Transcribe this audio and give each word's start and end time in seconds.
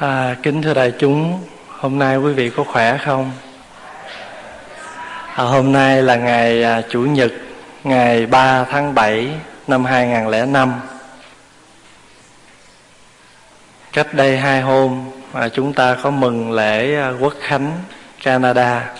À, 0.00 0.36
kính 0.42 0.62
thưa 0.62 0.74
đại 0.74 0.92
chúng, 0.98 1.40
hôm 1.68 1.98
nay 1.98 2.16
quý 2.16 2.32
vị 2.32 2.50
có 2.50 2.64
khỏe 2.64 2.98
không? 3.04 3.30
À, 5.34 5.44
hôm 5.44 5.72
nay 5.72 6.02
là 6.02 6.16
ngày 6.16 6.62
à, 6.62 6.82
Chủ 6.88 7.00
nhật, 7.00 7.32
ngày 7.84 8.26
3 8.26 8.64
tháng 8.64 8.94
7 8.94 9.28
năm 9.66 9.84
2005. 9.84 10.72
Cách 13.92 14.14
đây 14.14 14.38
hai 14.38 14.60
hôm, 14.60 15.04
à, 15.32 15.48
chúng 15.48 15.72
ta 15.72 15.96
có 16.02 16.10
mừng 16.10 16.52
lễ 16.52 16.96
à, 16.96 17.12
Quốc 17.20 17.34
khánh 17.40 17.72
Canada. 18.22 18.90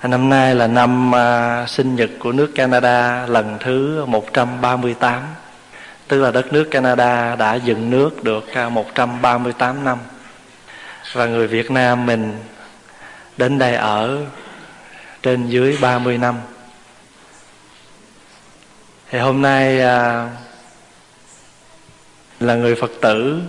À, 0.00 0.08
năm 0.08 0.28
nay 0.28 0.54
là 0.54 0.66
năm 0.66 1.14
à, 1.14 1.66
sinh 1.66 1.96
nhật 1.96 2.10
của 2.18 2.32
nước 2.32 2.52
Canada 2.54 3.26
lần 3.26 3.56
thứ 3.60 4.04
138 4.04 5.22
tức 6.10 6.22
là 6.22 6.30
đất 6.30 6.52
nước 6.52 6.64
Canada 6.70 7.36
đã 7.36 7.54
dựng 7.54 7.90
nước 7.90 8.24
được 8.24 8.54
à, 8.54 8.68
138 8.68 9.84
năm. 9.84 9.98
Và 11.12 11.26
người 11.26 11.46
Việt 11.46 11.70
Nam 11.70 12.06
mình 12.06 12.38
đến 13.36 13.58
đây 13.58 13.74
ở 13.74 14.18
trên 15.22 15.48
dưới 15.48 15.78
30 15.80 16.18
năm. 16.18 16.40
Thì 19.10 19.18
hôm 19.18 19.42
nay 19.42 19.80
à, 19.80 20.30
là 22.40 22.54
người 22.54 22.74
Phật 22.74 22.90
tử 23.00 23.40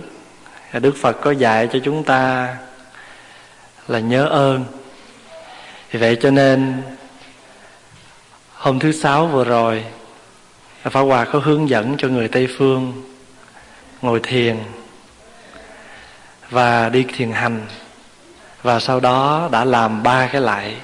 Đức 0.72 0.94
Phật 1.00 1.16
có 1.20 1.30
dạy 1.30 1.68
cho 1.72 1.78
chúng 1.84 2.04
ta 2.04 2.56
là 3.88 3.98
nhớ 3.98 4.26
ơn. 4.26 4.64
Vì 5.90 6.00
vậy 6.00 6.18
cho 6.22 6.30
nên 6.30 6.82
hôm 8.54 8.78
thứ 8.78 8.92
sáu 8.92 9.26
vừa 9.26 9.44
rồi 9.44 9.84
Pháp 10.90 11.00
Hòa 11.00 11.24
có 11.24 11.38
hướng 11.38 11.68
dẫn 11.68 11.94
cho 11.98 12.08
người 12.08 12.28
Tây 12.28 12.48
Phương 12.58 13.02
ngồi 14.02 14.20
thiền 14.22 14.56
và 16.50 16.88
đi 16.88 17.04
thiền 17.16 17.32
hành. 17.32 17.66
Và 18.62 18.80
sau 18.80 19.00
đó 19.00 19.48
đã 19.52 19.64
làm 19.64 20.02
ba 20.02 20.28
cái 20.32 20.40
lại. 20.40 20.74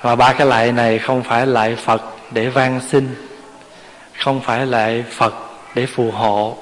Và 0.00 0.16
ba 0.16 0.32
cái 0.32 0.46
lại 0.46 0.72
này 0.72 0.98
không 0.98 1.22
phải 1.22 1.46
lại 1.46 1.76
Phật 1.76 2.02
để 2.32 2.48
van 2.48 2.80
xin, 2.88 3.14
không 4.18 4.40
phải 4.40 4.66
lại 4.66 5.04
Phật 5.10 5.34
để 5.74 5.86
phù 5.86 6.10
hộ, 6.10 6.58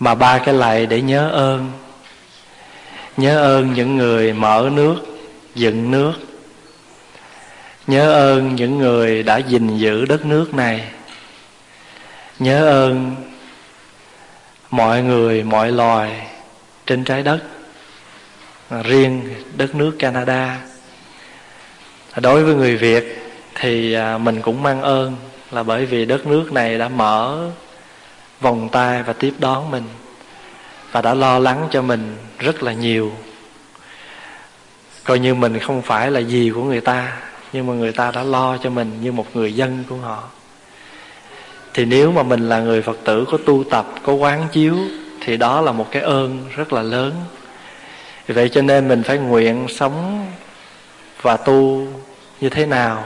mà 0.00 0.14
ba 0.14 0.38
cái 0.38 0.54
lại 0.54 0.86
để 0.86 1.00
nhớ 1.02 1.30
ơn. 1.30 1.70
Nhớ 3.16 3.42
ơn 3.42 3.72
những 3.72 3.96
người 3.96 4.32
mở 4.32 4.70
nước, 4.72 4.96
dựng 5.54 5.90
nước 5.90 6.12
nhớ 7.86 8.12
ơn 8.12 8.54
những 8.54 8.78
người 8.78 9.22
đã 9.22 9.36
gìn 9.36 9.78
giữ 9.78 10.04
đất 10.04 10.26
nước 10.26 10.54
này. 10.54 10.84
Nhớ 12.38 12.68
ơn 12.68 13.16
mọi 14.70 15.02
người, 15.02 15.42
mọi 15.42 15.72
loài 15.72 16.26
trên 16.86 17.04
trái 17.04 17.22
đất, 17.22 17.40
riêng 18.84 19.34
đất 19.56 19.74
nước 19.74 19.96
canada. 19.98 20.60
Đối 22.16 22.44
với 22.44 22.54
người 22.54 22.76
việt 22.76 23.18
thì 23.54 23.92
à, 23.92 24.18
mình 24.18 24.42
cũng 24.42 24.62
mang 24.62 24.82
ơn 24.82 25.16
là 25.50 25.62
bởi 25.62 25.86
vì 25.86 26.04
đất 26.04 26.26
nước 26.26 26.52
này 26.52 26.78
đã 26.78 26.88
mở 26.88 27.50
vòng 28.40 28.68
tay 28.72 29.02
và 29.02 29.12
tiếp 29.12 29.34
đón 29.38 29.70
mình 29.70 29.84
và 30.92 31.02
đã 31.02 31.14
lo 31.14 31.38
lắng 31.38 31.68
cho 31.70 31.82
mình 31.82 32.16
rất 32.38 32.62
là 32.62 32.72
nhiều. 32.72 33.12
Coi 35.04 35.18
như 35.18 35.34
mình 35.34 35.58
không 35.58 35.82
phải 35.82 36.10
là 36.10 36.20
gì 36.20 36.52
của 36.54 36.62
người 36.62 36.80
ta 36.80 37.18
nhưng 37.52 37.66
mà 37.66 37.72
người 37.72 37.92
ta 37.92 38.10
đã 38.10 38.22
lo 38.22 38.56
cho 38.56 38.70
mình 38.70 38.98
như 39.02 39.12
một 39.12 39.26
người 39.34 39.54
dân 39.54 39.84
của 39.88 39.96
họ. 39.96 40.22
Thì 41.74 41.84
nếu 41.84 42.12
mà 42.12 42.22
mình 42.22 42.48
là 42.48 42.60
người 42.60 42.82
phật 42.82 42.98
tử, 43.04 43.24
có 43.30 43.38
tu 43.46 43.64
tập, 43.64 43.86
có 44.02 44.12
quán 44.12 44.48
chiếu, 44.52 44.76
thì 45.20 45.36
đó 45.36 45.60
là 45.60 45.72
một 45.72 45.86
cái 45.90 46.02
ơn 46.02 46.44
rất 46.56 46.72
là 46.72 46.82
lớn. 46.82 47.12
Vậy 48.28 48.48
cho 48.48 48.62
nên 48.62 48.88
mình 48.88 49.02
phải 49.02 49.18
nguyện 49.18 49.66
sống 49.68 50.26
và 51.22 51.36
tu 51.36 51.86
như 52.40 52.48
thế 52.48 52.66
nào 52.66 53.04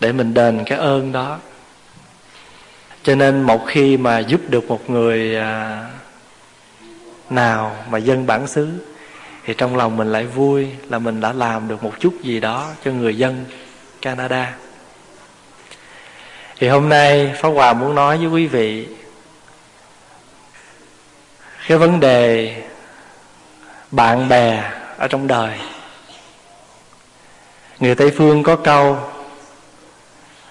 để 0.00 0.12
mình 0.12 0.34
đền 0.34 0.62
cái 0.66 0.78
ơn 0.78 1.12
đó. 1.12 1.38
Cho 3.02 3.14
nên 3.14 3.42
một 3.42 3.66
khi 3.66 3.96
mà 3.96 4.18
giúp 4.18 4.40
được 4.48 4.68
một 4.68 4.90
người 4.90 5.36
à, 5.36 5.84
nào 7.30 7.76
mà 7.90 7.98
dân 7.98 8.26
bản 8.26 8.46
xứ 8.46 8.68
thì 9.44 9.54
trong 9.54 9.76
lòng 9.76 9.96
mình 9.96 10.12
lại 10.12 10.26
vui 10.26 10.68
là 10.88 10.98
mình 10.98 11.20
đã 11.20 11.32
làm 11.32 11.68
được 11.68 11.82
một 11.84 11.92
chút 12.00 12.14
gì 12.22 12.40
đó 12.40 12.68
cho 12.84 12.90
người 12.90 13.18
dân 13.18 13.44
Canada. 14.02 14.54
Thì 16.58 16.68
hôm 16.68 16.88
nay 16.88 17.34
Pháp 17.40 17.48
Hòa 17.48 17.72
muốn 17.72 17.94
nói 17.94 18.18
với 18.18 18.26
quý 18.26 18.46
vị 18.46 18.88
cái 21.66 21.78
vấn 21.78 22.00
đề 22.00 22.54
bạn 23.90 24.28
bè 24.28 24.70
ở 24.96 25.08
trong 25.08 25.26
đời. 25.26 25.58
Người 27.78 27.94
Tây 27.94 28.12
phương 28.16 28.42
có 28.42 28.56
câu, 28.56 28.98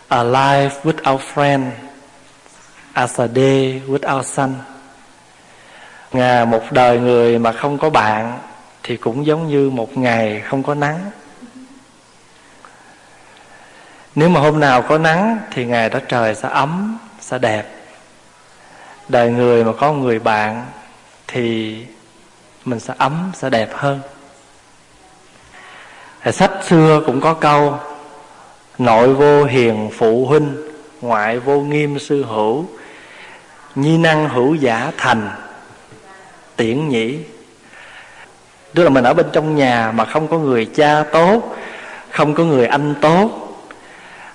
A 0.07 0.23
life 0.23 0.69
without 0.83 1.19
friend 1.33 1.69
as 2.93 3.19
a 3.19 3.27
day 3.27 3.81
without 3.87 4.23
sun. 4.23 4.53
Ngà 6.11 6.45
một 6.45 6.63
đời 6.71 6.99
người 6.99 7.39
mà 7.39 7.51
không 7.51 7.77
có 7.77 7.89
bạn 7.89 8.39
thì 8.83 8.97
cũng 8.97 9.25
giống 9.25 9.47
như 9.47 9.69
một 9.69 9.97
ngày 9.97 10.41
không 10.41 10.63
có 10.63 10.75
nắng. 10.75 11.11
Nếu 14.15 14.29
mà 14.29 14.39
hôm 14.39 14.59
nào 14.59 14.81
có 14.81 14.97
nắng 14.97 15.37
thì 15.51 15.65
ngày 15.65 15.89
đó 15.89 15.99
trời 16.07 16.35
sẽ 16.35 16.49
ấm, 16.49 16.97
sẽ 17.19 17.39
đẹp. 17.39 17.65
Đời 19.09 19.29
người 19.29 19.63
mà 19.63 19.71
có 19.79 19.93
người 19.93 20.19
bạn 20.19 20.65
thì 21.27 21.77
mình 22.65 22.79
sẽ 22.79 22.93
ấm, 22.97 23.31
sẽ 23.35 23.49
đẹp 23.49 23.69
hơn. 23.73 23.99
Sách 26.31 26.51
xưa 26.67 27.01
cũng 27.05 27.21
có 27.21 27.33
câu, 27.33 27.79
nội 28.77 29.13
vô 29.13 29.43
hiền 29.43 29.89
phụ 29.97 30.25
huynh, 30.25 30.55
ngoại 31.01 31.39
vô 31.39 31.59
nghiêm 31.59 31.99
sư 31.99 32.25
hữu. 32.25 32.65
Nhi 33.75 33.97
năng 33.97 34.29
hữu 34.29 34.55
giả 34.55 34.91
thành, 34.97 35.29
tiễn 36.55 36.89
nhĩ 36.89 37.19
tức 38.73 38.83
là 38.83 38.89
mình 38.89 39.03
ở 39.03 39.13
bên 39.13 39.25
trong 39.33 39.55
nhà 39.55 39.91
mà 39.95 40.05
không 40.05 40.27
có 40.27 40.37
người 40.37 40.65
cha 40.65 41.03
tốt, 41.11 41.57
không 42.11 42.33
có 42.33 42.43
người 42.43 42.67
anh 42.67 42.93
tốt. 43.01 43.29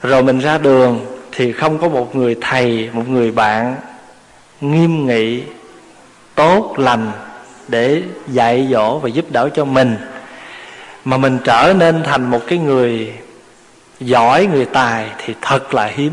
Rồi 0.03 0.23
mình 0.23 0.39
ra 0.39 0.59
đường 0.59 1.07
thì 1.33 1.53
không 1.53 1.79
có 1.79 1.89
một 1.89 2.17
người 2.17 2.37
thầy, 2.41 2.91
một 2.93 3.09
người 3.09 3.31
bạn 3.31 3.77
nghiêm 4.61 5.07
nghị, 5.07 5.43
tốt 6.35 6.75
lành 6.79 7.13
để 7.69 8.03
dạy 8.29 8.69
dỗ 8.71 8.99
và 8.99 9.09
giúp 9.09 9.25
đỡ 9.31 9.49
cho 9.55 9.65
mình. 9.65 9.97
Mà 11.05 11.17
mình 11.17 11.39
trở 11.45 11.75
nên 11.77 12.03
thành 12.03 12.31
một 12.31 12.41
cái 12.47 12.59
người 12.59 13.13
giỏi, 14.01 14.47
người 14.47 14.65
tài 14.65 15.07
thì 15.19 15.35
thật 15.43 15.75
là 15.75 15.87
hiếm. 15.87 16.13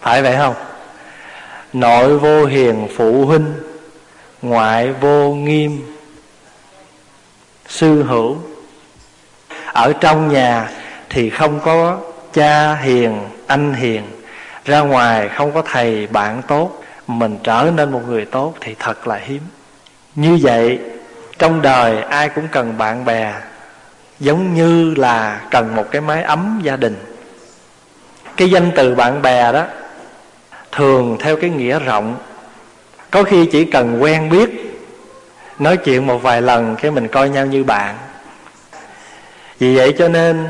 Phải 0.00 0.22
vậy 0.22 0.36
không? 0.36 0.54
Nội 1.72 2.18
vô 2.18 2.44
hiền 2.44 2.88
phụ 2.96 3.24
huynh, 3.26 3.52
ngoại 4.42 4.92
vô 4.92 5.34
nghiêm 5.34 5.93
sư 7.74 8.02
hữu. 8.02 8.36
Ở 9.72 9.92
trong 10.00 10.32
nhà 10.32 10.68
thì 11.10 11.30
không 11.30 11.60
có 11.60 11.98
cha 12.32 12.74
hiền, 12.74 13.20
anh 13.46 13.74
hiền. 13.74 14.02
Ra 14.64 14.80
ngoài 14.80 15.28
không 15.28 15.52
có 15.52 15.62
thầy 15.62 16.06
bạn 16.06 16.42
tốt. 16.48 16.84
Mình 17.06 17.38
trở 17.42 17.70
nên 17.76 17.92
một 17.92 18.00
người 18.08 18.24
tốt 18.24 18.54
thì 18.60 18.74
thật 18.78 19.06
là 19.06 19.16
hiếm. 19.16 19.40
Như 20.14 20.38
vậy, 20.42 20.78
trong 21.38 21.62
đời 21.62 22.02
ai 22.02 22.28
cũng 22.28 22.48
cần 22.52 22.78
bạn 22.78 23.04
bè, 23.04 23.34
giống 24.20 24.54
như 24.54 24.94
là 24.94 25.40
cần 25.50 25.76
một 25.76 25.84
cái 25.90 26.00
mái 26.00 26.22
ấm 26.22 26.60
gia 26.62 26.76
đình. 26.76 26.96
Cái 28.36 28.50
danh 28.50 28.70
từ 28.76 28.94
bạn 28.94 29.22
bè 29.22 29.52
đó 29.52 29.64
thường 30.72 31.16
theo 31.20 31.36
cái 31.36 31.50
nghĩa 31.50 31.78
rộng. 31.78 32.16
Có 33.10 33.22
khi 33.22 33.46
chỉ 33.46 33.64
cần 33.64 34.02
quen 34.02 34.30
biết 34.30 34.63
nói 35.58 35.76
chuyện 35.76 36.06
một 36.06 36.18
vài 36.18 36.42
lần 36.42 36.76
cái 36.76 36.90
mình 36.90 37.08
coi 37.08 37.28
nhau 37.28 37.46
như 37.46 37.64
bạn. 37.64 37.98
Vì 39.58 39.76
vậy 39.76 39.94
cho 39.98 40.08
nên 40.08 40.46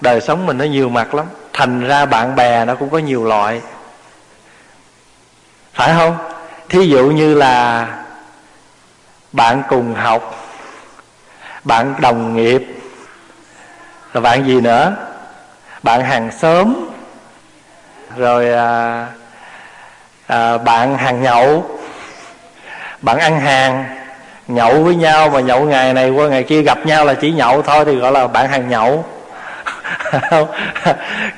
đời 0.00 0.20
sống 0.20 0.46
mình 0.46 0.58
nó 0.58 0.64
nhiều 0.64 0.88
mặt 0.88 1.14
lắm. 1.14 1.26
Thành 1.52 1.86
ra 1.86 2.06
bạn 2.06 2.36
bè 2.36 2.64
nó 2.64 2.74
cũng 2.74 2.90
có 2.90 2.98
nhiều 2.98 3.24
loại. 3.24 3.60
Phải 5.74 5.94
không? 5.98 6.16
Thí 6.68 6.88
dụ 6.88 7.10
như 7.10 7.34
là 7.34 7.86
bạn 9.32 9.62
cùng 9.68 9.94
học 9.94 10.42
bạn 11.64 11.94
đồng 12.00 12.36
nghiệp 12.36 12.62
rồi 14.12 14.22
bạn 14.22 14.46
gì 14.46 14.60
nữa? 14.60 14.96
Bạn 15.82 16.04
hàng 16.04 16.30
xóm 16.38 16.90
rồi 18.16 18.52
à, 18.52 19.06
à, 20.26 20.58
bạn 20.58 20.98
hàng 20.98 21.22
nhậu 21.22 21.78
bạn 23.02 23.18
ăn 23.18 23.40
hàng, 23.40 23.84
nhậu 24.48 24.82
với 24.82 24.94
nhau 24.94 25.30
mà 25.30 25.40
nhậu 25.40 25.64
ngày 25.64 25.94
này 25.94 26.10
qua 26.10 26.28
ngày 26.28 26.42
kia 26.42 26.62
gặp 26.62 26.86
nhau 26.86 27.04
là 27.04 27.14
chỉ 27.14 27.32
nhậu 27.32 27.62
thôi 27.62 27.84
thì 27.84 27.96
gọi 27.96 28.12
là 28.12 28.26
bạn 28.26 28.48
hàng 28.48 28.68
nhậu. 28.68 29.04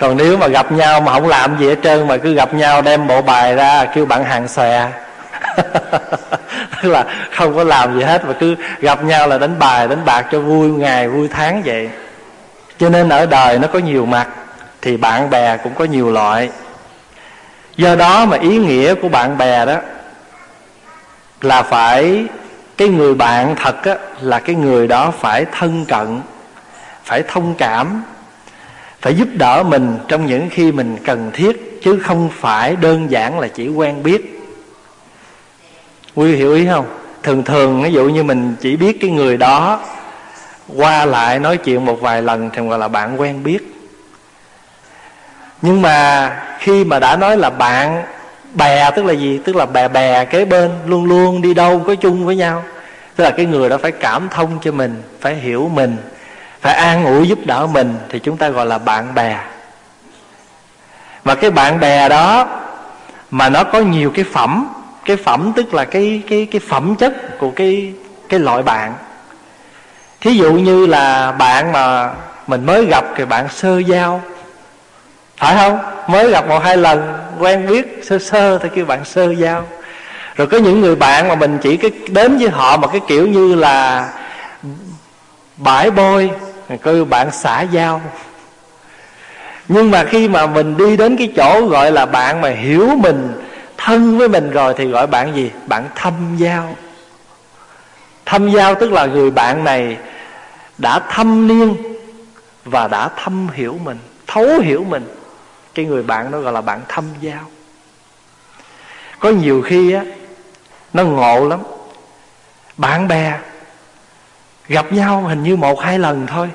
Còn 0.00 0.16
nếu 0.16 0.37
mà 0.37 0.46
gặp 0.46 0.72
nhau 0.72 1.00
mà 1.00 1.12
không 1.12 1.28
làm 1.28 1.58
gì 1.58 1.69
hết 1.69 1.76
trơn 1.82 2.08
mà 2.08 2.16
cứ 2.16 2.34
gặp 2.34 2.55
nhau 2.55 2.82
đem 2.82 3.06
bộ 3.06 3.22
bài 3.22 3.55
ra 3.55 3.84
kêu 3.84 4.06
bạn 4.06 4.25
hàng 4.25 4.49
xòe. 4.49 4.88
Tức 6.82 6.88
là 6.90 7.05
không 7.37 7.56
có 7.56 7.64
làm 7.64 7.99
gì 7.99 8.05
hết 8.05 8.25
mà 8.25 8.32
cứ 8.40 8.55
gặp 8.81 9.05
nhau 9.05 9.28
là 9.28 9.38
đánh 9.38 9.58
bài, 9.58 9.88
đánh 9.88 10.05
bạc 10.05 10.26
cho 10.32 10.40
vui 10.40 10.69
ngày, 10.69 11.08
vui 11.08 11.28
tháng 11.28 11.62
vậy. 11.62 11.88
Cho 12.78 12.88
nên 12.88 13.08
ở 13.08 13.26
đời 13.26 13.58
nó 13.58 13.69
có 13.69 13.78
nhiều 13.78 14.06
mặt 14.06 14.28
thì 14.82 14.96
bạn 14.96 15.31
bè 15.31 15.56
cũng 15.56 15.75
có 15.75 15.84
nhiều 15.84 16.12
loại. 16.12 16.50
Do 17.76 17.94
đó 17.94 18.25
mà 18.25 18.37
ý 18.37 18.58
nghĩa 18.58 18.94
của 18.94 19.08
bạn 19.08 19.38
bè 19.38 19.67
đó 19.67 19.76
là 21.44 21.62
phải 21.62 22.25
cái 22.76 22.88
người 22.88 23.14
bạn 23.14 23.55
thật 23.56 23.85
á, 23.85 23.94
là 24.20 24.41
cái 24.41 24.56
người 24.56 24.87
đó 24.88 25.12
phải 25.20 25.46
thân 25.52 25.85
cận 25.88 26.20
phải 27.05 27.23
thông 27.29 27.55
cảm 27.55 28.02
phải 29.00 29.14
giúp 29.14 29.29
đỡ 29.35 29.62
mình 29.62 29.99
trong 30.08 30.26
những 30.26 30.49
khi 30.50 30.73
mình 30.73 30.96
cần 31.05 31.31
thiết 31.35 31.81
chứ 31.82 31.99
không 31.99 32.31
phải 32.41 32.76
đơn 32.76 33.11
giản 33.11 33.41
là 33.41 33.49
chỉ 33.49 33.69
quen 33.69 34.02
biết. 34.02 34.41
Quý 36.14 36.37
hiểu 36.37 36.55
ý 36.55 36.67
không? 36.67 36.87
Thường 37.23 37.43
thường 37.43 37.82
ví 37.82 37.93
dụ 37.93 38.08
như 38.08 38.23
mình 38.23 38.55
chỉ 38.61 38.76
biết 38.76 38.99
cái 39.00 39.11
người 39.11 39.37
đó 39.37 39.81
qua 40.76 41.05
lại 41.05 41.38
nói 41.38 41.56
chuyện 41.56 41.85
một 41.85 42.00
vài 42.00 42.23
lần 42.23 42.50
thì 42.52 42.69
gọi 42.69 42.79
là 42.79 42.88
bạn 42.88 43.20
quen 43.20 43.43
biết. 43.43 43.75
Nhưng 45.62 45.82
mà 45.82 46.31
khi 46.58 46.85
mà 46.85 46.99
đã 46.99 47.17
nói 47.17 47.37
là 47.37 47.50
bạn 47.50 48.02
bè, 48.54 48.90
tức 48.90 49.04
là 49.04 49.12
gì? 49.12 49.40
Tức 49.44 49.56
là 49.56 49.66
bè 49.66 49.88
bè 49.88 50.24
kế 50.24 50.44
bên, 50.44 50.70
luôn 50.86 51.04
luôn 51.04 51.42
đi 51.42 51.54
đâu 51.54 51.82
có 51.86 51.94
chung 51.94 52.26
với 52.26 52.36
nhau. 52.36 52.64
Tức 53.16 53.24
là 53.24 53.30
cái 53.30 53.46
người 53.46 53.68
đó 53.68 53.78
phải 53.82 53.92
cảm 53.92 54.28
thông 54.28 54.58
cho 54.62 54.72
mình, 54.72 55.02
phải 55.20 55.34
hiểu 55.34 55.70
mình, 55.74 55.96
phải 56.60 56.74
an 56.74 57.04
ủi 57.04 57.28
giúp 57.28 57.38
đỡ 57.44 57.66
mình, 57.66 57.94
thì 58.08 58.18
chúng 58.18 58.36
ta 58.36 58.48
gọi 58.48 58.66
là 58.66 58.78
bạn 58.78 59.14
bè. 59.14 59.38
Và 61.24 61.34
cái 61.34 61.50
bạn 61.50 61.80
bè 61.80 62.08
đó 62.08 62.46
mà 63.30 63.48
nó 63.48 63.64
có 63.64 63.80
nhiều 63.80 64.10
cái 64.14 64.24
phẩm 64.32 64.68
cái 65.04 65.16
phẩm 65.16 65.52
tức 65.56 65.74
là 65.74 65.84
cái 65.84 66.22
cái 66.28 66.46
cái 66.50 66.60
phẩm 66.68 66.94
chất 66.96 67.38
của 67.38 67.50
cái 67.50 67.92
cái 68.28 68.40
loại 68.40 68.62
bạn. 68.62 68.94
Thí 70.20 70.34
dụ 70.34 70.52
như 70.52 70.86
là 70.86 71.32
bạn 71.32 71.72
mà 71.72 72.10
mình 72.46 72.66
mới 72.66 72.86
gặp 72.86 73.04
thì 73.16 73.24
bạn 73.24 73.48
sơ 73.48 73.78
giao, 73.78 74.22
phải 75.36 75.56
không? 75.56 75.78
Mới 76.08 76.30
gặp 76.30 76.48
một 76.48 76.64
hai 76.64 76.76
lần 76.76 77.12
quen 77.38 77.66
biết, 77.66 78.00
sơ 78.02 78.19
sơ 78.19 78.58
thì 78.58 78.69
kêu 78.75 78.84
bạn 78.84 79.04
sơ 79.04 79.32
giao. 79.32 79.66
Rồi 80.36 80.46
có 80.46 80.58
những 80.58 80.81
người 80.81 80.96
bạn 80.96 81.28
mà 81.28 81.34
mình 81.34 81.58
chỉ 81.62 81.76
cái, 81.76 81.90
đến 82.08 82.38
với 82.38 82.48
họ 82.48 82.76
mà 82.76 82.88
cái 82.88 83.00
kiểu 83.08 83.26
như 83.26 83.54
là 83.54 84.08
bãi 85.56 85.90
bôi 85.90 86.31
coi 86.82 87.04
bạn 87.04 87.31
xã 87.32 87.62
giao. 87.62 88.00
Nhưng 89.69 89.90
mà 89.90 90.04
khi 90.04 90.28
mà 90.28 90.46
mình 90.46 90.76
đi 90.76 90.96
đến 90.96 91.16
cái 91.16 91.32
chỗ 91.36 91.66
gọi 91.66 91.92
là 91.92 92.06
bạn 92.06 92.40
mà 92.40 92.48
hiểu 92.48 92.90
mình, 92.96 93.32
thân 93.76 94.19
với 94.19 94.28
mình 94.28 94.50
rồi 94.50 94.75
thì 94.76 94.86
gọi 94.86 95.06
bạn 95.06 95.34
gì? 95.34 95.50
Bạn 95.66 95.84
thâm 95.94 96.36
giao. 96.36 96.76
Thâm 98.26 98.50
giao 98.50 98.75
tức 98.75 98.92
là 98.92 99.06
người 99.06 99.31
bạn 99.31 99.64
này 99.64 99.96
đã 100.78 100.98
thâm 101.10 101.48
niên 101.48 101.76
và 102.64 102.88
đã 102.88 103.08
thâm 103.08 103.48
hiểu 103.54 103.78
mình, 103.84 103.98
thấu 104.26 104.58
hiểu 104.58 104.84
mình 104.84 105.04
cái 105.74 105.84
người 105.84 106.02
bạn 106.02 106.30
đó 106.30 106.38
gọi 106.38 106.52
là 106.52 106.60
bạn 106.60 106.80
thâm 106.88 107.04
giao. 107.20 107.50
Có 109.18 109.28
nhiều 109.28 109.62
khi 109.62 109.92
á, 109.92 110.02
nó 110.92 111.04
ngộ 111.04 111.48
lắm. 111.48 111.62
Bạn 112.76 113.08
bè 113.08 113.38
gặp 114.68 114.92
nhau 114.92 115.20
hình 115.20 115.42
như 115.42 115.56
một 115.56 115.80
hai 115.80 115.98
lần 115.98 116.26
thôi. 116.26 116.50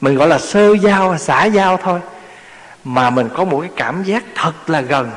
Mình 0.00 0.16
gọi 0.16 0.28
là 0.28 0.38
sơ 0.38 0.76
giao, 0.76 1.18
xã 1.18 1.44
giao 1.44 1.76
thôi. 1.76 2.00
Mà 2.84 3.10
mình 3.10 3.28
có 3.34 3.44
một 3.44 3.60
cái 3.60 3.70
cảm 3.76 4.02
giác 4.02 4.24
thật 4.34 4.52
là 4.66 4.80
gần, 4.80 5.10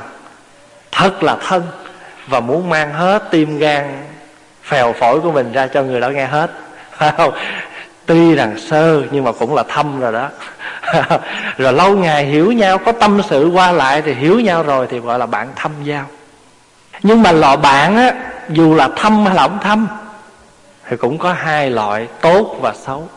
thật 0.92 1.22
là 1.22 1.36
thân 1.36 1.62
và 2.26 2.40
muốn 2.40 2.68
mang 2.68 2.92
hết 2.92 3.22
tim 3.30 3.58
gan 3.58 4.06
phèo 4.62 4.92
phổi 4.92 5.20
của 5.20 5.32
mình 5.32 5.52
ra 5.52 5.66
cho 5.66 5.82
người 5.82 6.00
đó 6.00 6.08
nghe 6.08 6.26
hết. 6.26 6.50
Không? 7.16 7.34
Tuy 8.06 8.34
rằng 8.34 8.58
sơ, 8.58 9.02
nhưng 9.10 9.24
mà 9.24 9.32
cũng 9.32 9.54
là 9.54 9.62
thâm 9.62 10.00
rồi 10.00 10.12
đó. 10.12 10.28
Rồi 11.56 11.72
lâu 11.72 11.96
ngày 11.96 12.24
hiểu 12.24 12.52
nhau, 12.52 12.78
có 12.78 12.92
tâm 12.92 13.20
sự 13.30 13.50
qua 13.54 13.72
lại 13.72 14.02
thì 14.02 14.14
hiểu 14.14 14.40
nhau 14.40 14.62
rồi 14.62 14.86
thì 14.90 14.98
gọi 14.98 15.18
là 15.18 15.26
bạn 15.26 15.48
thâm 15.56 15.72
giao. 15.84 16.04
Nhưng 17.02 17.22
mà 17.22 17.32
loại 17.32 17.56
bạn 17.56 17.96
á, 17.96 18.14
dù 18.48 18.74
là 18.74 18.88
thâm 18.96 19.26
hay 19.26 19.34
là 19.34 19.42
không 19.42 19.58
thâm, 19.62 19.88
thì 20.88 20.96
cũng 20.96 21.18
có 21.18 21.32
hai 21.32 21.70
loại 21.70 22.08
tốt 22.20 22.56
và 22.60 22.74
xấu. 22.86 23.08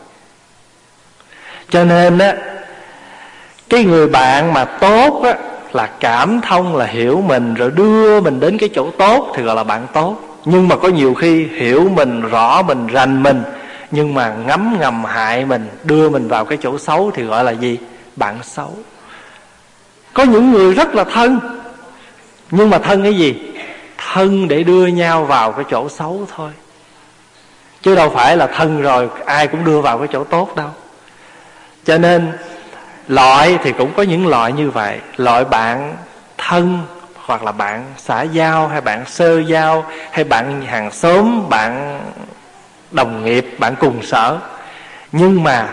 Cho 1.70 1.84
nên 1.84 2.18
á, 2.18 2.34
cái 3.68 3.84
người 3.84 4.08
bạn 4.08 4.54
mà 4.54 4.64
tốt 4.64 5.20
á, 5.24 5.34
là 5.72 5.88
cảm 6.00 6.40
thông, 6.40 6.76
là 6.76 6.84
hiểu 6.84 7.22
mình, 7.26 7.54
rồi 7.54 7.70
đưa 7.70 8.20
mình 8.20 8.40
đến 8.40 8.58
cái 8.58 8.68
chỗ 8.74 8.90
tốt 8.90 9.32
thì 9.36 9.42
gọi 9.42 9.56
là 9.56 9.64
bạn 9.64 9.86
tốt. 9.92 10.16
Nhưng 10.44 10.68
mà 10.68 10.76
có 10.76 10.88
nhiều 10.88 11.14
khi 11.14 11.46
hiểu 11.46 11.88
mình, 11.88 12.20
rõ 12.20 12.62
mình, 12.62 12.86
rành 12.86 13.22
mình 13.22 13.42
nhưng 13.90 14.14
mà 14.14 14.34
ngấm 14.46 14.76
ngầm 14.80 15.04
hại 15.04 15.44
mình, 15.44 15.68
đưa 15.84 16.10
mình 16.10 16.28
vào 16.28 16.44
cái 16.44 16.58
chỗ 16.62 16.78
xấu 16.78 17.10
thì 17.14 17.22
gọi 17.22 17.44
là 17.44 17.50
gì? 17.50 17.78
Bạn 18.16 18.38
xấu. 18.42 18.76
Có 20.14 20.22
những 20.22 20.52
người 20.52 20.74
rất 20.74 20.94
là 20.94 21.04
thân. 21.04 21.40
Nhưng 22.50 22.70
mà 22.70 22.78
thân 22.78 23.02
cái 23.02 23.14
gì? 23.14 23.52
Thân 24.12 24.48
để 24.48 24.62
đưa 24.62 24.86
nhau 24.86 25.24
vào 25.24 25.52
cái 25.52 25.64
chỗ 25.70 25.88
xấu 25.88 26.26
thôi. 26.36 26.50
Chứ 27.82 27.94
đâu 27.94 28.10
phải 28.10 28.36
là 28.36 28.46
thân 28.46 28.82
rồi 28.82 29.08
ai 29.26 29.46
cũng 29.46 29.64
đưa 29.64 29.80
vào 29.80 29.98
cái 29.98 30.08
chỗ 30.12 30.24
tốt 30.24 30.56
đâu. 30.56 30.70
Cho 31.84 31.98
nên, 31.98 32.32
loại 33.08 33.58
thì 33.62 33.72
cũng 33.72 33.92
có 33.96 34.02
những 34.02 34.26
loại 34.26 34.52
như 34.52 34.70
vậy. 34.70 35.00
Loại 35.16 35.44
bạn 35.44 35.96
thân 36.38 36.78
hoặc 37.14 37.42
là 37.42 37.52
bạn 37.52 37.84
xã 37.96 38.22
giao 38.22 38.68
hay 38.68 38.80
bạn 38.80 39.06
sơ 39.06 39.38
giao 39.38 39.84
hay 40.10 40.24
bạn 40.24 40.62
hàng 40.62 40.90
xóm, 40.90 41.48
bạn 41.48 42.00
đồng 42.90 43.24
nghiệp, 43.24 43.56
bạn 43.58 43.74
cùng 43.80 44.02
sở. 44.02 44.38
Nhưng 45.12 45.42
mà, 45.42 45.68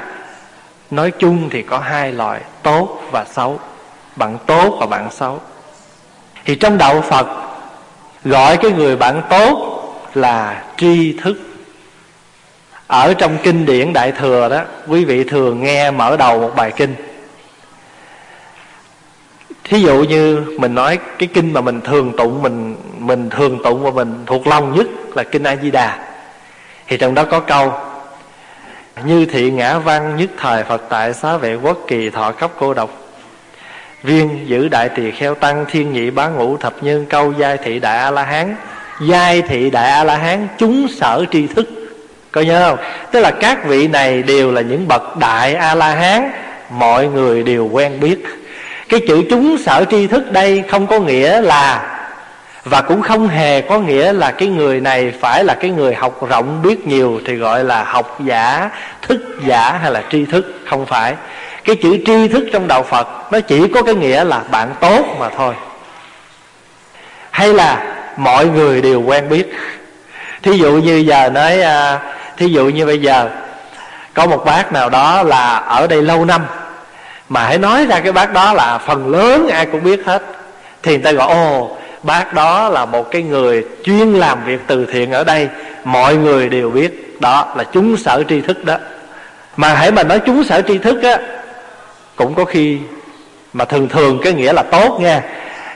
nói 0.91 1.11
chung 1.11 1.49
thì 1.49 1.61
có 1.61 1.79
hai 1.79 2.11
loại, 2.11 2.41
tốt 2.63 3.01
và 3.11 3.25
xấu. 3.25 3.59
Bạn 4.15 4.37
tốt 4.45 4.77
và 4.79 4.85
bạn 4.85 5.11
xấu. 5.11 5.39
Thì 6.45 6.55
trong 6.55 6.77
đạo 6.77 7.01
phật, 7.01 7.27
gọi 8.23 8.57
cái 8.57 8.71
người 8.71 8.95
bạn 8.95 9.21
tốt 9.29 9.81
là 10.13 10.63
tri 10.77 11.17
thức. 11.23 11.37
Ở 12.87 13.13
trong 13.13 13.37
kinh 13.43 13.65
điển 13.65 13.93
đại 13.93 14.11
thừa 14.11 14.49
đó, 14.49 14.61
quý 14.87 15.05
vị 15.05 15.23
thường 15.23 15.63
nghe 15.63 15.91
mở 15.91 16.17
đầu 16.17 16.39
một 16.39 16.51
bài 16.55 16.71
kinh. 16.75 16.95
Thí 19.63 19.79
dụ 19.79 20.03
như 20.03 20.43
mình 20.59 20.75
nói 20.75 20.99
cái 21.19 21.29
kinh 21.33 21.53
mà 21.53 21.61
mình 21.61 21.81
thường 21.81 22.17
tụng, 22.17 22.41
mình 22.41 22.75
mình 22.97 23.29
thường 23.29 23.63
tụng 23.63 23.83
và 23.83 23.91
mình 23.91 24.23
thuộc 24.25 24.47
lòng 24.47 24.75
nhất 24.75 24.87
là 25.15 25.23
kinh 25.23 25.43
a 25.43 25.55
di 25.55 25.71
đà 25.71 26.14
thì 26.87 26.97
trong 26.97 27.13
đó 27.13 27.23
có 27.23 27.39
câu, 27.39 27.73
như 29.05 29.25
thị 29.25 29.51
ngã 29.51 29.77
văn 29.79 30.15
nhất 30.15 30.29
thời 30.37 30.63
phật 30.63 30.81
tại 30.89 31.13
xá 31.13 31.37
vệ 31.37 31.55
quốc 31.55 31.77
kỳ 31.87 32.09
thọ 32.09 32.31
cấp 32.31 32.51
cô 32.59 32.73
độc. 32.73 32.89
Viên 34.03 34.49
giữ 34.49 34.67
đại 34.67 34.89
tỳ 34.89 35.11
kheo 35.11 35.35
tăng, 35.35 35.65
thiên 35.71 35.93
nhị 35.93 36.09
bá 36.09 36.27
ngũ 36.27 36.57
thập 36.57 36.83
nhân 36.83 37.05
câu 37.09 37.33
giai 37.37 37.57
thị 37.57 37.79
đại 37.79 37.97
a 37.97 38.11
la 38.11 38.23
hán 38.23 38.55
giai 39.01 39.41
thị 39.41 39.69
đại 39.69 39.89
a 39.89 40.03
la 40.03 40.17
hán 40.17 40.47
chúng 40.57 40.87
sở 40.87 41.25
tri 41.31 41.47
thức. 41.47 41.69
Có 42.31 42.41
nhớ 42.41 42.69
không? 42.69 42.85
Tức 43.11 43.19
là 43.19 43.31
các 43.31 43.65
vị 43.65 43.87
này 43.87 44.23
đều 44.23 44.51
là 44.51 44.61
những 44.61 44.87
bậc 44.87 45.17
đại 45.17 45.55
a 45.55 45.75
la 45.75 45.95
hán 45.95 46.31
mọi 46.69 47.07
người 47.07 47.43
đều 47.43 47.69
quen 47.71 47.99
biết. 47.99 48.23
Cái 48.89 48.99
chữ 49.07 49.23
chúng 49.29 49.57
sở 49.57 49.85
tri 49.91 50.07
thức 50.07 50.31
đây 50.31 50.63
không 50.69 50.87
có 50.87 50.99
nghĩa 50.99 51.41
là 51.41 51.94
và 52.65 52.81
cũng 52.81 53.01
không 53.01 53.27
hề 53.27 53.61
có 53.61 53.79
nghĩa 53.79 54.13
là 54.13 54.31
cái 54.31 54.47
người 54.49 54.79
này 54.79 55.13
phải 55.21 55.43
là 55.43 55.53
cái 55.53 55.71
người 55.71 55.95
học 55.95 56.27
rộng 56.29 56.61
biết 56.61 56.87
nhiều 56.87 57.21
thì 57.25 57.35
gọi 57.35 57.63
là 57.63 57.83
học 57.83 58.17
giả, 58.25 58.69
thức 59.01 59.21
giả 59.45 59.79
hay 59.81 59.91
là 59.91 60.03
tri 60.11 60.25
thức. 60.25 60.45
Không 60.69 60.85
phải. 60.85 61.13
Cái 61.63 61.75
chữ 61.75 61.97
tri 62.05 62.27
thức 62.27 62.43
trong 62.53 62.67
đạo 62.67 62.83
phật 62.83 63.07
nó 63.31 63.39
chỉ 63.39 63.67
có 63.67 63.81
cái 63.83 63.95
nghĩa 63.95 64.23
là 64.23 64.41
bạn 64.51 64.69
tốt 64.79 65.05
mà 65.19 65.29
thôi. 65.29 65.53
Hay 67.31 67.53
là 67.53 67.95
mọi 68.17 68.45
người 68.45 68.81
đều 68.81 69.01
quen 69.01 69.29
biết. 69.29 69.53
Thí 70.43 70.57
dụ 70.57 70.71
như 70.71 70.95
giờ 70.95 71.29
nói 71.29 71.61
à, 71.61 71.99
thí 72.37 72.47
dụ 72.47 72.65
như 72.65 72.85
bây 72.85 73.01
giờ 73.01 73.29
có 74.13 74.25
một 74.25 74.45
bác 74.45 74.73
nào 74.73 74.89
đó 74.89 75.23
là 75.23 75.57
ở 75.57 75.87
đây 75.87 76.01
lâu 76.01 76.25
năm, 76.25 76.45
mà 77.29 77.43
hãy 77.43 77.57
nói 77.57 77.85
ra 77.85 77.99
cái 77.99 78.11
bác 78.11 78.33
đó 78.33 78.53
là 78.53 78.77
phần 78.77 79.11
lớn 79.11 79.47
ai 79.47 79.65
cũng 79.65 79.83
biết 79.83 80.05
hết, 80.05 80.23
thì 80.83 80.91
người 80.91 81.03
ta 81.03 81.11
gọi, 81.11 81.27
ồ 81.27 81.77
bác 82.05 82.33
đó 82.33 82.69
là 82.69 82.85
một 82.85 83.11
cái 83.11 83.21
người 83.21 83.65
chuyên 83.83 84.13
làm 84.13 84.45
việc 84.45 84.59
từ 84.67 84.85
thiện 84.85 85.11
ở 85.11 85.23
đây. 85.23 85.49
Mọi 85.83 86.15
người 86.15 86.49
đều 86.49 86.69
biết 86.69 87.21
đó 87.21 87.53
là 87.57 87.63
chúng 87.63 87.97
sở 87.97 88.23
tri 88.29 88.41
thức 88.41 88.65
đó. 88.65 88.77
Mà 89.57 89.73
hãy 89.73 89.91
mà 89.91 90.03
nói 90.03 90.19
chúng 90.25 90.43
sở 90.43 90.61
tri 90.61 90.77
thức 90.77 91.03
á, 91.03 91.17
cũng 92.15 92.35
có 92.35 92.45
khi 92.45 92.79
mà 93.53 93.65
thường 93.65 93.89
thường 93.89 94.19
cái 94.23 94.33
nghĩa 94.33 94.53
là 94.53 94.63
tốt 94.63 94.97
nha. 95.01 95.21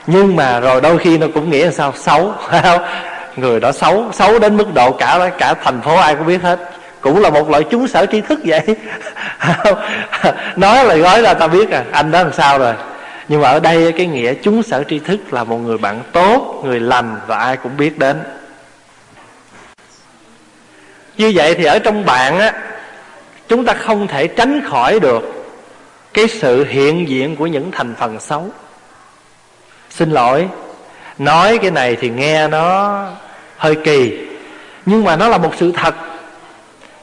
Nhưng 0.06 0.36
mà 0.36 0.60
rồi 0.60 0.80
đôi 0.80 0.98
khi 0.98 1.18
nó 1.18 1.26
cũng 1.34 1.50
nghĩa 1.50 1.64
là 1.64 1.72
sao? 1.72 1.92
Xấu. 1.96 2.32
Người 3.36 3.60
đó 3.60 3.72
xấu. 3.72 4.04
Xấu 4.12 4.38
đến 4.38 4.56
mức 4.56 4.74
độ 4.74 4.92
cả 4.92 5.30
cả 5.38 5.54
thành 5.54 5.80
phố 5.80 5.96
ai 5.96 6.14
cũng 6.14 6.26
biết 6.26 6.42
hết. 6.42 6.58
Cũng 7.00 7.20
là 7.20 7.30
một 7.30 7.50
loại 7.50 7.62
chúng 7.70 7.88
sở 7.88 8.06
tri 8.06 8.20
thức 8.20 8.40
vậy. 8.44 8.60
Nói 10.56 10.84
là 10.84 10.94
gói 10.94 11.22
là 11.22 11.34
ta 11.34 11.46
biết 11.46 11.70
à 11.70 11.84
anh 11.92 12.10
đó 12.10 12.22
làm 12.22 12.32
sao 12.32 12.58
rồi? 12.58 12.74
Nhưng 13.30 13.40
mà 13.40 13.48
ở 13.48 13.60
đây 13.60 13.92
cái 13.92 14.06
nghĩa 14.06 14.34
chúng 14.34 14.62
sở 14.62 14.84
tri 14.84 14.98
thức 14.98 15.32
là 15.32 15.44
một 15.44 15.56
người 15.56 15.78
bạn 15.78 16.02
tốt, 16.12 16.62
người 16.64 16.80
lành 16.80 17.20
và 17.26 17.38
ai 17.38 17.56
cũng 17.56 17.76
biết 17.76 17.98
đến. 17.98 18.22
Như 21.16 21.32
vậy 21.34 21.54
thì 21.54 21.64
ở 21.64 21.78
trong 21.78 22.04
bạn 22.04 22.38
á, 22.38 22.52
chúng 23.48 23.64
ta 23.64 23.74
không 23.74 24.06
thể 24.06 24.26
tránh 24.26 24.62
khỏi 24.68 25.00
được 25.00 25.44
cái 26.14 26.28
sự 26.28 26.64
hiện 26.64 27.08
diện 27.08 27.36
của 27.36 27.46
những 27.46 27.70
thành 27.70 27.94
phần 27.98 28.20
xấu. 28.20 28.46
Xin 29.90 30.10
lỗi, 30.10 30.48
nói 31.18 31.58
cái 31.58 31.70
này 31.70 31.96
thì 32.00 32.10
nghe 32.10 32.48
nó 32.48 33.04
hơi 33.56 33.76
kỳ, 33.84 34.26
nhưng 34.86 35.04
mà 35.04 35.16
nó 35.16 35.28
là 35.28 35.38
một 35.38 35.52
sự 35.58 35.72
thật. 35.72 35.94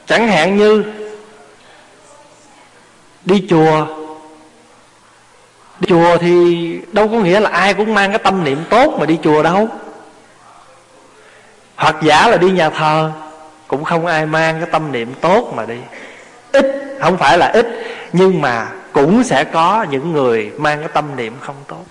Chẳng 0.06 0.28
hạn 0.28 0.56
như 0.56 0.84
đi 3.24 3.46
chùa 3.50 3.97
đi 5.80 5.86
chùa 5.88 6.16
thì 6.18 6.80
đâu 6.92 7.08
có 7.08 7.16
nghĩa 7.18 7.40
là 7.40 7.50
ai 7.50 7.74
cũng 7.74 7.94
mang 7.94 8.10
cái 8.10 8.18
tâm 8.18 8.44
niệm 8.44 8.58
tốt 8.70 8.96
mà 9.00 9.06
đi 9.06 9.18
chùa 9.22 9.42
đâu. 9.42 9.68
Hoặc 11.76 11.96
giả 12.02 12.28
là 12.28 12.36
đi 12.36 12.50
nhà 12.50 12.70
thờ, 12.70 13.12
cũng 13.66 13.84
không 13.84 14.06
ai 14.06 14.26
mang 14.26 14.60
cái 14.60 14.68
tâm 14.72 14.92
niệm 14.92 15.14
tốt 15.20 15.52
mà 15.56 15.66
đi. 15.66 15.78
Ít, 16.52 16.66
không 17.00 17.16
phải 17.16 17.38
là 17.38 17.46
ít, 17.46 17.66
nhưng 18.12 18.40
mà 18.40 18.68
cũng 18.92 19.24
sẽ 19.24 19.44
có 19.44 19.86
những 19.90 20.12
người 20.12 20.52
mang 20.56 20.78
cái 20.78 20.88
tâm 20.88 21.16
niệm 21.16 21.32
không 21.40 21.56
tốt. 21.66 21.84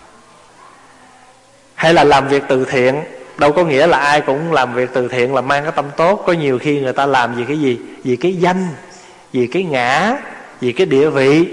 Hay 1.75 1.93
là 1.93 2.03
làm 2.03 2.27
việc 2.27 2.43
từ 2.47 2.65
thiện, 2.65 3.01
đâu 3.37 3.51
có 3.51 3.63
nghĩa 3.63 3.87
là 3.87 3.97
ai 3.97 4.21
cũng 4.21 4.51
làm 4.51 4.73
việc 4.73 4.89
từ 4.93 5.07
thiện 5.07 5.35
là 5.35 5.41
mang 5.41 5.63
cái 5.63 5.71
tâm 5.75 5.85
tốt. 5.97 6.23
Có 6.27 6.33
nhiều 6.33 6.59
khi 6.59 6.79
người 6.79 6.93
ta 6.93 7.05
làm 7.05 7.35
vì 7.35 7.45
cái 7.45 7.59
gì? 7.59 7.79
Vì 8.03 8.15
cái 8.15 8.35
danh, 8.35 8.67
vì 9.33 9.47
cái 9.47 9.63
ngã, 9.63 10.17
vì 10.61 10.71
cái 10.71 10.85
địa 10.85 11.09
vị 11.09 11.47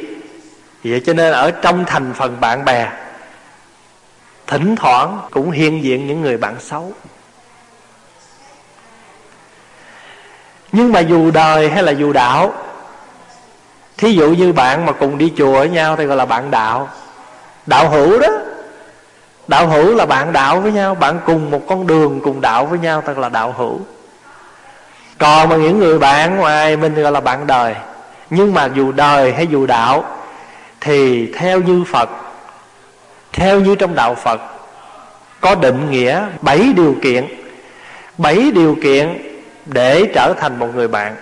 vậy 0.85 1.03
cho 1.07 1.13
nên 1.13 1.33
ở 1.33 1.51
trong 1.51 1.85
thành 1.85 2.13
phần 2.15 2.41
bạn 2.41 2.65
bè, 2.65 2.89
thỉnh 4.47 4.77
thoảng 4.77 5.21
cũng 5.31 5.51
hiện 5.51 5.85
diện 5.85 6.07
những 6.07 6.23
người 6.23 6.37
bạn 6.37 6.61
xấu. 6.61 6.93
Nhưng 10.73 10.93
mà 10.93 11.01
dù 11.01 11.31
đời 11.31 11.71
hay 11.71 11.83
là 11.83 11.93
dù 11.93 12.13
đạo, 12.13 12.53
thí 13.97 14.13
dụ 14.13 14.31
như 14.31 14.53
bạn 14.53 14.87
mà 14.87 14.93
cùng 14.93 15.19
đi 15.19 15.33
chùa 15.37 15.53
với 15.53 15.69
nhau, 15.69 15.97
thì 15.97 16.05
gọi 16.05 16.17
là 16.17 16.27
bạn 16.27 16.51
đạo. 16.51 16.89
Đạo 17.67 17.89
hữu 17.89 18.21
đó, 18.21 18.29
đạo 19.49 19.67
hữu 19.67 19.95
là 19.95 20.07
bạn 20.07 20.33
đạo 20.33 20.61
với 20.61 20.73
nhau, 20.73 20.95
bạn 20.95 21.21
cùng 21.27 21.51
một 21.51 21.61
con 21.69 21.87
đường 21.87 22.21
cùng 22.25 22.41
đạo 22.41 22.67
với 22.67 22.79
nhau 22.79 23.03
thật 23.07 23.19
là 23.19 23.29
đạo 23.29 23.55
hữu. 23.57 23.81
Còn 25.19 25.49
mà 25.49 25.57
những 25.57 25.79
người 25.79 25.99
bạn 25.99 26.37
ngoài 26.37 26.77
mình 26.77 26.95
gọi 26.95 27.13
là 27.13 27.21
bạn 27.21 27.47
đời. 27.47 27.75
Nhưng 28.31 28.55
mà 28.55 28.69
dù 28.75 28.93
đời 28.93 29.33
hay 29.33 29.47
dù 29.47 29.67
đạo 29.67 30.05
thì 30.85 31.27
theo 31.27 31.61
như 31.61 31.85
phật, 31.85 32.11
theo 33.33 33.61
như 33.61 33.75
trong 33.75 33.95
đạo 33.95 34.15
phật, 34.15 34.41
có 35.41 35.55
định 35.55 35.91
nghĩa 35.91 36.27
bảy 36.41 36.73
điều 36.77 36.97
kiện, 37.03 37.27
bảy 38.19 38.51
điều 38.51 38.77
kiện 38.83 39.19
để 39.67 40.11
trở 40.15 40.35
thành 40.41 40.59
một 40.59 40.75
người 40.75 40.89
bạn. 40.89 41.17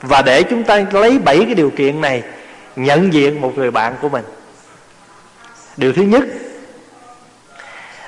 Và 0.00 0.22
để 0.22 0.42
chúng 0.42 0.64
ta 0.64 0.84
lấy 0.92 1.18
bảy 1.18 1.42
cái 1.44 1.54
điều 1.54 1.70
kiện 1.70 2.00
này 2.00 2.22
nhận 2.76 3.12
diện 3.12 3.40
một 3.40 3.58
người 3.58 3.70
bạn 3.70 3.94
của 4.00 4.08
mình. 4.08 4.24
Điều 5.76 5.92
thứ 5.92 6.02
nhất 6.02 6.24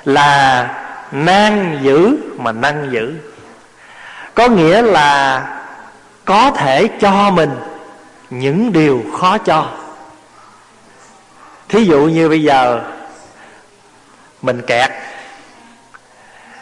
là 0.05 0.67
nan 1.11 1.79
giữ 1.81 2.17
mà 2.37 2.51
năng 2.51 2.87
giữ 2.91 3.13
có 4.35 4.47
nghĩa 4.47 4.81
là 4.81 5.43
có 6.25 6.51
thể 6.51 6.87
cho 6.99 7.31
mình 7.31 7.49
những 8.29 8.73
điều 8.73 9.03
khó 9.19 9.37
cho 9.37 9.69
thí 11.71 11.83
dụ 11.83 11.99
như 11.99 12.29
bây 12.29 12.43
giờ, 12.43 12.81
mình 14.41 14.61
kẹt, 14.67 14.91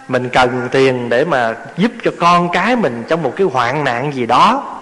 mình 0.08 0.30
cần 0.30 0.70
tiền 0.72 1.10
để 1.10 1.26
mà 1.26 1.56
giúp 1.78 1.92
cho 2.04 2.12
con 2.20 2.50
cái 2.52 2.76
mình 2.76 3.04
trong 3.08 3.24
một 3.24 3.34
cái 3.36 3.48
hoạn 3.48 3.84
nạn 3.84 4.14
gì 4.14 4.26
đó. 4.26 4.76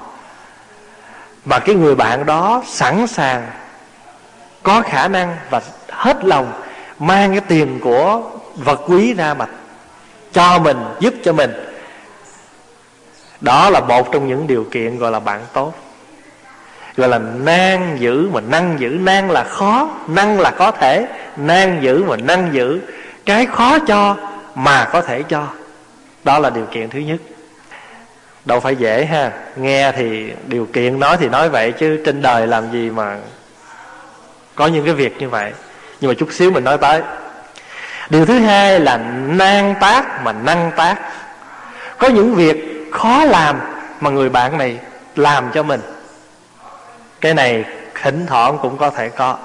Mà 1.46 1.60
cái 1.60 1.76
người 1.76 1.96
bạn 1.96 2.26
đó 2.26 2.64
sẵn 2.68 3.08
sàng, 3.08 3.48
có 4.64 4.82
khả 4.82 5.08
năng 5.08 5.36
và 5.50 5.62
hết 5.90 6.26
lòng 6.26 6.62
mang 7.00 7.32
cái 7.32 7.42
tiền 7.48 7.80
của 7.80 8.22
vật 8.56 8.82
quý 8.88 9.14
ra 9.14 9.34
mà 9.34 9.46
cho 10.34 10.60
mình, 10.60 10.78
giúp 11.00 11.14
cho 11.24 11.34
mình. 11.34 11.54
Đó 13.42 13.70
là 13.70 13.80
một 13.80 14.12
trong 14.12 14.28
những 14.28 14.48
điều 14.48 14.66
kiện 14.72 14.98
gọi 14.98 15.12
là 15.12 15.20
bạn 15.20 15.42
tốt 15.54 15.74
gọi 16.98 17.10
là 17.10 17.20
nan 17.20 17.98
giữ 18.00 18.30
mà 18.34 18.42
năng 18.42 18.80
giữ 18.80 18.90
nan 18.90 19.28
là 19.28 19.44
khó, 19.44 19.90
năng 20.08 20.40
là 20.40 20.52
có 20.52 20.72
thể. 20.72 21.08
Nan 21.38 21.80
giữ 21.82 22.04
mà 22.04 22.16
năng 22.18 22.54
giữ 22.54 22.80
cái 23.26 23.46
khó 23.46 23.80
cho 23.80 24.16
mà 24.56 24.86
có 24.92 25.02
thể 25.02 25.24
cho. 25.24 25.48
Đó 26.24 26.40
là 26.40 26.50
điều 26.50 26.66
kiện 26.66 26.90
thứ 26.90 27.00
nhất. 27.00 27.18
Đâu 28.46 28.60
phải 28.60 28.76
dễ 28.76 29.06
ha. 29.06 29.32
Nghe 29.56 29.92
thì 29.92 30.32
điều 30.48 30.66
kiện 30.66 31.00
nói 31.00 31.18
thì 31.20 31.30
nói 31.30 31.50
vậy 31.50 31.72
chứ 31.72 32.02
trên 32.06 32.22
đời 32.22 32.48
làm 32.48 32.72
gì 32.72 32.90
mà 32.90 33.18
có 34.56 34.68
những 34.68 34.86
cái 34.86 34.94
việc 34.94 35.16
như 35.20 35.30
vậy. 35.30 35.52
Nhưng 36.02 36.10
mà 36.12 36.16
chút 36.20 36.30
xíu 36.32 36.52
mình 36.52 36.64
nói 36.64 36.78
tới. 36.78 37.02
Điều 38.10 38.26
thứ 38.26 38.40
hai 38.40 38.80
là 38.80 38.98
nan 39.28 39.76
tác 39.82 40.24
mà 40.24 40.32
năng 40.32 40.72
tác. 40.76 40.98
Có 41.98 42.08
những 42.08 42.36
việc 42.36 42.88
khó 42.92 43.24
làm 43.24 43.60
mà 44.02 44.10
người 44.10 44.30
bạn 44.30 44.58
này 44.58 44.80
làm 45.16 45.52
cho 45.54 45.64
mình 45.64 45.82
cái 47.22 47.34
này 47.34 47.66
thỉnh 48.02 48.26
thoảng 48.28 48.58
cũng 48.62 48.78
có 48.78 48.90
thể 48.90 49.10
có. 49.10 49.38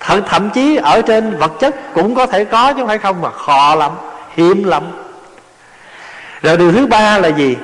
Thậm, 0.00 0.22
thậm 0.28 0.50
chí 0.50 0.76
ở 0.76 1.02
trên 1.02 1.38
vật 1.38 1.52
chất 1.60 1.74
cũng 1.94 2.14
có 2.14 2.26
thể 2.26 2.44
có 2.44 2.72
chứ 2.72 2.78
không 2.78 2.86
phải 2.86 2.98
không 2.98 3.20
mà 3.20 3.30
khó 3.30 3.74
lắm 3.74 3.92
hiếm 4.36 4.64
lắm. 4.64 4.82
Rồi 6.42 6.56
điều 6.56 6.72
thứ 6.72 6.86
ba 6.86 7.18
là 7.18 7.28
gì? 7.28 7.56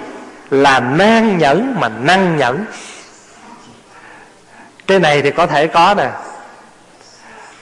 Là 0.51 0.81
nan 0.81 1.39
nhẫn 1.39 1.75
mà 1.81 1.89
năng 1.89 2.37
nhẫn. 2.37 2.65
Cái 4.87 4.99
này 4.99 5.23
thì 5.23 5.31
có 5.31 5.47
thể 5.47 5.67
có 5.67 5.95
nè. 5.97 6.11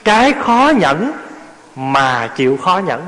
Cái 0.03 0.33
khó 0.41 0.71
nhẫn 0.77 1.11
mà 1.75 2.29
chịu 2.35 2.57
khó 2.57 2.81
nhẫn. 2.85 3.01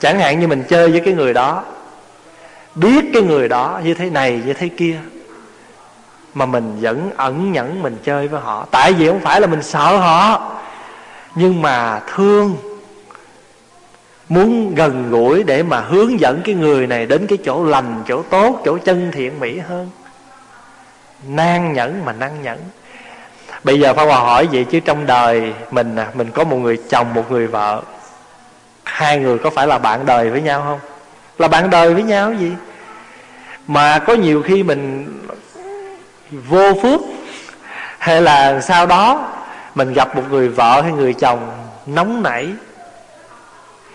Chẳng 0.00 0.20
hạn 0.20 0.40
như 0.40 0.46
mình 0.46 0.64
chơi 0.68 0.90
với 0.90 1.00
cái 1.00 1.14
người 1.14 1.34
đó 1.34 1.62
biết 2.74 3.04
cái 3.12 3.22
người 3.22 3.48
đó 3.48 3.80
như 3.84 3.94
thế 3.94 4.10
này 4.10 4.42
như 4.46 4.52
thế 4.52 4.68
kia 4.68 4.98
mà 6.34 6.46
mình 6.46 6.78
vẫn 6.80 7.10
ẩn 7.16 7.52
nhẫn 7.52 7.82
mình 7.82 7.96
chơi 8.04 8.28
với 8.28 8.40
họ. 8.40 8.66
Tại 8.70 8.92
vì 8.92 9.08
không 9.08 9.20
phải 9.20 9.40
là 9.40 9.46
mình 9.46 9.62
sợ 9.62 9.96
họ. 9.96 10.52
Nhưng 11.34 11.62
mà 11.62 12.00
thương 12.14 12.56
muốn 14.28 14.74
gần 14.74 15.10
gũi 15.10 15.42
để 15.42 15.62
mà 15.62 15.80
hướng 15.80 16.20
dẫn 16.20 16.40
cái 16.44 16.54
người 16.54 16.86
này 16.86 17.06
đến 17.06 17.26
cái 17.26 17.38
chỗ 17.44 17.64
lành, 17.64 18.02
chỗ 18.08 18.22
tốt, 18.22 18.60
chỗ 18.64 18.78
chân 18.78 19.10
thiện 19.12 19.40
mỹ 19.40 19.58
hơn. 19.58 19.90
Nan 21.28 21.72
nhẫn 21.72 22.04
mà 22.04 22.12
năng 22.12 22.42
nhẫn. 22.42 22.58
Bây 23.64 23.80
giờ 23.80 23.94
phải 23.94 24.06
hòa 24.06 24.18
hỏi 24.18 24.48
vậy 24.52 24.64
chứ 24.64 24.80
trong 24.80 25.06
đời 25.06 25.54
mình 25.70 25.96
à, 25.96 26.08
mình 26.14 26.30
có 26.30 26.44
một 26.44 26.56
người 26.56 26.78
chồng, 26.88 27.14
một 27.14 27.30
người 27.30 27.46
vợ. 27.46 27.82
Hai 28.84 29.18
người 29.18 29.38
có 29.38 29.50
phải 29.50 29.66
là 29.66 29.78
bạn 29.78 30.06
đời 30.06 30.30
với 30.30 30.42
nhau 30.42 30.62
không? 30.62 30.80
Là 31.38 31.48
bạn 31.48 31.70
đời 31.70 31.94
với 31.94 32.02
nhau 32.02 32.32
gì? 32.32 32.52
Mà 33.66 33.98
có 33.98 34.14
nhiều 34.14 34.42
khi 34.42 34.62
mình 34.62 35.06
vô 36.32 36.74
phước? 36.82 37.00
Hay 37.98 38.22
là 38.22 38.60
sau 38.60 38.86
đó 38.86 39.32
mình 39.74 39.92
gặp 39.92 40.16
một 40.16 40.22
người 40.30 40.48
vợ 40.48 40.80
hay 40.82 40.92
người 40.92 41.14
chồng 41.14 41.50
nóng 41.86 42.22
nảy? 42.22 42.48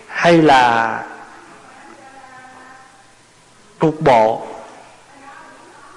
Hay 0.06 0.32
là 0.32 0.98
cục 3.78 4.00
bộ? 4.00 4.46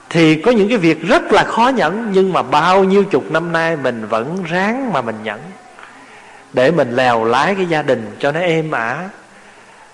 Thì 0.10 0.42
có 0.42 0.52
những 0.52 0.70
cái 0.70 0.78
việc 0.78 1.02
rất 1.08 1.32
là 1.32 1.44
khó 1.44 1.68
nhẫn, 1.68 2.10
nhưng 2.12 2.34
mà 2.34 2.42
bao 2.42 2.84
nhiêu 2.84 3.04
chục 3.04 3.32
năm 3.32 3.52
nay 3.52 3.78
mình 3.78 4.08
vẫn 4.08 4.44
ráng 4.44 4.94
mà 4.94 5.02
mình 5.02 5.18
nhẫn. 5.24 5.40
Để 6.54 6.72
mình 6.72 6.96
lèo 6.96 7.24
lái 7.24 7.56
cái 7.56 7.66
gia 7.66 7.82
đình 7.82 8.16
cho 8.20 8.32
nó 8.32 8.40
êm 8.40 8.72
ả. 8.72 9.10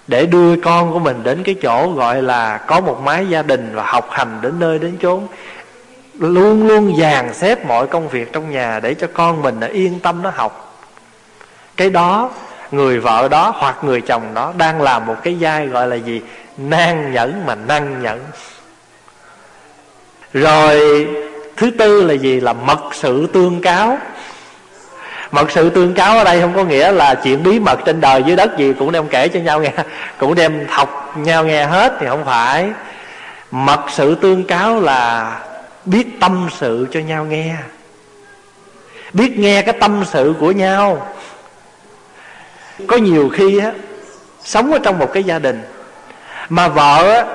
Để 0.07 0.25
đưa 0.25 0.61
con 0.61 0.93
của 0.93 0.99
mình 0.99 1.23
đến 1.23 1.43
cái 1.43 1.55
chỗ 1.61 1.91
gọi 1.91 2.21
là 2.21 2.57
có 2.57 2.79
một 2.79 3.01
mái 3.03 3.29
gia 3.29 3.41
đình 3.41 3.71
và 3.73 3.83
học 3.83 4.07
hành 4.11 4.39
đến 4.41 4.59
nơi 4.59 4.79
đến 4.79 4.97
chốn 5.01 5.27
luôn 6.19 6.67
luôn 6.67 6.97
dàn 6.99 7.33
xếp 7.33 7.65
mọi 7.65 7.87
công 7.87 8.07
việc 8.07 8.33
trong 8.33 8.51
nhà 8.51 8.79
để 8.79 8.93
cho 8.93 9.07
con 9.13 9.41
mình 9.41 9.59
là 9.59 9.67
yên 9.67 9.99
tâm, 9.99 10.23
nó 10.23 10.31
học. 10.35 10.79
Cái 11.77 11.89
đó, 11.89 12.29
người 12.71 12.99
vợ 12.99 13.27
đó 13.27 13.53
hoặc 13.55 13.83
người 13.83 14.01
chồng 14.01 14.33
đó 14.33 14.53
đang 14.57 14.81
làm 14.81 15.05
một 15.05 15.15
cái 15.23 15.37
vai 15.39 15.67
gọi 15.67 15.87
là 15.87 15.95
gì? 15.95 16.21
Nan 16.57 17.13
nhẫn 17.13 17.45
mà 17.45 17.55
năng 17.55 18.01
nhẫn. 18.01 18.19
Rồi, 20.33 21.07
thứ 21.57 21.71
tư 21.79 22.03
là 22.03 22.13
gì? 22.13 22.39
Là 22.39 22.53
mật 22.53 22.79
sự 22.93 23.27
tương 23.27 23.61
cáo. 23.61 23.97
Mật 25.31 25.51
sự 25.51 25.69
tương 25.69 25.93
cáo 25.93 26.17
ở 26.17 26.23
đây 26.23 26.41
không 26.41 26.55
có 26.55 26.63
nghĩa 26.63 26.91
là 26.91 27.15
chuyện 27.15 27.43
bí 27.43 27.59
mật 27.59 27.79
trên 27.85 28.01
đời 28.01 28.23
dưới 28.23 28.35
đất 28.35 28.57
gì 28.57 28.73
cũng 28.79 28.91
đem 28.91 29.07
kể 29.07 29.27
cho 29.27 29.39
nhau 29.39 29.61
nghe, 29.61 29.71
cũng 30.17 30.35
đem 30.35 30.65
học 30.69 31.13
nhau 31.17 31.45
nghe 31.45 31.65
hết 31.65 31.93
thì 31.99 32.07
không 32.07 32.25
phải. 32.25 32.69
Mật 33.51 33.79
sự 33.89 34.15
tương 34.15 34.43
cáo 34.43 34.79
là 34.81 35.31
biết 35.87 36.19
tâm 36.19 36.47
sự 36.57 36.87
cho 36.91 36.99
nhau 36.99 37.25
nghe. 37.25 37.55
Biết 39.13 39.39
nghe 39.39 39.61
cái 39.61 39.75
tâm 39.79 40.03
sự 40.11 40.33
của 40.39 40.51
nhau. 40.51 41.07
Có 42.87 42.97
nhiều 42.97 43.29
khi 43.33 43.59
á, 43.59 43.71
sống 44.43 44.71
ở 44.71 44.79
trong 44.79 44.99
một 44.99 45.13
cái 45.13 45.23
gia 45.23 45.39
đình, 45.39 45.61
mà 46.49 46.67
vợ 46.67 47.11
á, 47.11 47.25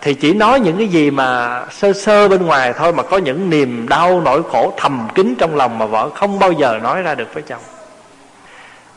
thì 0.00 0.14
chỉ 0.14 0.34
nói 0.34 0.60
những 0.60 0.78
cái 0.78 0.88
gì 0.88 1.10
mà 1.10 1.60
sơ 1.70 1.92
sơ 1.92 2.28
bên 2.28 2.46
ngoài 2.46 2.72
thôi, 2.72 2.92
mà 2.92 3.02
có 3.02 3.18
những 3.18 3.50
niềm 3.50 3.88
đau, 3.88 4.20
nỗi 4.20 4.42
khổ 4.52 4.72
thầm 4.76 5.08
kín 5.14 5.34
trong 5.38 5.56
lòng 5.56 5.78
mà 5.78 5.86
vợ 5.86 6.10
không 6.14 6.38
bao 6.38 6.52
giờ 6.52 6.78
nói 6.82 7.02
ra 7.02 7.14
được 7.14 7.34
với 7.34 7.42
chồng. 7.42 7.62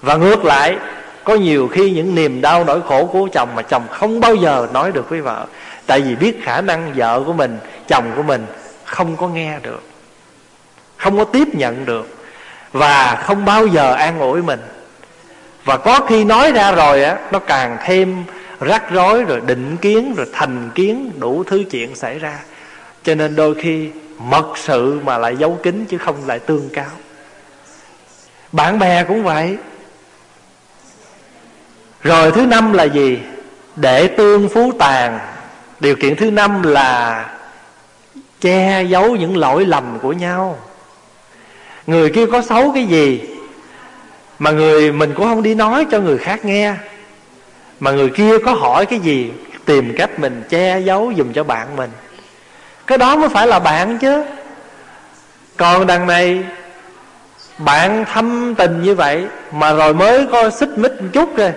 Và 0.02 0.16
ngược 0.16 0.46
lại, 0.46 0.78
có 1.24 1.36
nhiều 1.36 1.68
khi 1.68 1.92
những 1.92 2.16
niềm 2.16 2.42
đau, 2.42 2.64
nỗi 2.64 2.82
khổ 2.88 3.06
của 3.06 3.28
chồng 3.34 3.50
mà 3.56 3.62
chồng 3.62 3.84
không 3.92 4.20
bao 4.20 4.36
giờ 4.36 4.68
nói 4.74 4.92
được 4.92 5.10
với 5.10 5.22
vợ. 5.22 5.46
Tại 5.86 6.02
vì 6.02 6.16
biết 6.16 6.40
khả 6.44 6.62
năng 6.62 6.94
vợ 6.96 7.24
của 7.26 7.34
mình, 7.34 7.60
chồng 7.88 8.12
của 8.16 8.24
mình 8.24 8.46
không 8.90 9.18
có 9.18 9.28
nghe 9.28 9.60
được, 9.60 9.84
không 10.98 11.18
có 11.18 11.24
tiếp 11.24 11.48
nhận 11.56 11.86
được, 11.86 12.18
và 12.72 13.24
không 13.26 13.46
bao 13.46 13.68
giờ 13.68 13.94
an 13.94 14.20
ủi 14.20 14.42
mình. 14.42 14.60
Và 15.64 15.78
có 15.78 16.00
khi 16.00 16.24
nói 16.24 16.52
ra 16.52 16.72
rồi 16.72 17.04
á, 17.04 17.18
nó 17.32 17.40
càng 17.40 17.78
thêm 17.86 18.24
rắc 18.60 18.92
rối, 18.92 19.24
rồi 19.24 19.42
định 19.46 19.78
kiến, 19.78 20.14
rồi 20.18 20.28
thành 20.34 20.70
kiến, 20.76 21.12
đủ 21.20 21.44
thứ 21.44 21.64
chuyện 21.72 21.96
xảy 21.96 22.20
ra. 22.20 22.40
Cho 23.04 23.16
nên 23.16 23.36
đôi 23.36 23.56
khi 23.56 23.90
mật 24.18 24.58
sự 24.58 25.00
mà 25.04 25.18
lại 25.18 25.36
giấu 25.38 25.60
kín 25.64 25.86
chứ 25.90 25.98
không 25.98 26.28
lại 26.28 26.40
tương 26.40 26.70
cáo. 26.70 26.90
Bạn 28.52 28.80
bè 28.80 29.04
cũng 29.04 29.24
vậy. 29.24 29.58
Rồi 32.04 32.32
thứ 32.32 32.46
năm 32.46 32.74
là 32.74 32.84
gì? 32.84 33.20
Để 33.76 34.08
tương 34.08 34.50
phú 34.50 34.72
tàn. 34.80 35.20
Điều 35.80 35.96
kiện 35.96 36.16
thứ 36.16 36.32
năm 36.32 36.64
là 36.64 37.26
che 38.42 38.84
giấu 38.84 39.16
những 39.16 39.38
lỗi 39.38 39.66
lầm 39.66 40.00
của 40.02 40.14
nhau. 40.14 40.58
Người 41.88 42.10
kia 42.10 42.26
có 42.26 42.42
xấu 42.42 42.72
cái 42.72 42.86
gì 42.86 43.22
mà 44.40 44.52
người 44.52 44.92
mình 44.92 45.14
cũng 45.16 45.26
không 45.26 45.44
đi 45.44 45.56
nói 45.56 45.86
cho 45.92 46.00
người 46.00 46.18
khác 46.18 46.46
nghe, 46.46 46.74
mà 47.80 47.92
người 47.92 48.10
kia 48.10 48.40
có 48.46 48.52
hỏi 48.52 48.86
cái 48.86 49.00
gì 49.00 49.32
tìm 49.66 49.94
cách 49.98 50.20
mình 50.20 50.44
che 50.50 50.80
giấu 50.80 51.14
dùm 51.18 51.34
cho 51.34 51.44
bạn 51.44 51.76
mình. 51.76 51.90
Cái 52.88 52.98
đó 52.98 53.16
mới 53.16 53.30
phải 53.30 53.48
là 53.48 53.60
bạn 53.60 53.98
chứ. 53.98 54.24
Còn 55.58 55.88
đằng 55.88 56.08
này, 56.08 56.44
bạn 57.58 58.06
thâm 58.14 58.56
tình 58.56 58.82
như 58.82 58.96
vậy 58.96 59.26
mà 59.52 59.74
rồi 59.74 59.94
mới 59.94 60.28
có 60.32 60.50
xích 60.50 60.78
mích 60.78 61.02
một 61.02 61.08
chút 61.14 61.38
rồi 61.38 61.54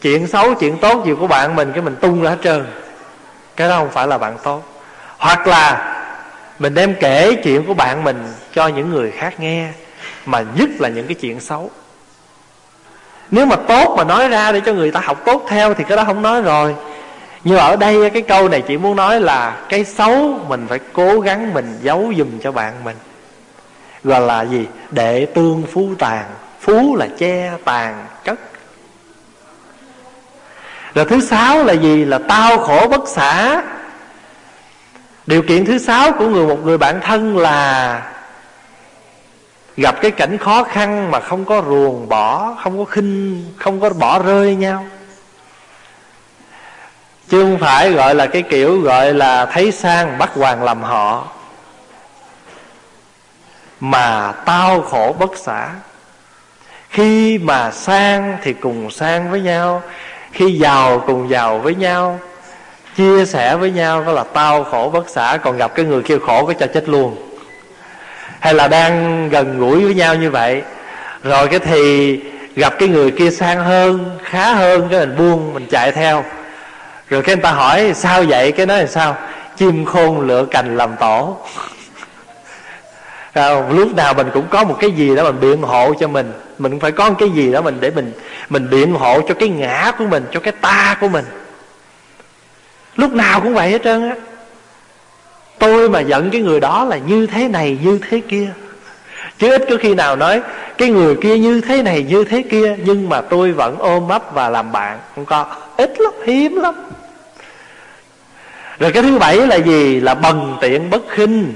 chuyện 0.00 0.26
xấu, 0.26 0.54
chuyện 0.54 0.78
tốt 0.78 1.06
gì 1.06 1.12
của 1.20 1.26
bạn 1.26 1.56
mình 1.56 1.72
cái 1.72 1.82
mình 1.82 1.96
tung 1.96 2.22
ra 2.22 2.30
hết 2.30 2.36
trơn. 2.42 2.66
Cái 3.56 3.68
đó 3.68 3.78
không 3.78 3.90
phải 3.90 4.06
là 4.06 4.18
bạn 4.18 4.36
tốt. 4.42 4.62
Hoặc 5.18 5.46
là 5.46 5.91
mình 6.62 6.74
đem 6.74 6.94
kể 7.00 7.34
chuyện 7.44 7.66
của 7.66 7.74
bạn 7.74 8.04
mình 8.04 8.24
cho 8.54 8.66
những 8.68 8.90
người 8.90 9.10
khác 9.10 9.40
nghe, 9.40 9.68
mà 10.26 10.44
nhất 10.54 10.70
là 10.78 10.88
những 10.88 11.06
cái 11.06 11.14
chuyện 11.14 11.40
xấu. 11.40 11.70
Nếu 13.30 13.46
mà 13.46 13.56
tốt 13.56 13.94
mà 13.96 14.04
nói 14.04 14.28
ra 14.28 14.52
để 14.52 14.60
cho 14.66 14.72
người 14.72 14.90
ta 14.90 15.00
học 15.00 15.22
tốt 15.24 15.46
theo 15.48 15.74
thì 15.74 15.84
cái 15.88 15.96
đó 15.96 16.04
không 16.04 16.22
nói 16.22 16.42
rồi. 16.42 16.74
Nhưng 17.44 17.58
ở 17.58 17.76
đây 17.76 18.10
cái 18.10 18.22
câu 18.22 18.48
này 18.48 18.62
chỉ 18.68 18.76
muốn 18.76 18.96
nói 18.96 19.20
là 19.20 19.56
cái 19.68 19.84
xấu 19.84 20.40
mình 20.48 20.66
phải 20.68 20.80
cố 20.92 21.20
gắng 21.20 21.54
mình 21.54 21.78
giấu 21.82 22.12
dùm 22.18 22.38
cho 22.42 22.52
bạn 22.52 22.84
mình. 22.84 22.96
Gọi 24.04 24.20
là 24.20 24.42
gì? 24.42 24.66
Đệ 24.90 25.26
tương 25.26 25.62
phú 25.72 25.88
tàn, 25.98 26.24
phú 26.60 26.96
là 26.96 27.08
che 27.18 27.52
tàn 27.64 28.06
cất. 28.24 28.38
Rồi 30.94 31.04
thứ 31.04 31.20
sáu 31.20 31.64
là 31.64 31.72
gì? 31.72 32.04
Là 32.04 32.18
tao 32.28 32.58
khổ 32.58 32.88
bất 32.90 33.08
xả 33.08 33.62
điều 35.26 35.42
kiện 35.42 35.64
thứ 35.64 35.78
sáu 35.78 36.12
của 36.12 36.28
người, 36.28 36.46
một 36.46 36.64
người 36.64 36.78
bạn 36.78 37.00
thân 37.00 37.36
là 37.36 38.02
gặp 39.76 39.96
cái 40.02 40.10
cảnh 40.10 40.38
khó 40.38 40.64
khăn 40.64 41.10
mà 41.10 41.20
không 41.20 41.44
có 41.44 41.62
ruồng 41.66 42.08
bỏ, 42.08 42.56
không 42.62 42.78
có 42.78 42.84
khinh, 42.84 43.44
không 43.58 43.80
có 43.80 43.90
bỏ 43.90 44.18
rơi 44.18 44.54
nhau. 44.54 44.86
Chứ 47.28 47.42
không 47.42 47.58
phải 47.58 47.92
gọi 47.92 48.14
là 48.14 48.26
cái 48.26 48.42
kiểu 48.42 48.80
gọi 48.80 49.14
là 49.14 49.46
thấy 49.46 49.72
sang 49.72 50.18
bắt 50.18 50.30
hoàng 50.34 50.62
làm 50.62 50.82
họ, 50.82 51.28
mà 53.80 54.32
tao 54.32 54.82
khổ 54.82 55.16
bất 55.18 55.36
xả. 55.36 55.70
Khi 56.88 57.38
mà 57.38 57.70
sang 57.70 58.38
thì 58.42 58.52
cùng 58.52 58.90
sang 58.90 59.30
với 59.30 59.40
nhau, 59.40 59.82
khi 60.32 60.58
giàu 60.58 61.02
cùng 61.06 61.30
giàu 61.30 61.58
với 61.58 61.74
nhau 61.74 62.20
chia 62.96 63.24
sẻ 63.24 63.56
với 63.56 63.70
nhau 63.70 64.04
đó 64.04 64.12
là 64.12 64.24
tao 64.24 64.64
khổ 64.64 64.90
bất 64.92 65.08
xả 65.08 65.38
còn 65.42 65.56
gặp 65.56 65.74
cái 65.74 65.84
người 65.84 66.02
kia 66.02 66.18
khổ 66.26 66.46
cái 66.46 66.56
cho 66.60 66.66
chết 66.66 66.88
luôn. 66.88 67.16
Hay 68.40 68.54
là 68.54 68.68
đang 68.68 69.28
gần 69.28 69.58
gũi 69.58 69.84
với 69.84 69.94
nhau 69.94 70.14
như 70.14 70.30
vậy, 70.30 70.62
rồi 71.22 71.48
cái 71.48 71.58
thì 71.58 72.20
gặp 72.56 72.74
cái 72.78 72.88
người 72.88 73.10
kia 73.10 73.30
sang 73.30 73.64
hơn, 73.64 74.18
khá 74.24 74.54
hơn, 74.54 74.88
cái 74.90 75.00
mình 75.00 75.16
buông, 75.16 75.54
mình 75.54 75.66
chạy 75.70 75.92
theo. 75.92 76.24
Rồi 77.08 77.22
cái 77.22 77.36
người 77.36 77.42
ta 77.42 77.52
hỏi, 77.52 77.92
sao 77.94 78.22
vậy? 78.22 78.52
Cái 78.52 78.66
nói 78.66 78.80
là 78.80 78.86
sao? 78.86 79.16
Chim 79.56 79.84
khôn 79.84 80.20
lựa 80.20 80.44
cành 80.44 80.76
làm 80.76 80.96
tổ. 81.00 81.36
Lúc 83.70 83.94
nào 83.96 84.14
mình 84.14 84.30
cũng 84.34 84.46
có 84.50 84.64
một 84.64 84.76
cái 84.80 84.90
gì 84.90 85.16
đó 85.16 85.24
mình 85.24 85.40
biện 85.40 85.62
hộ 85.62 85.94
cho 86.00 86.08
mình. 86.08 86.32
Mình 86.58 86.80
phải 86.80 86.92
có 86.92 87.10
một 87.10 87.16
cái 87.18 87.30
gì 87.30 87.52
đó 87.52 87.62
mình 87.62 87.76
để 87.80 87.90
mình 87.90 88.12
mình 88.48 88.70
biện 88.70 88.94
hộ 88.94 89.20
cho 89.28 89.34
cái 89.34 89.48
ngã 89.48 89.92
của 89.98 90.06
mình, 90.06 90.26
cho 90.32 90.40
cái 90.40 90.52
ta 90.60 90.96
của 91.00 91.08
mình 91.08 91.24
lúc 92.96 93.12
nào 93.12 93.40
cũng 93.40 93.54
vậy 93.54 93.70
hết 93.70 93.82
trơn 93.84 94.08
á. 94.08 94.16
Tôi 95.58 95.88
mà 95.88 96.00
giận 96.00 96.30
cái 96.30 96.40
người 96.40 96.60
đó 96.60 96.84
là 96.84 96.96
như 96.96 97.26
thế 97.26 97.48
này, 97.48 97.78
như 97.82 97.98
thế 98.10 98.20
kia. 98.28 98.48
Chứ 99.38 99.50
ít 99.50 99.62
có 99.70 99.76
khi 99.80 99.94
nào 99.94 100.16
nói, 100.16 100.40
cái 100.78 100.88
người 100.88 101.16
kia 101.16 101.38
như 101.38 101.60
thế 101.60 101.82
này, 101.82 102.06
như 102.08 102.24
thế 102.24 102.42
kia, 102.50 102.76
nhưng 102.84 103.08
mà 103.08 103.20
tôi 103.20 103.52
vẫn 103.52 103.76
ôm 103.78 104.08
ấp 104.08 104.34
và 104.34 104.48
làm 104.48 104.72
bạn. 104.72 104.98
Không 105.14 105.24
có. 105.24 105.46
Ít 105.76 106.00
lắm, 106.00 106.12
hiếm 106.26 106.56
lắm. 106.56 106.74
Rồi 108.78 108.92
cái 108.92 109.02
thứ 109.02 109.18
bảy 109.18 109.36
là 109.36 109.56
gì? 109.56 110.00
Là 110.00 110.14
bần 110.14 110.56
tiện 110.60 110.90
bất 110.90 111.02
khinh. 111.08 111.54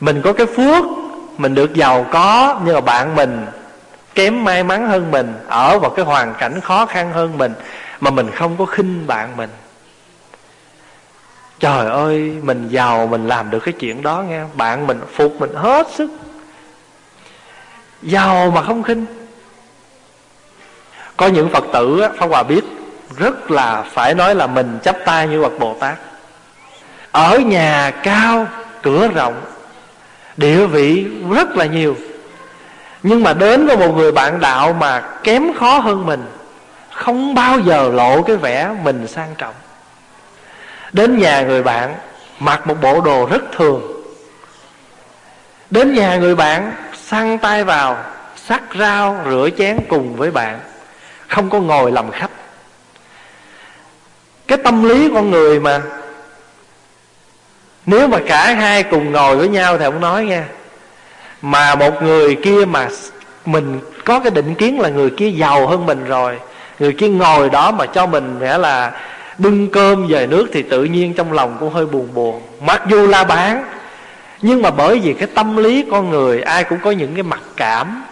Mình 0.00 0.22
có 0.22 0.32
cái 0.32 0.46
phước, 0.46 0.84
mình 1.38 1.54
được 1.54 1.74
giàu 1.74 2.06
có, 2.10 2.60
nhưng 2.64 2.74
mà 2.74 2.80
bạn 2.80 3.14
mình 3.14 3.46
kém 4.14 4.44
may 4.44 4.64
mắn 4.64 4.86
hơn 4.86 5.10
mình, 5.10 5.34
ở 5.48 5.78
vào 5.78 5.90
cái 5.90 6.04
hoàn 6.04 6.34
cảnh 6.34 6.60
khó 6.60 6.86
khăn 6.86 7.12
hơn 7.12 7.38
mình, 7.38 7.52
mà 8.00 8.10
mình 8.10 8.30
không 8.30 8.56
có 8.58 8.64
khinh 8.64 9.06
bạn 9.06 9.36
mình 9.36 9.50
trời 11.60 11.86
ơi, 11.86 12.32
mình 12.42 12.68
giàu, 12.68 13.06
mình 13.06 13.28
làm 13.28 13.50
được 13.50 13.60
cái 13.60 13.74
chuyện 13.78 14.02
đó 14.02 14.24
nghe. 14.28 14.42
Bạn 14.54 14.86
mình 14.86 15.00
phục 15.12 15.40
mình 15.40 15.54
hết 15.54 15.86
sức. 15.94 16.10
Giàu 18.02 18.50
mà 18.50 18.62
không 18.62 18.82
khinh. 18.82 19.06
Có 21.16 21.26
những 21.26 21.48
phật 21.48 21.64
tử 21.72 22.02
pháp 22.18 22.26
hòa 22.26 22.42
biết 22.42 22.64
rất 23.16 23.50
là 23.50 23.82
phải 23.82 24.14
nói 24.14 24.34
là 24.34 24.46
mình 24.46 24.78
chấp 24.82 24.96
tay 25.04 25.28
như 25.28 25.42
bậc 25.42 25.58
bồ 25.58 25.76
tát. 25.80 25.98
Ở 27.12 27.38
nhà 27.38 27.90
cao, 28.02 28.46
cửa 28.82 29.08
rộng, 29.08 29.40
địa 30.36 30.66
vị 30.66 31.06
rất 31.30 31.56
là 31.56 31.66
nhiều. 31.66 31.96
Nhưng 33.02 33.22
mà 33.22 33.32
đến 33.32 33.66
với 33.66 33.76
một 33.76 33.92
người 33.96 34.12
bạn 34.12 34.40
đạo 34.40 34.72
mà 34.72 35.00
kém 35.24 35.54
khó 35.58 35.78
hơn 35.78 36.06
mình, 36.06 36.24
không 36.92 37.34
bao 37.34 37.60
giờ 37.60 37.88
lộ 37.88 38.22
cái 38.22 38.36
vẻ 38.36 38.70
mình 38.82 39.06
sang 39.06 39.34
trọng 39.38 39.54
đến 40.92 41.18
nhà 41.18 41.42
người 41.42 41.62
bạn, 41.62 41.94
mặc 42.38 42.66
một 42.66 42.74
bộ 42.82 43.00
đồ 43.00 43.26
rất 43.30 43.42
thường. 43.52 43.82
Đến 45.70 45.94
nhà 45.94 46.16
người 46.16 46.34
bạn, 46.34 46.72
săn 47.02 47.38
tay 47.38 47.64
vào, 47.64 47.96
sắc 48.36 48.62
rau, 48.78 49.20
rửa 49.24 49.48
chén 49.58 49.78
cùng 49.88 50.16
với 50.16 50.30
bạn. 50.30 50.60
Không 51.28 51.50
có 51.50 51.60
ngồi 51.60 51.92
làm 51.92 52.10
khách. 52.10 52.30
Cái 54.46 54.58
tâm 54.58 54.88
lý 54.88 55.10
con 55.14 55.30
người 55.30 55.60
mà, 55.60 55.80
nếu 57.86 58.08
mà 58.08 58.18
cả 58.26 58.54
hai 58.54 58.82
cùng 58.82 59.12
ngồi 59.12 59.36
với 59.36 59.48
nhau 59.48 59.78
thì 59.78 59.84
ông 59.84 60.00
nói 60.00 60.24
nha. 60.24 60.44
Mà 61.42 61.74
một 61.74 62.02
người 62.02 62.34
kia 62.34 62.64
mà 62.64 62.88
mình 63.46 63.80
có 64.04 64.20
cái 64.20 64.30
định 64.30 64.54
kiến 64.54 64.80
là 64.80 64.88
người 64.88 65.10
kia 65.10 65.28
giàu 65.30 65.66
hơn 65.66 65.86
mình 65.86 66.04
rồi, 66.04 66.38
người 66.78 66.92
kia 66.92 67.08
ngồi 67.08 67.50
đó 67.50 67.70
mà 67.70 67.86
cho 67.86 68.06
mình 68.06 68.38
nghĩa 68.38 68.58
là 68.58 68.92
bưng 69.38 69.70
cơm 69.70 70.06
về 70.06 70.26
nước 70.26 70.46
thì 70.52 70.62
tự 70.62 70.84
nhiên 70.84 71.14
trong 71.14 71.32
lòng 71.32 71.56
cũng 71.60 71.72
hơi 71.72 71.86
buồn 71.86 72.08
buồn. 72.14 72.42
Mặc 72.60 72.82
dù 72.88 73.06
là 73.06 73.24
bán 73.24 73.64
nhưng 74.42 74.62
mà 74.62 74.70
bởi 74.70 74.98
vì 74.98 75.14
cái 75.14 75.28
tâm 75.34 75.56
lý 75.56 75.84
con 75.90 76.10
người, 76.10 76.42
ai 76.42 76.64
cũng 76.64 76.78
có 76.84 76.90
những 76.90 77.14
cái 77.14 77.22
mặc 77.22 77.40
cảm. 77.56 78.02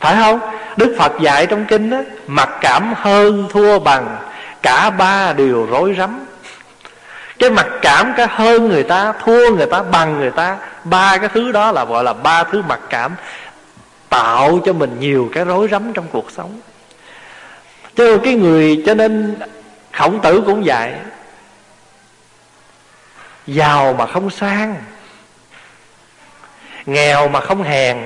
Phải 0.00 0.16
không? 0.16 0.40
Đức 0.76 0.96
phật 0.98 1.12
dạy 1.20 1.46
trong 1.46 1.64
kinh 1.68 1.90
đó 1.90 1.98
mặc 2.26 2.48
cảm 2.60 2.94
hơn 2.96 3.46
thua 3.50 3.78
bằng 3.78 4.16
cả 4.62 4.90
ba 4.90 5.32
điều 5.32 5.66
rối 5.70 5.94
rắm. 5.98 6.20
Cái 7.38 7.50
mặc 7.50 7.66
cảm, 7.82 8.12
cái 8.16 8.26
hơn 8.30 8.68
người 8.68 8.82
ta, 8.82 9.12
thua 9.24 9.54
người 9.54 9.66
ta, 9.66 9.82
bằng 9.82 10.18
người 10.18 10.30
ta, 10.30 10.56
ba 10.84 11.18
cái 11.18 11.28
thứ 11.34 11.52
đó 11.52 11.72
là 11.72 11.84
gọi 11.84 12.04
là 12.04 12.12
ba 12.12 12.44
thứ 12.44 12.62
mặc 12.68 12.80
cảm, 12.90 13.14
tạo 14.08 14.60
cho 14.64 14.72
mình 14.72 14.96
nhiều 15.00 15.28
cái 15.32 15.44
rối 15.44 15.68
rắm 15.70 15.92
trong 15.92 16.06
cuộc 16.12 16.30
sống. 16.30 16.60
Cho 17.96 18.18
cái 18.18 18.34
người, 18.34 18.82
cho 18.86 18.94
nên 18.94 19.36
khổng 19.96 20.20
tử 20.22 20.42
cũng 20.46 20.62
vậy. 20.64 20.92
Giàu 23.46 23.92
mà 23.92 24.06
không 24.06 24.30
sang, 24.30 24.76
nghèo 26.86 27.28
mà 27.28 27.40
không 27.40 27.62
hèn. 27.62 27.98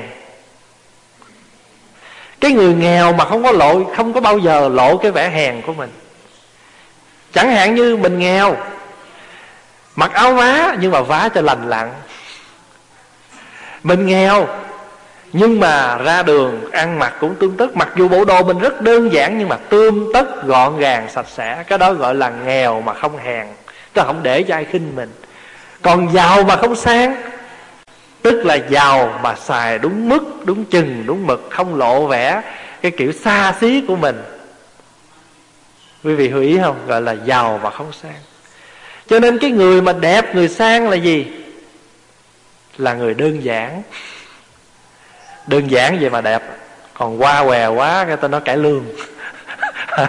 Cái 2.40 2.52
người 2.52 2.74
nghèo 2.74 3.12
mà 3.12 3.24
không 3.24 3.42
có 3.42 3.52
lộ 3.52 3.84
không 3.96 4.12
có 4.12 4.20
bao 4.20 4.38
giờ 4.38 4.68
lộ 4.68 4.96
cái 4.96 5.10
vẻ 5.10 5.30
hèn 5.30 5.62
của 5.62 5.72
mình. 5.72 5.90
Chẳng 7.32 7.50
hạn 7.50 7.74
như 7.74 7.96
mình 7.96 8.18
nghèo, 8.18 8.56
mặc 9.96 10.12
áo 10.12 10.34
vá 10.34 10.76
nhưng 10.80 10.92
mà 10.92 11.02
vá 11.02 11.28
cho 11.34 11.40
lành 11.40 11.68
lặn. 11.70 11.92
Mình 13.82 14.06
nghèo 14.06 14.48
nhưng 15.32 15.60
mà 15.60 15.98
ra 15.98 16.22
đường, 16.22 16.70
ăn 16.70 16.98
mặc 16.98 17.14
cũng 17.20 17.34
tương 17.34 17.56
tất. 17.56 17.76
Mặc 17.76 17.88
dù 17.96 18.08
bộ 18.08 18.24
đồ 18.24 18.42
mình 18.42 18.58
rất 18.58 18.80
đơn 18.80 19.12
giản, 19.12 19.38
nhưng 19.38 19.48
mà 19.48 19.56
tươm 19.56 20.12
tất, 20.14 20.46
gọn 20.46 20.78
gàng, 20.78 21.08
sạch 21.10 21.26
sẽ. 21.28 21.64
Cái 21.66 21.78
đó 21.78 21.92
gọi 21.92 22.14
là 22.14 22.32
nghèo 22.44 22.80
mà 22.80 22.94
không 22.94 23.18
hèn. 23.18 23.46
Tức 23.92 24.00
là 24.00 24.06
không 24.06 24.22
để 24.22 24.42
cho 24.42 24.54
ai 24.54 24.64
khinh 24.64 24.92
mình. 24.96 25.10
Còn 25.82 26.12
giàu 26.12 26.42
mà 26.42 26.56
không 26.56 26.76
sang. 26.76 27.16
Tức 28.22 28.46
là 28.46 28.54
giàu 28.54 29.20
mà 29.22 29.34
xài 29.34 29.78
đúng 29.78 30.08
mức, 30.08 30.22
đúng 30.44 30.64
chừng, 30.64 31.02
đúng 31.06 31.26
mực, 31.26 31.48
không 31.50 31.74
lộ 31.74 32.06
vẻ 32.06 32.42
cái 32.82 32.90
kiểu 32.90 33.12
xa 33.12 33.54
xí 33.60 33.82
của 33.88 33.96
mình. 33.96 34.22
Quý 36.04 36.14
vị 36.14 36.28
hiểu 36.28 36.40
ý 36.40 36.58
không? 36.62 36.76
Gọi 36.86 37.02
là 37.02 37.12
giàu 37.12 37.60
mà 37.62 37.70
không 37.70 37.92
sang. 38.02 38.20
Cho 39.08 39.18
nên 39.18 39.38
cái 39.38 39.50
người 39.50 39.82
mà 39.82 39.92
đẹp, 39.92 40.34
người 40.34 40.48
sang 40.48 40.88
là 40.88 40.96
gì? 40.96 41.26
Là 42.78 42.94
người 42.94 43.14
đơn 43.14 43.44
giản 43.44 43.82
đơn 45.50 45.70
giản 45.70 45.98
vậy 46.00 46.10
mà 46.10 46.20
đẹp. 46.20 46.42
Còn 46.94 47.22
qua 47.22 47.44
què 47.44 47.66
quá, 47.66 48.04
cái 48.04 48.16
ta 48.16 48.28
nói 48.28 48.40
cải 48.40 48.56
lương. 48.56 48.84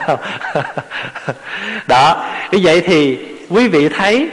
Đó, 1.88 2.26
như 2.52 2.60
vậy 2.64 2.82
thì 2.82 3.20
quý 3.50 3.68
vị 3.68 3.90
thấy 3.90 4.30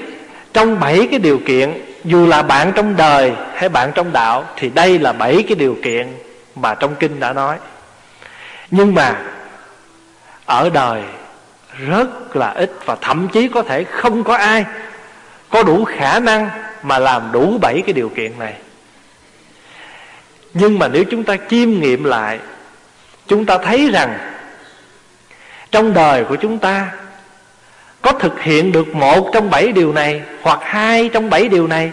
trong 0.53 0.81
bảy 0.81 1.09
cái 1.11 1.19
điều 1.19 1.39
kiện, 1.47 1.83
dù 2.05 2.27
là 2.27 2.43
bạn 2.43 2.73
trong 2.75 2.97
đời 2.97 3.33
hay 3.55 3.69
bạn 3.69 3.93
trong 3.95 4.13
đạo, 4.13 4.45
thì 4.57 4.71
đây 4.71 4.99
là 4.99 5.13
bảy 5.13 5.45
cái 5.49 5.55
điều 5.55 5.77
kiện 5.83 6.09
mà 6.55 6.75
trong 6.75 6.95
kinh 6.95 7.21
đã 7.21 7.33
nói. 7.33 7.57
Nhưng 8.71 8.95
mà 8.95 9.17
ở 10.47 10.71
đời 10.71 11.03
rất 11.89 12.37
là 12.37 12.51
ít 12.51 12.73
và 12.85 12.97
thậm 13.01 13.29
chí 13.29 13.49
có 13.49 13.63
thể 13.63 13.85
không 13.85 14.25
có 14.25 14.37
ai 14.37 14.65
có 15.51 15.63
đủ 15.63 15.85
khả 15.85 16.21
năng 16.21 16.51
mà 16.83 16.99
làm 16.99 17.33
đủ 17.33 17.59
bảy 17.61 17.83
cái 17.87 17.93
điều 17.93 18.09
kiện 18.09 18.39
này 18.39 18.55
nhưng 20.55 20.79
mà 20.79 20.89
nếu 20.89 21.05
chúng 21.05 21.25
ta 21.25 21.37
chiêm 21.51 21.81
nghiệm 21.81 22.05
lại, 22.05 22.39
chúng 23.27 23.47
ta 23.47 23.59
thấy 23.59 23.91
rằng 23.93 24.19
trong 25.71 25.95
đời 25.95 26.25
của 26.25 26.37
chúng 26.37 26.59
ta 26.59 26.91
có 28.03 28.13
thực 28.13 28.41
hiện 28.41 28.73
được 28.73 28.95
một 28.95 29.31
trong 29.33 29.51
bảy 29.51 29.73
điều 29.73 29.93
này 29.93 30.23
hoặc 30.43 30.59
hai 30.63 31.11
trong 31.13 31.31
bảy 31.31 31.49
điều 31.49 31.67
này, 31.67 31.93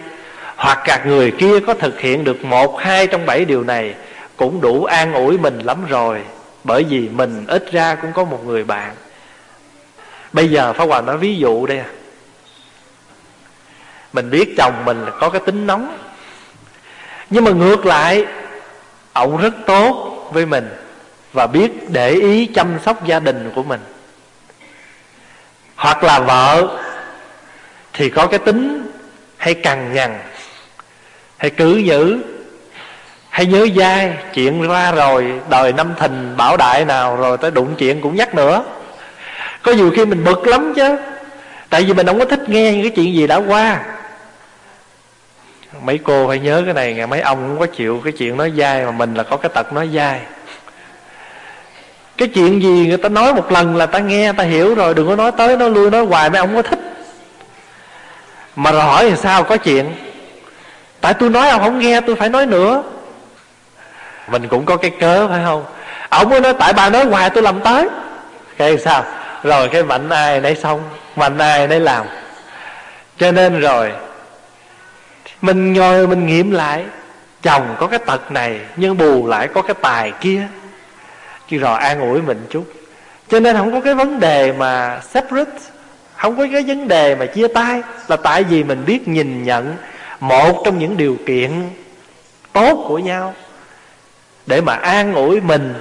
hoặc 0.55 0.79
cả 0.85 1.03
người 1.05 1.31
kia 1.31 1.59
có 1.59 1.73
thực 1.73 1.99
hiện 1.99 2.23
được 2.23 2.45
một, 2.45 2.79
hai 2.79 3.07
trong 3.07 3.25
bảy 3.25 3.45
điều 3.45 3.63
này 3.63 3.95
cũng 4.37 4.61
đủ 4.61 4.83
an 4.83 5.13
ủi 5.13 5.37
mình 5.37 5.59
lắm 5.59 5.85
rồi. 5.89 6.21
Bởi 6.63 6.83
vì 6.83 7.09
mình 7.09 7.45
ít 7.47 7.71
ra 7.71 7.95
cũng 7.95 8.13
có 8.13 8.23
một 8.23 8.45
người 8.45 8.63
bạn. 8.63 8.95
Bây 10.33 10.49
giờ 10.49 10.73
pháp 10.73 10.85
hòa 10.85 11.01
nói 11.01 11.17
ví 11.17 11.35
dụ 11.35 11.65
đây 11.65 11.77
à. 11.77 11.89
mình 14.13 14.29
biết 14.29 14.53
chồng 14.57 14.73
mình 14.85 15.05
có 15.19 15.29
cái 15.29 15.41
tính 15.45 15.67
nóng. 15.67 15.97
Nhưng 17.29 17.43
mà 17.43 17.51
ngược 17.51 17.85
lại 17.85 18.25
ông 19.15 19.37
rất 19.37 19.53
tốt 19.65 20.25
với 20.31 20.45
mình 20.45 20.69
và 21.33 21.47
biết 21.47 21.89
để 21.89 22.09
ý 22.09 22.45
chăm 22.45 22.67
sóc 22.85 23.05
gia 23.05 23.19
đình 23.19 23.51
của 23.55 23.63
mình. 23.63 23.79
Hoặc 25.75 26.03
là 26.03 26.19
vợ 26.19 26.67
thì 27.93 28.09
có 28.09 28.27
cái 28.27 28.39
tính 28.39 28.91
hay 29.37 29.53
cằn 29.53 29.93
nhằn, 29.93 30.19
hay 31.37 31.49
cứ 31.49 31.77
giữ 31.77 32.19
hay 33.29 33.45
nhớ 33.45 33.67
dai, 33.75 34.13
chuyện 34.33 34.67
ra 34.67 34.91
rồi, 34.91 35.33
đời 35.49 35.73
năm 35.73 35.93
thìn 35.99 36.37
bảo 36.37 36.57
đại 36.57 36.85
nào 36.85 37.15
rồi 37.15 37.37
tới 37.37 37.51
đụng 37.51 37.75
chuyện 37.77 38.01
cũng 38.01 38.15
nhắc 38.15 38.35
nữa. 38.35 38.63
Có 39.61 39.71
nhiều 39.71 39.91
khi 39.95 40.05
mình 40.05 40.23
bực 40.23 40.47
lắm 40.47 40.73
chứ, 40.75 40.97
tại 41.69 41.83
vì 41.83 41.93
mình 41.93 42.07
không 42.07 42.19
có 42.19 42.25
thích 42.25 42.49
nghe 42.49 42.71
những 42.71 42.81
cái 42.81 42.91
chuyện 42.95 43.13
gì 43.13 43.27
đã 43.27 43.35
qua 43.35 43.79
mấy 45.81 45.97
cô 45.97 46.27
phải 46.27 46.39
nhớ 46.39 46.61
cái 46.65 46.73
này 46.73 46.93
ngày 46.93 47.07
mấy 47.07 47.21
ông 47.21 47.37
cũng 47.47 47.59
có 47.59 47.65
chịu 47.75 48.01
cái 48.03 48.13
chuyện 48.13 48.37
nói 48.37 48.51
dai 48.57 48.85
mà 48.85 48.91
mình 48.91 49.13
là 49.13 49.23
có 49.23 49.37
cái 49.37 49.49
tật 49.53 49.73
nói 49.73 49.89
dai. 49.95 50.19
Cái 52.17 52.27
chuyện 52.27 52.61
gì 52.61 52.87
người 52.87 52.97
ta 52.97 53.09
nói 53.09 53.33
một 53.33 53.51
lần 53.51 53.75
là 53.75 53.85
ta 53.85 53.99
nghe, 53.99 54.33
ta 54.33 54.43
hiểu 54.43 54.75
rồi, 54.75 54.93
đừng 54.93 55.07
có 55.07 55.15
nói 55.15 55.31
tới, 55.31 55.57
nói 55.57 55.69
lui, 55.69 55.91
nói 55.91 56.05
hoài, 56.05 56.29
mấy 56.29 56.39
ông 56.39 56.55
có 56.55 56.61
thích. 56.61 56.79
Mà 58.55 58.71
rồi 58.71 58.81
hỏi 58.81 59.09
thì 59.09 59.15
sao 59.15 59.43
có 59.43 59.57
chuyện? 59.57 59.95
Tại 61.01 61.13
tôi 61.13 61.29
nói 61.29 61.49
ông 61.49 61.61
không 61.61 61.79
nghe, 61.79 62.01
tôi 62.01 62.15
phải 62.15 62.29
nói 62.29 62.45
nữa. 62.45 62.83
Mình 64.27 64.47
cũng 64.47 64.65
có 64.65 64.77
cái 64.77 64.91
cớ, 64.99 65.27
phải 65.27 65.41
không? 65.45 65.65
Ông 66.09 66.29
mới 66.29 66.41
nói, 66.41 66.53
tại 66.59 66.73
bà 66.73 66.89
nói 66.89 67.05
hoài, 67.05 67.29
tôi 67.29 67.43
làm 67.43 67.59
tới. 67.59 67.87
Cái 68.57 68.77
sao? 68.77 69.03
Rồi 69.43 69.69
cái 69.69 69.83
mạnh 69.83 70.09
ai 70.09 70.41
nấy 70.41 70.55
xong, 70.55 70.83
mạnh 71.15 71.37
ai 71.37 71.67
nấy 71.67 71.79
làm. 71.79 72.05
Cho 73.17 73.31
nên 73.31 73.59
rồi 73.59 73.91
mình 75.45 75.73
ngồi 75.73 76.07
mình 76.07 76.27
nghiệm 76.27 76.51
lại. 76.51 76.85
Chồng 77.41 77.75
có 77.79 77.87
cái 77.87 77.99
tật 77.99 78.31
này, 78.31 78.59
nhưng 78.75 78.97
bù 78.97 79.27
lại 79.27 79.47
có 79.47 79.61
cái 79.61 79.75
tài 79.81 80.11
kia. 80.21 80.47
Chứ 81.49 81.57
rồi 81.57 81.79
an 81.79 81.99
ủi 81.99 82.21
mình 82.21 82.45
chút. 82.49 82.73
Cho 83.29 83.39
nên 83.39 83.57
không 83.57 83.71
có 83.73 83.81
cái 83.81 83.93
vấn 83.93 84.19
đề 84.19 84.51
mà 84.51 84.99
separate, 85.13 85.59
không 86.15 86.37
có 86.37 86.45
cái 86.53 86.63
vấn 86.63 86.87
đề 86.87 87.15
mà 87.15 87.25
chia 87.25 87.47
tay. 87.47 87.81
Là 88.07 88.15
tại 88.15 88.43
vì 88.43 88.63
mình 88.63 88.85
biết 88.85 89.07
nhìn 89.07 89.43
nhận 89.43 89.75
một 90.19 90.61
trong 90.65 90.79
những 90.79 90.97
điều 90.97 91.17
kiện 91.25 91.69
tốt 92.53 92.85
của 92.87 92.97
nhau. 92.97 93.33
Để 94.45 94.61
mà 94.61 94.73
an 94.73 95.13
ủi 95.13 95.41
mình, 95.41 95.73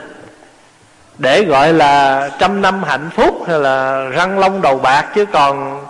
để 1.18 1.44
gọi 1.44 1.72
là 1.72 2.28
trăm 2.38 2.62
năm 2.62 2.82
hạnh 2.82 3.10
phúc 3.16 3.44
hay 3.48 3.58
là 3.58 4.08
răng 4.08 4.38
long 4.38 4.62
đầu 4.62 4.78
bạc 4.78 5.06
chứ 5.14 5.24
còn 5.26 5.84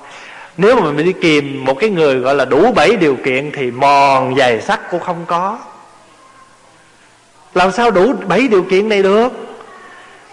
nếu 0.57 0.81
mà 0.81 0.91
mình 0.91 1.07
đi 1.07 1.13
kìm 1.13 1.65
một 1.65 1.75
cái 1.81 1.91
người 1.91 2.15
gọi 2.15 2.35
là 2.35 2.45
đủ 2.45 2.73
bảy 2.73 2.97
điều 2.97 3.17
kiện 3.25 3.53
thì 3.55 3.71
mòn 3.71 4.35
dày 4.39 4.61
sắt 4.61 4.91
cũng 4.91 5.01
không 5.01 5.25
có. 5.27 5.59
Làm 7.55 7.73
sao 7.73 7.91
đủ 7.91 8.13
bảy 8.29 8.49
điều 8.49 8.63
kiện 8.63 8.89
này 8.89 9.03
được? 9.03 9.29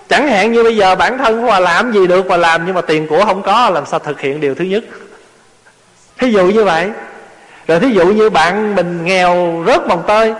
Chẳng 0.10 0.28
hạn 0.28 0.52
như 0.52 0.64
bây 0.64 0.76
giờ 0.76 0.96
bản 0.96 1.18
thân 1.18 1.42
hòa 1.42 1.60
làm 1.60 1.92
gì 1.92 2.08
được 2.08 2.28
mà 2.28 2.38
làm 2.38 2.66
nhưng 2.66 2.76
mà 2.76 2.82
tiền 2.82 3.08
của 3.08 3.26
không 3.26 3.42
có, 3.42 3.70
làm 3.70 3.86
sao 3.86 4.00
thực 4.00 4.22
hiện 4.22 4.40
điều 4.40 4.56
thứ 4.56 4.64
nhất? 4.64 4.84
Thí 6.18 6.32
dụ 6.32 6.46
như 6.46 6.64
vậy. 6.64 6.90
Rồi 7.68 7.80
thí 7.80 7.90
dụ 7.90 8.06
như 8.06 8.30
bạn 8.30 8.76
mình 8.76 9.06
nghèo 9.06 9.64
rớt 9.68 9.88
mồng 9.88 10.04
tơi, 10.08 10.34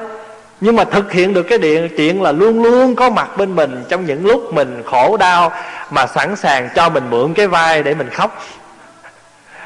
nhưng 0.62 0.76
mà 0.76 0.84
thực 0.84 1.12
hiện 1.12 1.34
được 1.34 1.44
cái 1.44 1.58
điện 1.58 1.90
chuyện 1.98 2.22
là 2.22 2.32
luôn 2.32 2.64
luôn 2.64 2.96
có 2.96 3.10
mặt 3.10 3.38
bên 3.38 3.56
mình 3.56 3.84
trong 3.90 4.06
những 4.06 4.26
lúc 4.26 4.54
mình 4.54 4.84
khổ 4.86 5.18
đau 5.18 5.52
mà 5.92 6.08
sẵn 6.08 6.36
sàng 6.36 6.70
cho 6.76 6.90
mình 6.90 7.04
mượn 7.10 7.34
cái 7.34 7.48
vai 7.48 7.84
để 7.84 7.94
mình 7.94 8.10
khóc 8.10 8.44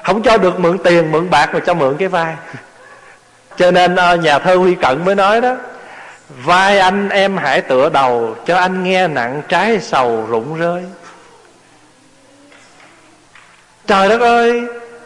không 0.06 0.24
cho 0.24 0.38
được 0.38 0.60
mượn 0.60 0.78
tiền, 0.78 1.12
mượn 1.12 1.30
bạc 1.30 1.50
mà 1.54 1.60
cho 1.60 1.74
mượn 1.74 1.98
cái 1.98 2.08
vai. 2.08 2.36
Cho 3.58 3.72
nên 3.72 3.96
ờ, 3.96 4.16
nhà 4.16 4.40
thơ 4.40 4.56
huy 4.56 4.76
cận 4.76 5.06
mới 5.06 5.16
nói 5.16 5.42
đó, 5.42 5.56
vai 6.30 6.80
anh 6.80 7.10
em 7.10 7.38
hãy 7.38 7.62
tựa 7.62 7.90
đầu, 7.90 8.36
cho 8.46 8.58
anh 8.58 8.84
nghe 8.84 9.08
nặng 9.08 9.42
trái 9.48 9.80
sầu 9.82 10.26
rụng 10.30 10.60
rơi. 10.60 10.84
Trời 13.88 14.10
đất 14.10 14.22
ơi, 14.22 14.64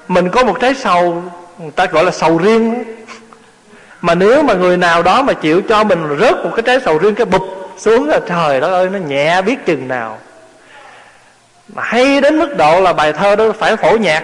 mình 0.07 0.29
có 0.29 0.43
một 0.43 0.59
trái 0.59 0.75
sầu, 0.75 1.23
người 1.59 1.71
ta 1.71 1.85
gọi 1.85 2.03
là 2.03 2.11
sầu 2.11 2.37
riêng 2.37 2.83
mà 4.01 4.15
nếu 4.15 4.43
mà 4.43 4.53
người 4.53 4.77
nào 4.77 5.03
đó 5.03 5.21
mà 5.21 5.33
chịu 5.33 5.61
cho 5.69 5.83
mình 5.83 6.17
rớt 6.19 6.35
một 6.43 6.51
cái 6.55 6.63
trái 6.65 6.79
sầu 6.85 6.97
riêng, 6.97 7.15
cái 7.15 7.25
bụp 7.25 7.43
xuống 7.77 8.09
là 8.09 8.19
trời 8.27 8.61
đất 8.61 8.69
ơi, 8.69 8.89
nó 8.89 8.99
nhẹ 8.99 9.41
biết 9.41 9.65
chừng 9.65 9.87
nào. 9.87 10.17
Mà 11.73 11.83
hay 11.83 12.21
đến 12.21 12.39
mức 12.39 12.57
độ 12.57 12.81
là 12.81 12.93
bài 12.93 13.13
thơ 13.13 13.35
đó 13.35 13.45
phải 13.59 13.75
phổ 13.75 13.97
nhạc 13.97 14.23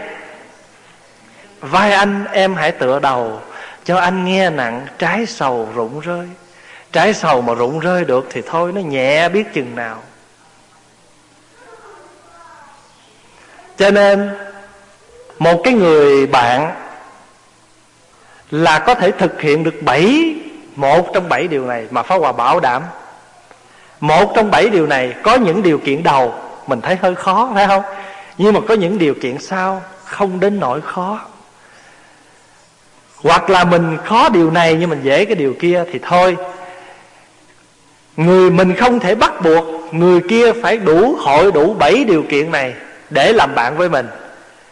vai 1.66 1.92
anh, 1.92 2.26
em 2.32 2.56
hãy 2.56 2.72
tựa 2.72 3.00
đầu, 3.00 3.42
cho 3.84 3.98
anh 3.98 4.26
nghe 4.26 4.50
nặng 4.50 4.88
trái 5.00 5.26
sầu 5.26 5.70
rụng 5.76 6.00
rơi. 6.00 6.28
Trái 6.92 7.14
sầu 7.14 7.42
mà 7.42 7.54
rụng 7.54 7.80
rơi 7.80 8.06
được 8.06 8.28
thì 8.30 8.42
thôi, 8.48 8.72
nó 8.76 8.82
nhẹ 8.82 9.30
biết 9.30 9.54
chừng 9.54 9.76
nào. 9.76 10.02
Cho 13.78 13.92
nên, 13.92 14.30
một 15.40 15.62
cái 15.64 15.74
người 15.74 16.28
bạn 16.28 16.76
là 18.52 18.80
có 18.80 18.96
thể 18.96 19.12
thực 19.12 19.42
hiện 19.42 19.64
được 19.64 19.76
bảy, 19.82 20.36
một 20.76 21.14
trong 21.14 21.30
bảy 21.30 21.48
điều 21.48 21.66
này 21.66 21.88
mà 21.92 22.04
Pháp 22.04 22.16
Hòa 22.16 22.32
bảo 22.32 22.60
đảm. 22.60 22.84
Một 24.00 24.32
trong 24.36 24.52
bảy 24.52 24.70
điều 24.70 24.88
này 24.88 25.16
có 25.24 25.36
những 25.36 25.64
điều 25.64 25.78
kiện 25.78 26.04
đầu, 26.04 26.34
mình 26.68 26.82
thấy 26.82 26.96
hơi 26.96 27.16
khó, 27.16 27.52
phải 27.54 27.68
không? 27.68 27.84
Nhưng 28.38 28.54
mà 28.54 28.60
có 28.68 28.74
những 28.74 28.98
điều 28.98 29.14
kiện 29.22 29.40
sau, 29.40 29.82
không 30.04 30.40
đến 30.40 30.60
nỗi 30.60 30.82
khó 30.82 31.22
hoặc 33.26 33.50
là 33.50 33.64
mình 33.64 33.98
khó 34.06 34.30
điều 34.30 34.52
này 34.52 34.78
nhưng 34.80 34.90
mình 34.90 35.00
dễ 35.04 35.26
cái 35.26 35.36
điều 35.36 35.54
kia 35.54 35.84
thì 35.92 36.00
thôi. 36.04 36.38
Người 38.18 38.52
mình 38.52 38.76
không 38.76 39.00
thể 39.00 39.16
bắt 39.16 39.42
buộc, 39.42 39.94
người 39.94 40.22
kia 40.30 40.54
phải 40.54 40.78
đủ 40.78 41.16
hội, 41.20 41.52
đủ 41.52 41.74
bảy 41.74 42.04
điều 42.04 42.24
kiện 42.24 42.52
này 42.52 42.74
để 43.10 43.34
làm 43.34 43.56
bạn 43.56 43.78
với 43.78 43.90
mình. 43.90 44.08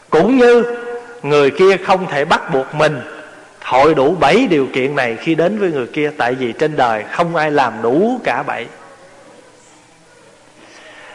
Cũng 0.09 0.37
như 0.37 0.63
người 1.23 1.51
kia 1.51 1.77
không 1.77 2.07
thể 2.09 2.25
bắt 2.25 2.53
buộc 2.53 2.75
mình 2.75 3.01
hội 3.63 3.93
đủ 3.95 4.15
bảy 4.19 4.47
điều 4.47 4.67
kiện 4.73 4.95
này 4.95 5.17
khi 5.21 5.35
đến 5.35 5.59
với 5.59 5.71
người 5.71 5.87
kia, 5.87 6.11
tại 6.17 6.33
vì 6.33 6.51
trên 6.51 6.75
đời 6.75 7.03
không 7.11 7.35
ai 7.35 7.51
làm 7.51 7.73
đủ 7.81 8.19
cả 8.23 8.43
bảy. 8.43 8.65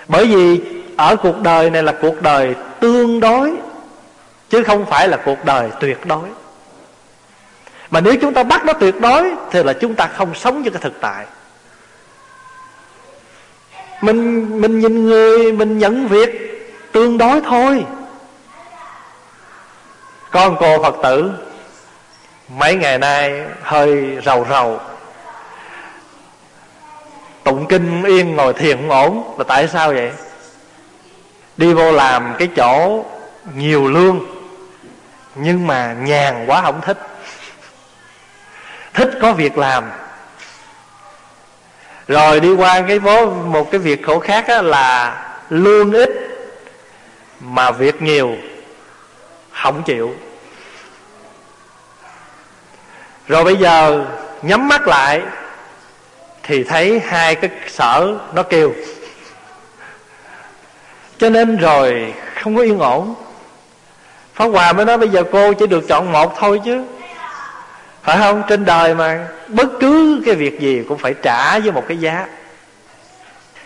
Bởi 0.09 0.27
vì 0.27 0.61
ở 0.97 1.17
cuộc 1.17 1.41
đời 1.41 1.71
này 1.71 1.83
là 1.83 1.93
cuộc 2.03 2.23
đời 2.23 2.55
tương 2.81 3.21
đối, 3.21 3.53
chứ 4.51 4.63
không 4.63 4.87
phải 4.87 5.09
là 5.09 5.17
cuộc 5.25 5.45
đời 5.45 5.69
tuyệt 5.81 6.07
đối 6.07 6.29
mà 7.91 8.01
nếu 8.01 8.17
chúng 8.21 8.35
ta 8.35 8.43
bắt 8.43 8.65
nó 8.65 8.73
tuyệt 8.73 9.01
đối, 9.01 9.35
thì 9.51 9.63
là 9.63 9.73
chúng 9.73 9.95
ta 9.95 10.07
không 10.07 10.35
sống 10.35 10.63
với 10.63 10.71
cái 10.71 10.81
thực 10.83 11.01
tại. 11.01 11.27
Mình 14.01 14.61
mình 14.61 14.79
nhìn 14.79 15.07
người, 15.07 15.53
mình 15.53 15.79
nhận 15.79 16.09
việc 16.09 16.31
tương 16.93 17.19
đối 17.19 17.41
thôi. 17.41 17.85
Con 20.31 20.57
cô 20.61 20.83
phật 20.83 20.95
tử, 21.03 21.31
mấy 22.49 22.75
ngày 22.75 22.99
nay 22.99 23.43
hơi 23.63 24.19
rầu 24.25 24.47
rầu. 24.51 24.81
Tụng 27.45 27.67
kinh 27.69 28.05
yên 28.05 28.37
ngồi 28.37 28.53
thiền 28.53 28.77
không 28.77 28.91
ổn, 28.91 29.35
là 29.39 29.45
tại 29.45 29.69
sao 29.69 29.89
vậy? 29.89 30.13
Đi 31.57 31.75
vô 31.75 31.93
làm 31.93 32.35
cái 32.39 32.49
chỗ 32.57 33.05
nhiều 33.55 33.89
lương, 33.89 34.21
nhưng 35.35 35.67
mà 35.67 35.97
nhàn 36.03 36.47
quá 36.47 36.63
không 36.63 36.81
thích 36.81 36.99
thích 38.99 39.11
có 39.23 39.33
việc 39.33 39.59
làm. 39.59 39.91
Rồi 42.09 42.41
đi 42.41 42.55
qua 42.55 42.83
cái 42.89 42.99
vố 42.99 43.31
một 43.31 43.71
cái 43.71 43.79
việc 43.79 44.03
khổ 44.07 44.19
khác 44.19 44.49
á, 44.49 44.63
là 44.63 45.19
lương 45.51 45.93
ít 45.93 46.11
mà 47.41 47.71
việc 47.71 48.03
nhiều 48.03 48.37
không 49.53 49.83
chịu. 49.83 50.15
Rồi 53.27 53.45
bây 53.45 53.57
giờ 53.57 54.05
nhắm 54.43 54.69
mắt 54.69 54.89
lại 54.89 55.23
thì 56.43 56.65
thấy 56.65 57.01
hai 57.01 57.35
cái 57.35 57.51
sở 57.69 58.19
nó 58.33 58.43
kêu. 58.43 58.73
Cho 61.19 61.31
nên 61.31 61.57
rồi 61.57 62.15
không 62.43 62.57
có 62.57 62.63
yên 62.63 62.79
ổn. 62.79 63.15
Pháp 64.35 64.47
Hòa 64.47 64.73
mới 64.73 64.87
nói 64.87 64.99
bây 64.99 65.09
giờ 65.09 65.23
cô 65.33 65.53
chỉ 65.53 65.67
được 65.67 65.89
chọn 65.89 66.13
một 66.13 66.35
thôi 66.39 66.61
chứ. 66.65 66.85
Phải 68.09 68.19
không? 68.19 68.43
Trên 68.49 68.65
đời 68.65 68.95
mà 68.95 69.29
bất 69.49 69.69
cứ 69.81 70.23
cái 70.27 70.35
việc 70.35 70.61
gì 70.61 70.85
cũng 70.89 70.99
phải 70.99 71.15
trả 71.23 71.59
với 71.59 71.73
một 71.73 71.85
cái 71.89 71.97
giá 71.97 72.29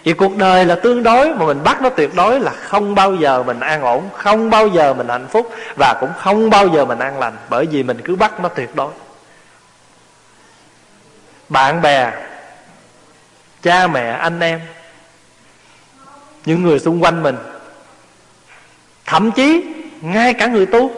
Vì 0.04 0.12
cuộc 0.12 0.36
đời 0.36 0.64
là 0.64 0.74
tương 0.74 1.02
đối 1.02 1.34
Mà 1.34 1.46
mình 1.46 1.62
bắt 1.64 1.82
nó 1.82 1.88
tuyệt 1.88 2.10
đối 2.14 2.40
là 2.40 2.50
không 2.50 2.94
bao 2.94 3.14
giờ 3.14 3.42
mình 3.42 3.60
an 3.60 3.82
ổn 3.82 4.08
Không 4.16 4.50
bao 4.50 4.68
giờ 4.68 4.94
mình 4.94 5.08
hạnh 5.08 5.26
phúc 5.30 5.52
Và 5.78 5.94
cũng 6.00 6.10
không 6.18 6.50
bao 6.50 6.68
giờ 6.68 6.84
mình 6.84 6.98
an 6.98 7.18
lành 7.18 7.36
Bởi 7.50 7.66
vì 7.66 7.82
mình 7.82 8.00
cứ 8.04 8.16
bắt 8.16 8.40
nó 8.40 8.48
tuyệt 8.48 8.76
đối 8.76 8.92
Bạn 11.48 11.82
bè 11.82 12.12
Cha 13.62 13.86
mẹ, 13.86 14.10
anh 14.10 14.40
em 14.40 14.60
Những 16.44 16.62
người 16.62 16.78
xung 16.78 17.02
quanh 17.02 17.22
mình 17.22 17.36
Thậm 19.06 19.32
chí 19.32 19.64
ngay 20.00 20.34
cả 20.34 20.46
người 20.46 20.66
tu 20.66 20.90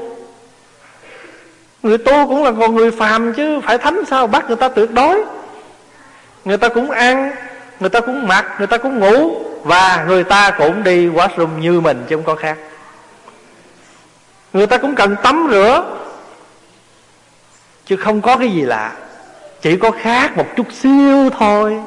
người 1.85 1.99
tu 1.99 2.29
cũng 2.29 2.45
là 2.45 2.53
còn 2.61 2.75
người 2.75 2.91
phàm 2.91 3.35
chứ 3.35 3.61
phải 3.61 3.79
thánh 3.79 4.01
sao? 4.11 4.27
Bắt 4.27 4.45
người 4.47 4.57
ta 4.57 4.69
tuyệt 4.69 4.91
đối. 4.91 5.25
Người 6.45 6.57
ta 6.57 6.69
cũng 6.69 6.91
ăn, 6.91 7.33
người 7.81 7.91
ta 7.91 8.01
cũng 8.01 8.27
mặc, 8.29 8.47
người 8.59 8.67
ta 8.67 8.79
cũng 8.79 8.99
ngủ 8.99 9.45
và 9.63 10.05
người 10.09 10.25
ta 10.25 10.51
cũng 10.51 10.83
đi 10.83 11.09
washroom 11.09 11.59
như 11.59 11.81
mình 11.81 12.05
chứ 12.09 12.17
không 12.17 12.25
có 12.25 12.35
khác. 12.35 12.59
Người 14.53 14.67
ta 14.67 14.77
cũng 14.77 14.95
cần 14.95 15.17
tắm 15.23 15.49
rửa 15.51 15.85
chứ 17.87 17.97
không 17.97 18.21
có 18.21 18.37
cái 18.37 18.49
gì 18.49 18.63
lạ. 18.63 18.93
Chỉ 19.63 19.77
có 19.77 19.91
khác 19.91 20.37
một 20.37 20.47
chút 20.57 20.67
xíu 20.73 21.31
thôi. 21.39 21.81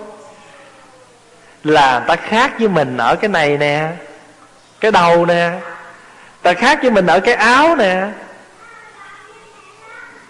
Là 1.63 1.99
ta 1.99 2.15
khác 2.15 2.51
với 2.59 2.67
mình 2.67 2.97
ở 2.97 3.15
cái 3.15 3.29
này 3.29 3.57
nè, 3.57 3.89
cái 4.79 4.91
đầu 4.91 5.25
nè. 5.25 5.51
Ta 6.41 6.53
khác 6.53 6.79
với 6.81 6.91
mình 6.91 7.05
ở 7.05 7.19
cái 7.19 7.33
áo 7.33 7.75
nè 7.75 8.07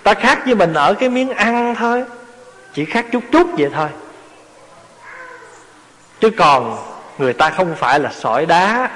ta 0.07 0.13
khác 0.13 0.39
với 0.45 0.55
mình 0.55 0.73
ở 0.73 0.93
cái 0.93 1.09
miếng 1.09 1.29
ăn 1.29 1.75
thôi. 1.75 2.03
Chỉ 2.73 2.85
khác 2.85 3.05
chút 3.11 3.23
chút 3.31 3.47
vậy 3.57 3.69
thôi. 3.73 3.87
Chứ 6.19 6.29
còn 6.29 6.77
người 7.17 7.33
ta 7.33 7.49
không 7.49 7.75
phải 7.75 7.99
là 7.99 8.11
sỏi 8.11 8.45
đá. 8.45 8.89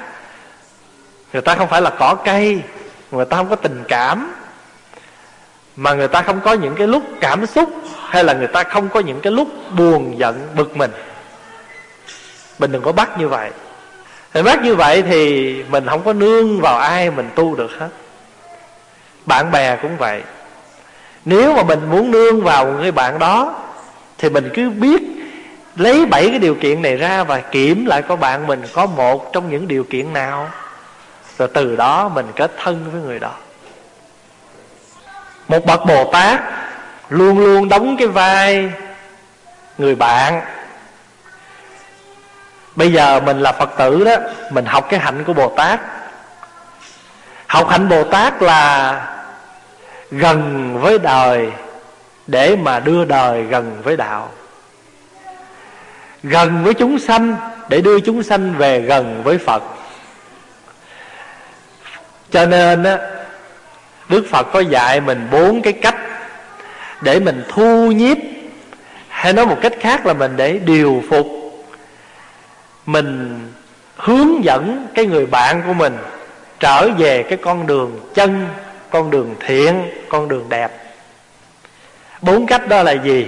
Người 1.32 1.42
ta 1.42 1.54
không 1.54 1.68
phải 1.68 1.82
là 1.82 1.90
cỏ 1.90 2.14
cây. 2.24 2.62
Người 3.10 3.24
ta 3.24 3.36
không 3.36 3.48
có 3.48 3.56
tình 3.56 3.84
cảm. 3.88 4.34
Mà 5.76 5.92
người 5.92 6.08
ta 6.08 6.22
không 6.22 6.40
có 6.40 6.52
những 6.52 6.74
cái 6.74 6.86
lúc 6.86 7.02
cảm 7.20 7.46
xúc 7.46 7.70
hay 8.08 8.24
là 8.24 8.32
người 8.32 8.46
ta 8.46 8.62
không 8.62 8.88
có 8.88 9.00
những 9.00 9.20
cái 9.20 9.32
lúc 9.32 9.48
buồn 9.76 10.18
giận, 10.18 10.48
bực 10.56 10.76
mình. 10.76 10.90
Mình 12.58 12.72
đừng 12.72 12.82
có 12.82 12.92
bắt 12.92 13.18
như 13.18 13.28
vậy. 13.28 13.50
Thì 14.32 14.42
bắt 14.42 14.62
như 14.62 14.74
vậy 14.74 15.02
thì 15.02 15.54
mình 15.68 15.86
không 15.86 16.04
có 16.04 16.12
nương 16.12 16.60
vào 16.60 16.78
ai 16.78 17.10
mình 17.10 17.30
tu 17.34 17.54
được 17.54 17.70
hết. 17.78 17.88
Bạn 19.26 19.50
bè 19.50 19.76
cũng 19.76 19.96
vậy 19.96 20.22
nếu 21.24 21.54
mà 21.54 21.62
mình 21.62 21.90
muốn 21.90 22.10
nương 22.10 22.42
vào 22.42 22.66
người 22.66 22.92
bạn 22.92 23.18
đó, 23.18 23.54
thì 24.18 24.30
mình 24.30 24.50
cứ 24.54 24.70
biết 24.70 25.02
lấy 25.76 26.06
bảy 26.06 26.28
cái 26.28 26.38
điều 26.38 26.54
kiện 26.54 26.82
này 26.82 26.96
ra 26.96 27.24
và 27.24 27.38
kiểm 27.38 27.86
lại 27.86 28.02
có 28.02 28.16
bạn 28.16 28.46
mình 28.46 28.62
có 28.72 28.86
một 28.86 29.32
trong 29.32 29.50
những 29.50 29.68
điều 29.68 29.84
kiện 29.84 30.12
nào. 30.12 30.50
Rồi 31.38 31.48
từ 31.54 31.76
đó 31.76 32.08
mình 32.08 32.26
kết 32.36 32.52
thân 32.62 32.90
với 32.92 33.00
người 33.00 33.18
đó. 33.18 33.32
Một 35.48 35.66
bậc 35.66 35.86
bồ 35.86 36.12
tát 36.12 36.40
luôn 37.08 37.38
luôn 37.38 37.68
đóng 37.68 37.96
cái 37.96 38.08
vai 38.08 38.70
người 39.78 39.94
bạn. 39.94 40.42
Bây 42.76 42.92
giờ 42.92 43.20
mình 43.20 43.40
là 43.40 43.52
phật 43.52 43.70
tử 43.78 44.04
đó, 44.04 44.16
mình 44.50 44.64
học 44.64 44.86
cái 44.90 45.00
hạnh 45.00 45.24
của 45.24 45.32
bồ 45.32 45.48
tát. 45.56 45.80
Học 47.46 47.68
hạnh 47.68 47.88
bồ 47.88 48.04
tát 48.04 48.42
là 48.42 48.92
gần 50.12 50.70
với 50.80 50.98
đời 50.98 51.50
để 52.26 52.56
mà 52.56 52.80
đưa 52.80 53.04
đời 53.04 53.42
gần 53.42 53.80
với 53.82 53.96
đạo. 53.96 54.28
Gần 56.22 56.64
với 56.64 56.74
chúng 56.74 56.98
sanh 56.98 57.36
để 57.68 57.80
đưa 57.80 58.00
chúng 58.00 58.22
sanh 58.22 58.54
về 58.58 58.80
gần 58.80 59.22
với 59.24 59.38
phật. 59.38 59.62
Cho 62.30 62.46
nên 62.46 62.82
á, 62.82 62.98
đức 64.08 64.26
phật 64.30 64.46
có 64.52 64.60
dạy 64.60 65.00
mình 65.00 65.28
bốn 65.30 65.62
cái 65.62 65.72
cách 65.72 65.96
để 67.00 67.20
mình 67.20 67.44
thu 67.48 67.92
nhiếp, 67.92 68.16
hay 69.08 69.32
nói 69.32 69.46
một 69.46 69.58
cách 69.62 69.72
khác 69.80 70.06
là 70.06 70.12
mình 70.12 70.36
để 70.36 70.58
điều 70.58 71.02
phục, 71.10 71.26
mình 72.86 73.40
hướng 73.96 74.44
dẫn 74.44 74.86
cái 74.94 75.06
người 75.06 75.26
bạn 75.26 75.62
của 75.66 75.72
mình 75.72 75.96
trở 76.60 76.88
về 76.98 77.22
cái 77.22 77.38
con 77.42 77.66
đường 77.66 78.00
chân 78.14 78.46
con 78.92 79.10
đường 79.10 79.34
thiện, 79.46 79.90
con 80.08 80.28
đường 80.28 80.48
đẹp. 80.48 80.70
Bốn 82.20 82.46
cách 82.46 82.68
đó 82.68 82.82
là 82.82 82.92
gì? 82.92 83.26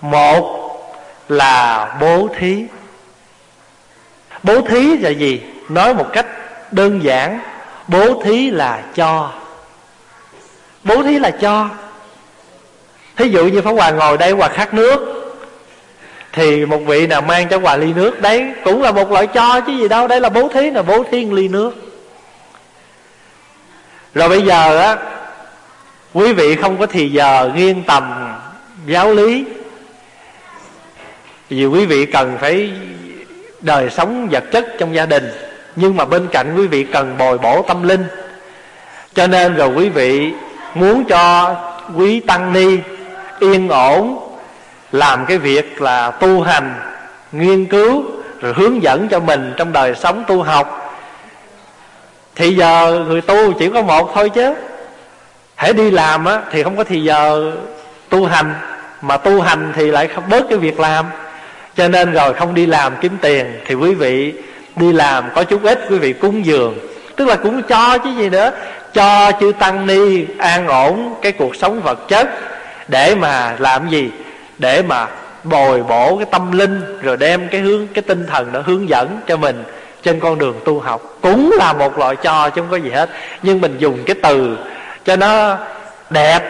Một 0.00 0.56
là 1.28 1.96
bố 2.00 2.28
thí. 2.38 2.64
Bố 4.42 4.60
thí 4.60 4.96
là 4.98 5.10
gì? 5.10 5.42
Nói 5.68 5.94
một 5.94 6.06
cách 6.12 6.26
đơn 6.72 7.02
giản, 7.02 7.40
bố 7.88 8.22
thí 8.22 8.50
là 8.50 8.82
cho. 8.94 9.32
Bố 10.84 11.02
thí 11.02 11.18
là 11.18 11.30
cho. 11.30 11.68
Thí 13.16 13.28
dụ 13.28 13.46
như 13.46 13.62
pháp 13.62 13.70
hòa 13.70 13.90
ngồi 13.90 14.18
đây, 14.18 14.30
hòa 14.30 14.48
khát 14.48 14.74
nước, 14.74 15.20
thì 16.32 16.66
một 16.66 16.78
vị 16.86 17.06
nào 17.06 17.20
mang 17.20 17.48
cho 17.48 17.58
quà 17.58 17.76
ly 17.76 17.92
nước 17.92 18.20
đấy, 18.20 18.52
cũng 18.64 18.82
là 18.82 18.92
một 18.92 19.10
loại 19.10 19.26
cho 19.26 19.60
chứ 19.60 19.72
gì 19.72 19.88
đâu, 19.88 20.08
đây 20.08 20.20
là 20.20 20.28
bố 20.28 20.48
thí, 20.48 20.70
là 20.70 20.82
bố 20.82 21.04
thí 21.10 21.24
ly 21.24 21.48
nước 21.48 21.89
rồi 24.14 24.28
bây 24.28 24.42
giờ 24.42 24.78
á, 24.78 24.96
quý 26.14 26.32
vị 26.32 26.56
không 26.56 26.78
có 26.78 26.86
thì 26.86 27.08
giờ 27.08 27.50
nghiêng 27.54 27.82
tầm 27.82 28.34
giáo 28.86 29.12
lý. 29.12 29.44
Vì 31.48 31.66
quý 31.66 31.86
vị 31.86 32.06
cần 32.06 32.38
phải 32.40 32.72
đời 33.60 33.90
sống 33.90 34.28
vật 34.30 34.44
chất 34.52 34.66
trong 34.78 34.94
gia 34.94 35.06
đình, 35.06 35.30
nhưng 35.76 35.96
mà 35.96 36.04
bên 36.04 36.28
cạnh 36.32 36.54
quý 36.56 36.66
vị 36.66 36.84
cần 36.84 37.18
bồi 37.18 37.38
bổ 37.38 37.62
tâm 37.62 37.82
linh. 37.82 38.04
Cho 39.14 39.26
nên 39.26 39.54
rồi 39.54 39.68
quý 39.68 39.88
vị 39.88 40.32
muốn 40.74 41.04
cho 41.04 41.54
quý 41.96 42.20
tăng 42.20 42.52
ni 42.52 42.78
yên 43.40 43.68
ổn, 43.68 44.18
làm 44.92 45.26
cái 45.26 45.38
việc 45.38 45.82
là 45.82 46.10
tu 46.10 46.42
hành, 46.42 46.74
nghiên 47.32 47.66
cứu, 47.66 48.04
rồi 48.40 48.52
hướng 48.56 48.82
dẫn 48.82 49.08
cho 49.08 49.20
mình 49.20 49.54
trong 49.56 49.72
đời 49.72 49.94
sống 49.94 50.24
tu 50.28 50.42
học 50.42 50.79
thì 52.40 52.54
giờ 52.54 53.04
người 53.08 53.20
tu 53.20 53.52
chỉ 53.52 53.70
có 53.70 53.82
một 53.82 54.10
thôi 54.14 54.30
chứ. 54.30 54.54
Hãy 55.54 55.72
đi 55.72 55.90
làm 55.90 56.24
á, 56.24 56.40
thì 56.50 56.62
không 56.62 56.76
có 56.76 56.84
thì 56.84 57.02
giờ 57.02 57.52
tu 58.08 58.26
hành. 58.26 58.54
Mà 59.02 59.16
tu 59.16 59.40
hành 59.40 59.72
thì 59.76 59.90
lại 59.90 60.08
không 60.08 60.24
bớt 60.28 60.44
cái 60.48 60.58
việc 60.58 60.80
làm. 60.80 61.06
Cho 61.76 61.88
nên 61.88 62.12
rồi 62.12 62.34
không 62.34 62.54
đi 62.54 62.66
làm 62.66 62.92
kiếm 63.00 63.16
tiền, 63.20 63.60
thì 63.66 63.74
quý 63.74 63.94
vị 63.94 64.34
đi 64.76 64.92
làm 64.92 65.24
có 65.34 65.44
chút 65.44 65.62
ít, 65.62 65.86
quý 65.90 65.98
vị 65.98 66.12
cúng 66.12 66.46
dường. 66.46 66.78
Tức 67.16 67.28
là 67.28 67.36
cũng 67.36 67.62
cho 67.62 67.98
chứ 67.98 68.10
gì 68.18 68.28
nữa. 68.28 68.50
Cho 68.94 69.32
chư 69.40 69.52
tăng 69.58 69.86
ni 69.86 70.26
an 70.38 70.66
ổn 70.68 71.14
cái 71.22 71.32
cuộc 71.32 71.56
sống 71.56 71.80
vật 71.80 72.08
chất 72.08 72.28
để 72.88 73.14
mà 73.14 73.56
làm 73.58 73.88
gì? 73.88 74.10
Để 74.58 74.82
mà 74.82 75.06
bồi 75.44 75.82
bổ 75.82 76.16
cái 76.16 76.26
tâm 76.30 76.52
linh, 76.52 76.98
rồi 77.02 77.16
đem 77.16 77.48
cái 77.48 77.60
hướng, 77.60 77.86
cái 77.86 78.02
tinh 78.02 78.26
thần 78.26 78.52
nó 78.52 78.60
hướng 78.60 78.88
dẫn 78.88 79.20
cho 79.26 79.36
mình 79.36 79.64
trên 80.02 80.20
con 80.20 80.38
đường 80.38 80.60
tu 80.64 80.80
học. 80.80 81.18
Cũng 81.20 81.52
là 81.58 81.72
một 81.72 81.98
loại 81.98 82.16
cho 82.16 82.50
chứ 82.50 82.60
không 82.60 82.70
có 82.70 82.76
gì 82.76 82.90
hết. 82.90 83.10
Nhưng 83.42 83.60
mình 83.60 83.76
dùng 83.78 83.98
cái 84.06 84.16
từ 84.22 84.58
cho 85.04 85.16
nó 85.16 85.58
đẹp 86.10 86.40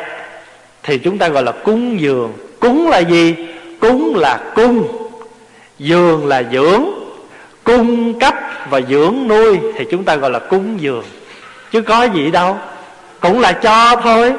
thì 0.83 0.99
chúng 0.99 1.19
ta 1.19 1.29
gọi 1.29 1.43
là 1.43 1.53
cúng 1.53 2.01
dường. 2.01 2.33
Cúng 2.61 2.89
là 2.89 2.99
gì? 2.99 3.35
Cúng 3.81 4.15
là 4.17 4.41
cung. 4.55 4.89
Dường 5.79 6.27
là 6.27 6.43
dưỡng. 6.53 6.85
Cung 7.65 8.21
cấp 8.21 8.35
và 8.71 8.81
dưỡng 8.81 9.29
nuôi 9.29 9.59
thì 9.77 9.87
chúng 9.91 10.05
ta 10.05 10.17
gọi 10.17 10.31
là 10.31 10.39
cúng 10.39 10.81
dường. 10.81 11.05
Chứ 11.73 11.83
có 11.83 12.05
gì 12.05 12.31
đâu. 12.31 12.57
Cũng 13.21 13.41
là 13.41 13.53
cho 13.53 13.97
thôi. 14.03 14.33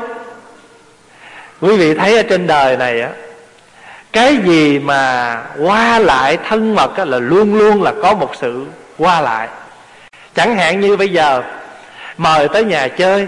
Quý 1.62 1.78
vị 1.78 1.93
thấy 1.93 2.17
ở 2.17 2.24
trên 2.24 2.47
đời 2.47 2.78
này 2.78 3.02
á 3.02 3.10
cái 4.13 4.38
gì 4.45 4.80
mà 4.80 5.41
qua 5.60 6.00
lại 6.00 6.38
thân 6.50 6.76
mật 6.76 6.97
á, 6.97 7.06
là 7.06 7.19
luôn 7.19 7.56
luôn 7.56 7.84
là 7.84 7.93
có 8.04 8.13
một 8.13 8.36
sự 8.41 8.65
qua 9.01 9.21
lại. 9.21 9.47
Chẳng 10.35 10.57
hạn 10.57 10.79
như 10.79 10.97
bây 10.97 11.09
giờ, 11.09 11.41
mời 12.17 12.47
tới 12.47 12.63
nhà 12.63 12.87
chơi. 12.87 13.27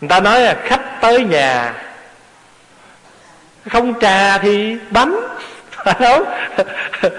Người 0.00 0.08
ta 0.08 0.20
nói 0.20 0.40
là 0.40 0.56
khách 0.64 1.00
tới 1.00 1.24
nhà, 1.24 1.72
không 3.70 4.00
trà 4.00 4.38
thì 4.38 4.76
bánh. 4.90 5.16
Phải 5.70 5.94
không? 5.98 6.24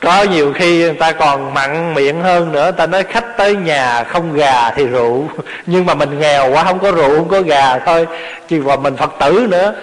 Có 0.00 0.22
nhiều 0.22 0.52
khi 0.52 0.78
người 0.78 0.94
ta 0.94 1.12
còn 1.12 1.54
mặn 1.54 1.94
miệng 1.94 2.22
hơn 2.22 2.52
nữa. 2.52 2.62
Người 2.62 2.72
ta 2.72 2.86
nói 2.86 3.02
khách 3.02 3.36
tới 3.36 3.56
nhà 3.56 4.04
không 4.04 4.34
gà 4.34 4.70
thì 4.70 4.86
rượu. 4.86 5.28
Nhưng 5.66 5.86
mà 5.86 5.94
mình 5.94 6.18
nghèo 6.18 6.50
quá, 6.52 6.64
không 6.64 6.78
có 6.78 6.92
rượu, 6.92 7.16
không 7.16 7.28
có 7.28 7.40
gà 7.40 7.78
thôi. 7.78 8.06
Chứ 8.48 8.62
mà 8.66 8.76
mình 8.76 8.96
phật 8.96 9.12
tử 9.20 9.46
nữa. 9.50 9.74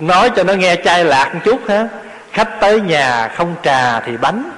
Nói 0.00 0.30
cho 0.36 0.44
nó 0.44 0.52
nghe 0.52 0.76
chai 0.84 1.04
lạc 1.04 1.34
một 1.34 1.40
chút 1.44 1.60
ha. 1.68 1.88
Khách 2.32 2.60
tới 2.60 2.80
nhà 2.80 3.28
không 3.28 3.54
trà 3.62 4.00
thì 4.00 4.16
bánh 4.16 4.50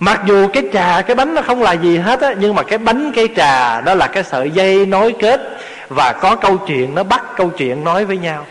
mặc 0.00 0.20
dù 0.26 0.48
cái 0.52 0.62
trà, 0.72 1.02
cái 1.02 1.16
bánh 1.16 1.34
nó 1.34 1.42
không 1.42 1.62
là 1.62 1.72
gì 1.72 1.98
hết 1.98 2.20
á, 2.20 2.34
nhưng 2.38 2.54
mà 2.54 2.62
cái 2.62 2.78
bánh, 2.78 3.12
cái 3.14 3.28
trà 3.36 3.80
đó 3.80 3.94
là 3.94 4.06
cái 4.06 4.24
sợi 4.24 4.50
dây 4.50 4.86
nối 4.86 5.14
kết 5.18 5.40
và 5.88 6.12
có 6.12 6.36
câu 6.36 6.56
chuyện, 6.56 6.94
nó 6.94 7.02
bắt 7.02 7.22
câu 7.36 7.50
chuyện 7.56 7.84
nói 7.84 8.04
với 8.04 8.16
nhau. 8.16 8.46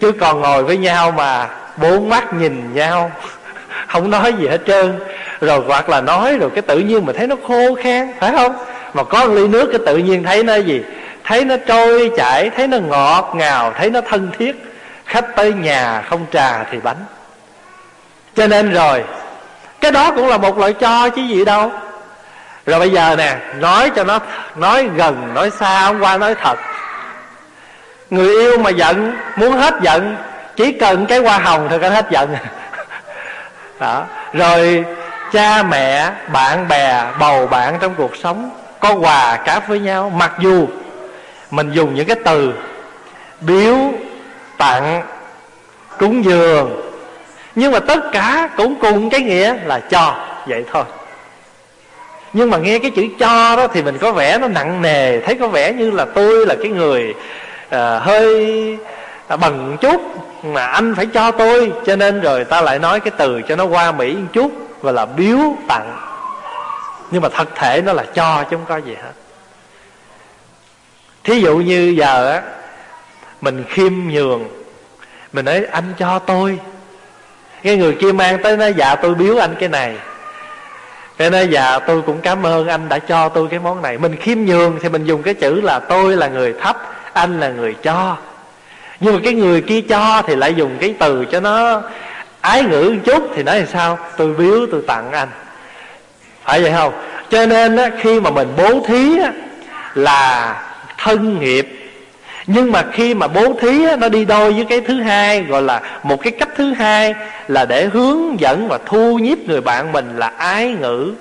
Chứ 0.00 0.12
còn 0.12 0.40
ngồi 0.40 0.64
với 0.64 0.76
nhau 0.76 1.10
mà 1.10 1.48
bốn 1.76 2.08
mắt 2.08 2.34
nhìn 2.34 2.74
nhau, 2.74 3.10
không 3.88 4.10
nói 4.10 4.32
gì 4.32 4.48
hết 4.48 4.60
trơn. 4.66 4.98
Rồi 5.40 5.60
hoặc 5.66 5.88
là 5.88 6.00
nói 6.00 6.38
rồi 6.38 6.50
cái 6.50 6.62
tự 6.62 6.78
nhiên 6.78 7.06
mà 7.06 7.12
thấy 7.12 7.26
nó 7.26 7.36
khô 7.48 7.74
khan, 7.82 8.12
phải 8.20 8.32
không? 8.32 8.56
Mà 8.94 9.04
có 9.04 9.26
một 9.26 9.34
ly 9.34 9.48
nước 9.48 9.68
cái 9.72 9.80
tự 9.86 9.96
nhiên 9.96 10.22
thấy 10.22 10.44
nó 10.44 10.54
gì? 10.54 10.82
Thấy 11.24 11.44
nó 11.44 11.56
trôi, 11.66 12.10
chảy, 12.16 12.50
thấy 12.50 12.68
nó 12.68 12.78
ngọt 12.78 13.32
ngào, 13.36 13.72
thấy 13.76 13.90
nó 13.90 14.00
thân 14.00 14.30
thiết. 14.38 14.56
Khách 15.04 15.36
tới 15.36 15.52
nhà 15.52 16.02
không 16.02 16.26
trà 16.32 16.64
thì 16.64 16.78
bánh. 16.82 17.04
Cho 18.36 18.46
nên 18.46 18.72
rồi 18.72 19.04
cái 19.80 19.92
đó 19.92 20.10
cũng 20.16 20.28
là 20.28 20.38
một 20.38 20.58
loại 20.58 20.72
cho 20.72 21.08
chứ 21.08 21.22
gì 21.22 21.44
đâu. 21.44 21.72
Rồi 22.66 22.78
bây 22.78 22.90
giờ 22.90 23.14
nè, 23.18 23.36
nói 23.58 23.90
cho 23.96 24.04
nó, 24.04 24.18
nói 24.56 24.88
gần, 24.96 25.34
nói 25.34 25.50
xa 25.50 25.80
hôm 25.80 26.00
qua 26.00 26.16
nói 26.16 26.34
thật. 26.34 26.58
Người 28.10 28.28
yêu 28.28 28.58
mà 28.58 28.70
giận, 28.70 29.16
muốn 29.36 29.52
hết 29.52 29.74
giận, 29.82 30.16
chỉ 30.56 30.72
cần 30.72 31.06
cái 31.06 31.18
hoa 31.18 31.38
hồng 31.38 31.66
thôi 31.70 31.78
cái 31.78 31.90
hết 31.90 32.06
giận. 32.10 32.36
Đó. 33.80 34.04
Rồi 34.32 34.84
cha 35.32 35.62
mẹ, 35.62 36.10
bạn 36.32 36.68
bè, 36.68 37.04
bầu 37.18 37.46
bạn 37.46 37.78
trong 37.80 37.94
cuộc 37.94 38.16
sống, 38.16 38.50
có 38.80 38.94
quà 38.94 39.36
cáp 39.36 39.68
với 39.68 39.80
nhau, 39.80 40.10
mặc 40.10 40.32
dù 40.38 40.66
mình 41.50 41.72
dùng 41.72 41.94
những 41.94 42.06
cái 42.06 42.16
từ 42.24 42.52
biếu, 43.40 43.76
tặng, 44.58 45.02
cúng 45.98 46.24
dường 46.24 46.87
nhưng 47.58 47.72
mà 47.72 47.80
tất 47.80 48.00
cả 48.12 48.50
cũng 48.56 48.74
cùng 48.80 49.10
cái 49.10 49.20
nghĩa 49.20 49.54
là 49.64 49.80
cho. 49.80 50.14
Vậy 50.46 50.64
thôi. 50.72 50.84
Nhưng 52.32 52.50
mà 52.50 52.58
nghe 52.58 52.78
cái 52.78 52.90
chữ 52.90 53.06
cho 53.18 53.56
đó 53.56 53.66
thì 53.72 53.82
mình 53.82 53.98
có 53.98 54.12
vẻ 54.12 54.38
nó 54.38 54.48
nặng 54.48 54.82
nề 54.82 55.20
thấy 55.20 55.34
có 55.34 55.48
vẻ 55.48 55.72
như 55.72 55.90
là 55.90 56.04
tôi 56.14 56.46
là 56.46 56.54
cái 56.54 56.68
người 56.68 57.14
uh, 57.66 57.72
hơi 58.02 58.78
à, 59.28 59.36
bằng 59.36 59.76
chút 59.80 60.00
mà 60.44 60.66
anh 60.66 60.94
phải 60.94 61.06
cho 61.06 61.30
tôi. 61.30 61.72
Cho 61.86 61.96
nên 61.96 62.20
rồi 62.20 62.44
ta 62.44 62.60
lại 62.60 62.78
nói 62.78 63.00
cái 63.00 63.12
từ 63.16 63.42
cho 63.48 63.56
nó 63.56 63.64
qua 63.64 63.92
mỹ 63.92 64.12
một 64.12 64.28
chút 64.32 64.52
và 64.80 64.92
là 64.92 65.06
biếu 65.06 65.38
tặng. 65.68 65.98
Nhưng 67.10 67.22
mà 67.22 67.28
thật 67.28 67.48
thể 67.54 67.82
nó 67.82 67.92
là 67.92 68.04
cho 68.14 68.44
chứ 68.50 68.56
không 68.56 68.66
có 68.68 68.76
gì 68.76 68.94
hết. 68.94 69.12
Thí 71.24 71.40
dụ 71.40 71.56
như 71.56 71.94
giờ 71.98 72.30
á 72.30 72.42
mình 73.40 73.64
khiêm 73.68 73.92
nhường 74.08 74.48
mình 75.32 75.44
nói 75.44 75.64
anh 75.70 75.94
cho 75.98 76.18
tôi 76.18 76.58
cái 77.62 77.76
người 77.76 77.94
kia 77.94 78.12
mang 78.12 78.42
tới 78.42 78.56
nói 78.56 78.74
dạ 78.76 78.94
tôi 78.94 79.14
biếu 79.14 79.38
anh 79.38 79.54
cái 79.60 79.68
này. 79.68 79.96
Cái 81.18 81.30
nói 81.30 81.48
dạ 81.48 81.78
tôi 81.78 82.02
cũng 82.02 82.20
cảm 82.20 82.46
ơn 82.46 82.68
anh 82.68 82.88
đã 82.88 82.98
cho 82.98 83.28
tôi 83.28 83.48
cái 83.50 83.58
món 83.58 83.82
này. 83.82 83.98
Mình 83.98 84.16
khiêm 84.16 84.38
nhường 84.38 84.78
thì 84.82 84.88
mình 84.88 85.04
dùng 85.04 85.22
cái 85.22 85.34
chữ 85.34 85.60
là 85.60 85.78
tôi 85.78 86.16
là 86.16 86.28
người 86.28 86.54
thấp 86.60 86.76
anh 87.12 87.40
là 87.40 87.48
người 87.48 87.74
cho. 87.82 88.16
Nhưng 89.00 89.14
mà 89.14 89.20
cái 89.24 89.34
người 89.34 89.60
kia 89.60 89.80
cho 89.80 90.22
thì 90.26 90.36
lại 90.36 90.54
dùng 90.54 90.76
cái 90.80 90.94
từ 90.98 91.24
cho 91.24 91.40
nó 91.40 91.82
ái 92.40 92.62
ngữ 92.62 92.82
một 92.82 93.00
chút 93.04 93.30
thì 93.34 93.42
nói 93.42 93.60
là 93.60 93.66
sao? 93.66 93.98
Tôi 94.16 94.34
biếu 94.34 94.66
tôi 94.72 94.82
tặng 94.86 95.12
anh. 95.12 95.28
Phải 96.44 96.62
vậy 96.62 96.72
không? 96.76 96.92
Cho 97.30 97.46
nên 97.46 97.76
á, 97.76 97.90
khi 98.00 98.20
mà 98.20 98.30
mình 98.30 98.48
bố 98.56 98.86
thí 98.86 99.18
á, 99.22 99.32
là 99.94 100.54
thân 100.98 101.40
nghiệp 101.40 101.77
nhưng 102.50 102.72
mà 102.72 102.84
khi 102.92 103.14
mà 103.14 103.28
bố 103.28 103.52
thí 103.60 103.84
á, 103.84 103.96
nó 103.96 104.08
đi 104.08 104.24
đôi 104.24 104.52
với 104.52 104.64
cái 104.64 104.80
thứ 104.80 105.00
hai 105.00 105.42
gọi 105.42 105.62
là 105.62 105.80
một 106.02 106.22
cái 106.22 106.32
cách 106.32 106.48
thứ 106.56 106.72
hai 106.72 107.14
là 107.48 107.64
để 107.64 107.84
hướng 107.84 108.40
dẫn 108.40 108.68
và 108.68 108.78
thu 108.86 109.18
nhiếp 109.18 109.38
người 109.38 109.60
bạn 109.60 109.92
mình 109.92 110.16
là 110.16 110.32
ái 110.38 110.76
ngữ 110.80 111.12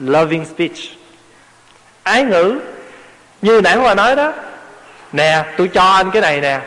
loving 0.00 0.44
speech. 0.44 0.76
Ái 2.02 2.24
ngữ 2.24 2.58
như 3.42 3.60
nãy 3.60 3.76
hòa 3.76 3.94
nói 3.94 4.16
đó. 4.16 4.32
Nè 5.12 5.44
tôi 5.56 5.68
cho 5.68 5.82
anh 5.82 6.10
cái 6.10 6.22
này 6.22 6.40
nè. 6.40 6.60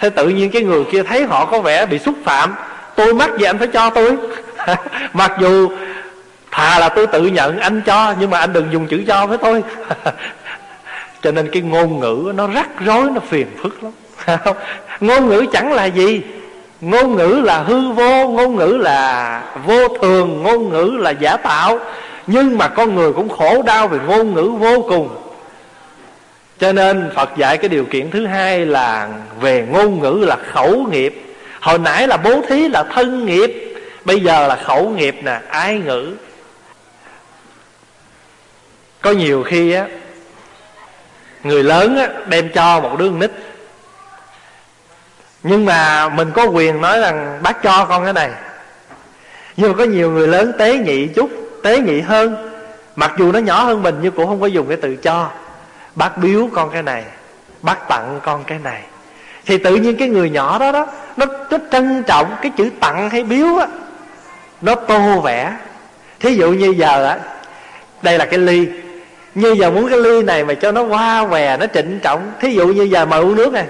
Thế 0.00 0.10
tự 0.10 0.28
nhiên 0.28 0.50
cái 0.50 0.62
người 0.62 0.84
kia 0.92 1.02
thấy 1.02 1.24
họ 1.24 1.44
có 1.44 1.60
vẻ 1.60 1.86
bị 1.86 1.98
xúc 1.98 2.14
phạm. 2.24 2.54
Tôi 2.96 3.14
mắc 3.14 3.30
gì 3.38 3.44
anh 3.44 3.58
phải 3.58 3.68
cho 3.68 3.90
tôi? 3.90 4.16
Mặc 5.12 5.32
dù 5.40 5.70
thà 6.50 6.78
là 6.78 6.88
tôi 6.88 7.06
tự 7.06 7.26
nhận 7.26 7.58
anh 7.58 7.82
cho 7.86 8.14
nhưng 8.20 8.30
mà 8.30 8.38
anh 8.38 8.52
đừng 8.52 8.72
dùng 8.72 8.86
chữ 8.86 9.02
cho 9.06 9.26
với 9.26 9.38
tôi. 9.38 9.62
cho 11.24 11.32
nên 11.32 11.50
cái 11.50 11.62
ngôn 11.62 12.00
ngữ 12.00 12.32
nó 12.34 12.46
rắc 12.46 12.68
rối, 12.80 13.10
nó 13.10 13.20
phiền 13.20 13.46
phức 13.62 13.78
lắm. 13.82 13.92
Ngôn 15.00 15.28
ngữ 15.28 15.46
chẳng 15.52 15.72
là 15.72 15.84
gì. 15.84 16.22
Ngôn 16.80 17.16
ngữ 17.16 17.40
là 17.44 17.58
hư 17.58 17.92
vô, 17.92 18.28
ngôn 18.28 18.56
ngữ 18.56 18.76
là 18.80 19.42
vô 19.66 19.88
thường, 19.88 20.42
ngôn 20.42 20.68
ngữ 20.68 20.96
là 20.98 21.10
giả 21.10 21.36
tạo. 21.36 21.78
Nhưng 22.26 22.58
mà 22.58 22.68
con 22.68 22.94
người 22.94 23.12
cũng 23.12 23.28
khổ 23.28 23.62
đau 23.62 23.88
về 23.88 23.98
ngôn 24.06 24.34
ngữ 24.34 24.42
vô 24.42 24.84
cùng. 24.88 25.08
Cho 26.58 26.72
nên 26.72 27.10
phật 27.14 27.30
dạy 27.36 27.58
cái 27.58 27.68
điều 27.68 27.84
kiện 27.84 28.10
thứ 28.10 28.26
hai 28.26 28.66
là 28.66 29.08
về 29.40 29.66
ngôn 29.70 30.00
ngữ 30.00 30.24
là 30.26 30.36
khẩu 30.36 30.86
nghiệp. 30.90 31.22
Hồi 31.60 31.78
nãy 31.78 32.08
là 32.08 32.16
bố 32.16 32.42
thí 32.48 32.68
là 32.68 32.82
thân 32.82 33.26
nghiệp. 33.26 33.74
Bây 34.04 34.20
giờ 34.20 34.46
là 34.46 34.56
khẩu 34.56 34.88
nghiệp 34.88 35.16
nè 35.22 35.40
ái 35.48 35.78
ngữ. 35.78 36.12
Có 39.00 39.10
nhiều 39.10 39.42
khi 39.42 39.72
á 39.72 39.86
người 41.44 41.62
lớn 41.62 41.96
á, 41.96 42.08
đem 42.26 42.48
cho 42.54 42.80
một 42.80 42.98
đứa 42.98 43.08
con 43.08 43.18
nít. 43.18 43.30
Nhưng 45.42 45.64
mà 45.64 46.08
mình 46.08 46.30
có 46.34 46.44
quyền 46.44 46.80
nói 46.80 47.00
rằng 47.00 47.38
bác 47.42 47.62
cho 47.62 47.84
con 47.84 48.04
cái 48.04 48.12
này. 48.12 48.30
Nhưng 49.56 49.72
mà 49.72 49.78
có 49.78 49.84
nhiều 49.84 50.10
người 50.10 50.28
lớn 50.28 50.52
tế 50.58 50.78
nhị 50.78 51.06
chút 51.06 51.30
tế 51.62 51.78
nhị 51.78 52.00
hơn. 52.00 52.50
Mặc 52.96 53.12
dù 53.18 53.32
nó 53.32 53.38
nhỏ 53.38 53.62
hơn 53.62 53.82
mình 53.82 53.98
nhưng 54.02 54.12
cũng 54.12 54.26
không 54.26 54.40
có 54.40 54.46
dùng 54.46 54.68
cái 54.68 54.76
từ 54.76 54.96
cho. 54.96 55.30
Bác 55.94 56.18
biếu 56.18 56.48
con 56.54 56.70
cái 56.70 56.82
này 56.82 57.04
bác 57.62 57.88
tặng 57.88 58.20
con 58.22 58.44
cái 58.44 58.58
này. 58.58 58.82
Thì 59.46 59.58
tự 59.58 59.76
nhiên 59.76 59.96
cái 59.96 60.08
người 60.08 60.30
nhỏ 60.30 60.58
đó 60.58 60.72
đó 60.72 60.86
nó, 61.16 61.26
nó 61.50 61.58
trân 61.72 62.02
trọng 62.06 62.36
cái 62.42 62.52
chữ 62.56 62.70
tặng 62.80 63.10
hay 63.10 63.24
biếu 63.24 63.56
á. 63.58 63.66
Nó 64.60 64.74
tô 64.74 65.20
vẽ. 65.20 65.52
Thí 66.20 66.36
dụ 66.36 66.52
như 66.52 66.74
giờ 66.78 67.04
á 67.06 67.18
đây 68.02 68.18
là 68.18 68.24
cái 68.24 68.38
ly 68.38 68.68
như 69.34 69.52
giờ 69.52 69.70
muốn 69.70 69.88
cái 69.88 69.98
ly 69.98 70.22
này 70.22 70.44
mà 70.44 70.54
cho 70.54 70.72
nó 70.72 70.82
hoa 70.82 71.26
què, 71.30 71.56
nó 71.56 71.66
trịnh 71.74 72.00
trọng. 72.02 72.32
Thí 72.40 72.54
dụ 72.54 72.66
như 72.66 72.82
giờ 72.82 73.04
mời 73.04 73.20
uống 73.20 73.34
nước 73.34 73.52
này. 73.52 73.66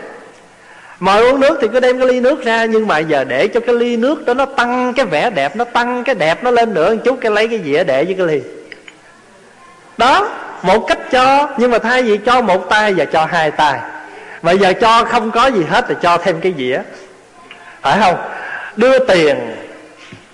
Mời 1.00 1.30
uống 1.30 1.40
nước 1.40 1.58
thì 1.62 1.68
cứ 1.72 1.80
đem 1.80 1.98
cái 1.98 2.08
ly 2.08 2.20
nước 2.20 2.44
ra, 2.44 2.64
nhưng 2.64 2.86
mà 2.86 2.98
giờ 2.98 3.24
để 3.24 3.48
cho 3.48 3.60
cái 3.60 3.74
ly 3.74 3.96
nước 3.96 4.26
đó 4.26 4.34
nó 4.34 4.46
tăng 4.46 4.92
cái 4.92 5.06
vẻ 5.06 5.30
đẹp, 5.30 5.56
nó 5.56 5.64
tăng 5.64 6.04
cái 6.04 6.14
đẹp 6.14 6.44
nó 6.44 6.50
lên 6.50 6.74
nữa 6.74 6.94
một 6.94 7.00
chút 7.04 7.18
cái 7.20 7.32
lấy 7.32 7.48
cái 7.48 7.60
dĩa 7.64 7.84
để 7.84 8.04
với 8.04 8.14
cái 8.14 8.26
ly. 8.26 8.40
Đó, 9.98 10.28
một 10.62 10.86
cách 10.88 10.98
cho, 11.10 11.48
nhưng 11.58 11.70
mà 11.70 11.78
thay 11.78 12.02
vì 12.02 12.16
cho 12.16 12.40
một 12.40 12.68
tay 12.70 12.94
và 12.94 13.04
cho 13.04 13.24
hai 13.24 13.50
tay. 13.50 13.78
Bây 14.42 14.58
giờ 14.58 14.72
cho 14.72 15.04
không 15.04 15.30
có 15.30 15.46
gì 15.46 15.64
hết 15.70 15.84
thì 15.88 15.94
cho 16.02 16.18
thêm 16.18 16.40
cái 16.40 16.54
dĩa. 16.58 16.82
Phải 17.82 17.98
không? 18.00 18.16
Đưa 18.76 18.98
tiền 18.98 19.36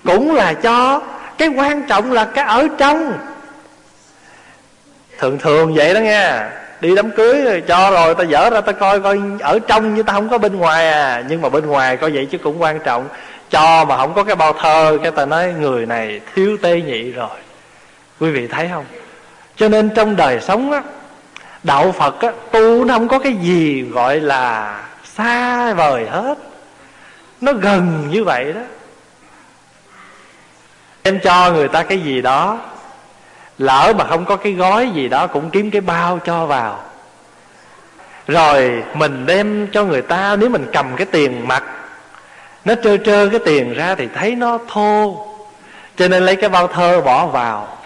cũng 0.05 0.35
là 0.35 0.53
cho, 0.53 1.01
cái 1.37 1.47
quan 1.47 1.83
trọng 1.83 2.11
là 2.11 2.25
cái 2.25 2.45
ở 2.45 2.67
trong 2.77 3.13
thường 5.21 5.37
thường 5.37 5.73
vậy 5.73 5.93
đó 5.93 5.99
nghe. 5.99 6.43
Đi 6.81 6.95
đám 6.95 7.11
cưới 7.11 7.41
rồi 7.41 7.63
cho 7.67 7.91
rồi 7.91 8.15
ta 8.15 8.23
dở 8.23 8.49
ra 8.49 8.61
ta 8.61 8.71
coi 8.71 8.99
coi 8.99 9.19
ở 9.39 9.59
trong 9.67 9.95
như 9.95 10.03
ta 10.03 10.13
không 10.13 10.29
có 10.29 10.37
bên 10.37 10.55
ngoài 10.55 10.91
à. 10.91 11.23
Nhưng 11.27 11.41
mà 11.41 11.49
bên 11.49 11.67
ngoài 11.67 11.97
coi 11.97 12.11
vậy 12.11 12.27
chứ 12.31 12.37
cũng 12.37 12.61
quan 12.61 12.79
trọng. 12.79 13.07
Cho 13.49 13.85
mà 13.85 13.97
không 13.97 14.13
có 14.13 14.23
cái 14.23 14.35
bao 14.35 14.53
thơ, 14.53 14.97
cái 15.03 15.11
ta 15.11 15.25
nói, 15.25 15.53
người 15.59 15.85
này 15.85 16.21
thiếu 16.35 16.57
tê 16.61 16.81
nhị 16.81 17.11
rồi. 17.11 17.37
Quý 18.19 18.31
vị 18.31 18.47
thấy 18.47 18.69
không? 18.73 18.85
Cho 19.55 19.69
nên 19.69 19.89
trong 19.95 20.15
đời 20.15 20.39
sống 20.41 20.71
á, 20.71 20.81
đạo 21.63 21.91
phật 21.91 22.21
á, 22.21 22.31
tu 22.51 22.85
nó 22.85 22.93
không 22.93 23.07
có 23.07 23.19
cái 23.19 23.33
gì 23.33 23.81
gọi 23.81 24.19
là 24.19 24.79
xa 25.03 25.73
vời 25.73 26.07
hết. 26.09 26.37
Nó 27.41 27.53
gần 27.53 28.09
như 28.11 28.23
vậy 28.23 28.53
đó. 28.53 28.61
Em 31.03 31.19
cho 31.19 31.51
người 31.51 31.67
ta 31.67 31.83
cái 31.83 31.99
gì 31.99 32.21
đó 32.21 32.59
lỡ 33.61 33.93
mà 33.97 34.05
không 34.05 34.25
có 34.25 34.35
cái 34.35 34.53
gói 34.53 34.89
gì 34.89 35.09
đó 35.09 35.27
cũng 35.27 35.49
kiếm 35.49 35.71
cái 35.71 35.81
bao 35.81 36.19
cho 36.25 36.45
vào. 36.45 36.79
Rồi 38.27 38.83
mình 38.93 39.25
đem 39.25 39.67
cho 39.71 39.83
người 39.83 40.01
ta, 40.01 40.35
nếu 40.39 40.49
mình 40.49 40.65
cầm 40.73 40.85
cái 40.95 41.05
tiền 41.05 41.47
mặt, 41.47 41.63
nó 42.65 42.73
trơ 42.83 42.97
trơ 42.97 43.29
cái 43.29 43.39
tiền 43.45 43.73
ra 43.73 43.95
thì 43.95 44.07
thấy 44.15 44.35
nó 44.35 44.57
thô. 44.67 45.27
Cho 45.97 46.07
nên 46.07 46.25
lấy 46.25 46.35
cái 46.35 46.49
bao 46.49 46.67
thơ 46.67 47.01
bỏ 47.01 47.25
vào. 47.25 47.77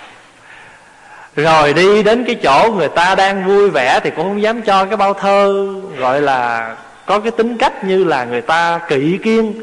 Rồi 1.36 1.74
đi 1.74 2.04
đến 2.04 2.26
cái 2.26 2.36
chỗ 2.36 2.72
người 2.72 2.90
ta 2.90 3.16
đang 3.16 3.48
vui 3.48 3.70
vẻ 3.70 4.00
thì 4.04 4.10
cũng 4.10 4.26
không 4.26 4.42
dám 4.42 4.62
cho 4.62 4.86
cái 4.86 4.98
bao 4.98 5.14
thơ. 5.14 5.68
Gọi 5.98 6.22
là 6.22 6.76
có 7.06 7.20
cái 7.20 7.32
tính 7.32 7.58
cách 7.58 7.84
như 7.84 8.04
là 8.04 8.24
người 8.24 8.42
ta 8.42 8.80
kỵ 8.88 9.18
kiên. 9.24 9.54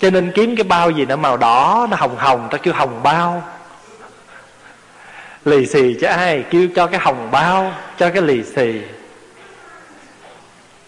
Cho 0.00 0.10
nên 0.10 0.32
kiếm 0.34 0.56
cái 0.56 0.64
bao 0.64 0.90
gì 0.90 1.06
nó 1.06 1.16
màu 1.16 1.36
đỏ, 1.36 1.86
nó 1.90 1.96
hồng 2.00 2.16
hồng, 2.16 2.48
ta 2.50 2.58
kêu 2.58 2.74
hồng 2.74 3.00
bao 3.02 3.42
lì 5.44 5.66
xì 5.66 5.94
cho 6.00 6.08
ai 6.08 6.44
kêu 6.50 6.68
cho 6.76 6.86
cái 6.86 7.00
hồng 7.00 7.28
bao, 7.30 7.72
cho 7.98 8.10
cái 8.10 8.22
lì 8.22 8.42
xì. 8.42 8.80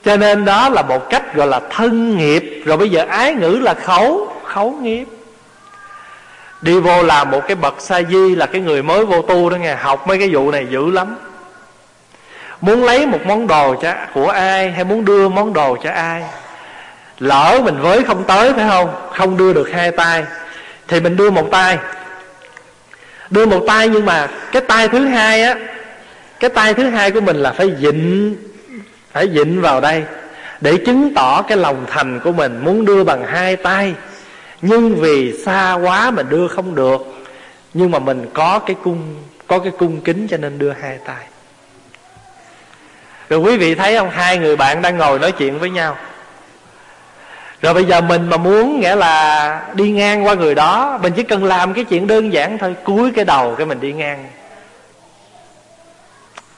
Cho 0.05 0.17
nên 0.17 0.45
đó 0.45 0.69
là 0.69 0.83
một 0.83 1.11
cách 1.11 1.35
gọi 1.35 1.47
là 1.47 1.61
thân 1.71 2.19
nghiệp. 2.19 2.63
Rồi 2.65 2.77
bây 2.77 2.91
giờ 2.91 3.05
ái 3.09 3.35
ngữ 3.35 3.59
là 3.63 3.75
khẩu 3.75 4.33
khẩu 4.45 4.71
nghiệp. 4.71 5.05
Đi 6.61 6.81
vô 6.81 7.03
làm 7.03 7.31
một 7.31 7.41
cái 7.47 7.55
bậc 7.55 7.75
sa 7.79 8.03
di, 8.03 8.35
là 8.35 8.47
cái 8.47 8.61
người 8.61 8.83
mới 8.83 9.05
vô 9.05 9.23
tu 9.23 9.51
đó 9.51 9.57
nghe. 9.57 9.75
Học 9.75 10.09
mấy 10.09 10.19
cái 10.19 10.29
vụ 10.33 10.51
này 10.51 10.67
dữ 10.71 10.91
lắm. 10.91 11.17
Muốn 12.61 12.85
lấy 12.85 13.07
một 13.07 13.27
món 13.27 13.47
đồ 13.47 13.75
cho 13.83 13.95
của 14.15 14.29
ai, 14.29 14.71
hay 14.71 14.85
muốn 14.85 15.05
đưa 15.05 15.29
món 15.29 15.53
đồ 15.53 15.77
cho 15.85 15.91
ai? 15.91 16.23
Lỡ 17.19 17.61
mình 17.65 17.81
với 17.81 18.05
không 18.05 18.25
tới, 18.25 18.53
phải 18.53 18.69
không? 18.69 18.95
Không 19.15 19.37
đưa 19.37 19.53
được 19.53 19.71
hai 19.73 19.91
tay, 19.91 20.25
thì 20.89 21.01
mình 21.01 21.17
đưa 21.17 21.31
một 21.31 21.49
tay 21.51 21.79
đưa 23.31 23.47
một 23.47 23.65
tay 23.67 23.89
nhưng 23.89 24.05
mà 24.05 24.29
cái 24.53 24.63
tay 24.63 24.89
thứ 24.89 25.07
hai 25.07 25.43
á, 25.43 25.55
cái 26.41 26.51
tay 26.51 26.75
thứ 26.75 26.89
hai 26.89 27.11
của 27.11 27.21
mình 27.21 27.37
là 27.37 27.53
phải 27.53 27.73
dịnh 27.81 28.37
phải 29.13 29.29
dịnh 29.35 29.61
vào 29.61 29.81
đây 29.81 30.05
để 30.61 30.77
chứng 30.87 31.15
tỏ 31.15 31.43
cái 31.43 31.59
lòng 31.59 31.85
thành 31.89 32.21
của 32.21 32.33
mình 32.33 32.61
muốn 32.65 32.85
đưa 32.85 33.05
bằng 33.05 33.25
hai 33.27 33.57
tay. 33.57 33.95
Nhưng 34.63 34.95
vì 34.95 35.39
xa 35.45 35.75
quá 35.75 36.11
mình 36.11 36.29
đưa 36.29 36.49
không 36.49 36.75
được. 36.75 37.01
Nhưng 37.75 37.91
mà 37.91 37.99
mình 37.99 38.27
có 38.35 38.59
cái 38.59 38.77
cung, 38.83 39.15
có 39.47 39.59
cái 39.59 39.73
cung 39.79 40.01
kính 40.01 40.29
cho 40.31 40.37
nên 40.37 40.59
đưa 40.59 40.73
hai 40.81 40.99
tay. 41.05 41.25
Rồi 43.29 43.41
quý 43.41 43.57
vị 43.57 43.75
thấy 43.75 43.97
không? 43.97 44.11
Hai 44.11 44.39
người 44.39 44.57
bạn 44.57 44.83
đang 44.83 44.99
ngồi 44.99 45.19
nói 45.19 45.33
chuyện 45.33 45.59
với 45.59 45.71
nhau 45.71 45.97
rồi 47.63 47.75
bây 47.75 47.85
giờ 47.85 48.01
mình 48.01 48.31
mà 48.31 48.37
muốn, 48.37 48.81
nghĩa 48.81 48.97
là 48.97 49.63
đi 49.75 49.91
ngang 49.91 50.27
qua 50.27 50.35
người 50.35 50.55
đó, 50.55 50.99
mình 51.03 51.13
chỉ 51.17 51.23
cần 51.23 51.45
làm 51.45 51.75
cái 51.75 51.85
chuyện 51.85 52.07
đơn 52.07 52.33
giản 52.33 52.59
thôi, 52.59 52.77
cúi 52.85 53.13
cái 53.13 53.25
đầu 53.25 53.55
cái 53.55 53.67
mình 53.67 53.81
đi 53.81 53.93
ngang. 53.93 54.27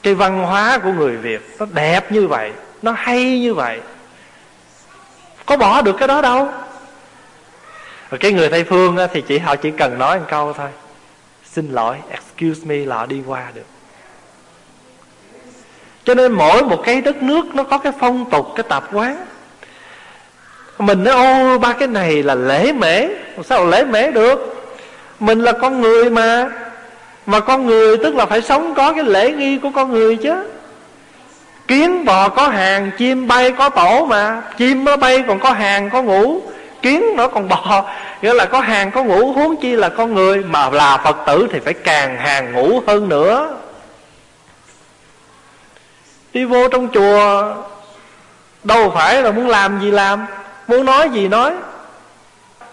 Cái 0.03 0.15
văn 0.15 0.45
hóa 0.45 0.79
của 0.79 0.93
người 0.93 1.17
việt 1.17 1.57
nó 1.59 1.67
đẹp 1.73 2.13
như 2.13 2.27
vậy, 2.27 2.53
nó 2.83 2.93
hay 2.97 3.41
như 3.41 3.55
vậy. 3.55 3.81
Có 5.47 5.57
bỏ 5.57 5.83
được 5.83 5.97
cái 5.99 6.09
đó 6.09 6.21
đâu. 6.21 6.49
Rồi 8.11 8.19
cái 8.19 8.33
người 8.33 8.49
tây 8.49 8.65
phương 8.65 8.97
thì 9.13 9.21
chỉ 9.21 9.39
họ 9.39 9.57
chỉ 9.57 9.71
cần 9.71 9.99
nói 9.99 10.19
một 10.19 10.27
câu 10.29 10.53
thôi. 10.53 10.69
Xin 11.45 11.73
lỗi, 11.73 11.97
excuse 12.11 12.67
me 12.67 12.77
là 12.77 12.97
họ 12.97 13.07
đi 13.07 13.23
qua 13.27 13.43
được. 13.55 13.67
Cho 16.05 16.15
nên 16.15 16.33
mỗi 16.33 16.63
một 16.63 16.83
cái 16.85 17.01
đất 17.01 17.23
nước 17.23 17.47
nó 17.55 17.63
có 17.63 17.79
cái 17.79 17.93
phong 18.01 18.31
tục, 18.31 18.47
cái 18.57 18.65
tập 18.69 18.89
quán 18.93 19.27
mình 20.79 21.05
nói, 21.05 21.15
ô, 21.15 21.59
ba 21.59 21.73
cái 21.73 21.89
này 21.89 22.23
là 22.23 22.35
lễ 22.35 22.73
mễ. 22.73 23.07
Sao 23.45 23.67
lễ 23.67 23.85
mễ 23.85 24.11
được? 24.11 24.55
Mình 25.21 25.41
là 25.41 25.53
con 25.53 25.81
người 25.81 26.11
mà. 26.11 26.49
Mà 27.27 27.41
con 27.41 27.67
người 27.67 27.97
tức 27.97 28.15
là 28.15 28.27
phải 28.27 28.43
sống 28.43 28.75
có 28.75 28.93
cái 28.93 29.05
lễ 29.05 29.33
nghi 29.33 29.59
của 29.59 29.71
con 29.75 29.93
người 29.93 30.17
chứ. 30.17 30.45
Kiến 31.69 32.05
bò 32.05 32.29
có 32.29 32.49
hàng, 32.49 32.91
chim 32.99 33.27
bay 33.27 33.53
có 33.53 33.69
tổ 33.69 34.07
mà. 34.07 34.43
Chim 34.59 34.85
nó 34.85 34.97
bay 34.97 35.25
còn 35.29 35.41
có 35.41 35.53
hàng, 35.53 35.91
có 35.91 36.03
ngủ. 36.03 36.41
Kiến 36.83 37.17
nó 37.17 37.29
còn 37.29 37.49
bò, 37.49 37.85
nghĩa 38.23 38.35
là 38.35 38.45
có 38.45 38.61
hàng, 38.61 38.91
có 38.91 39.05
ngủ. 39.05 39.33
Huống 39.33 39.57
chi 39.57 39.77
là 39.77 39.89
con 39.89 40.15
người 40.15 40.39
mà 40.39 40.71
là 40.71 40.97
phật 40.97 41.17
tử 41.27 41.49
thì 41.53 41.61
phải 41.61 41.75
càng 41.75 42.17
hàng 42.17 42.53
ngủ 42.53 42.83
hơn 42.87 43.09
nữa. 43.09 43.57
Đi 46.33 46.45
vô 46.45 46.69
trong 46.69 46.89
chùa, 46.95 47.55
đâu 48.65 48.93
phải 48.95 49.23
là 49.23 49.31
muốn 49.31 49.49
làm 49.49 49.81
gì 49.81 49.91
làm 49.91 50.27
muốn 50.69 50.85
nói 50.85 51.11
gì 51.11 51.29
nói. 51.29 51.53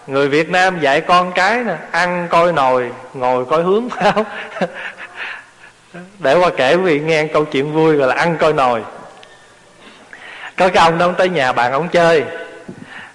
Người 0.06 0.28
việt 0.28 0.50
nam 0.50 0.80
dạy 0.80 1.00
con 1.00 1.32
cái 1.32 1.64
nè, 1.64 1.76
ăn 1.90 2.26
coi 2.30 2.52
nồi, 2.52 2.90
ngồi 3.14 3.44
coi 3.44 3.62
hướng 3.62 3.88
phải 3.90 4.12
không 4.12 4.24
để 6.18 6.34
qua 6.34 6.50
kể 6.56 6.74
quý 6.74 6.82
vị 6.82 7.00
nghe 7.00 7.26
câu 7.26 7.44
chuyện 7.44 7.72
vui 7.72 7.96
gọi 7.96 8.08
là 8.08 8.14
ăn 8.14 8.36
coi 8.36 8.52
nồi. 8.52 8.82
Có 10.56 10.68
cái 10.68 10.84
ông 10.84 10.98
đó 10.98 11.12
tới 11.18 11.28
nhà 11.28 11.52
bạn 11.52 11.72
ông 11.72 11.88
chơi. 11.88 12.24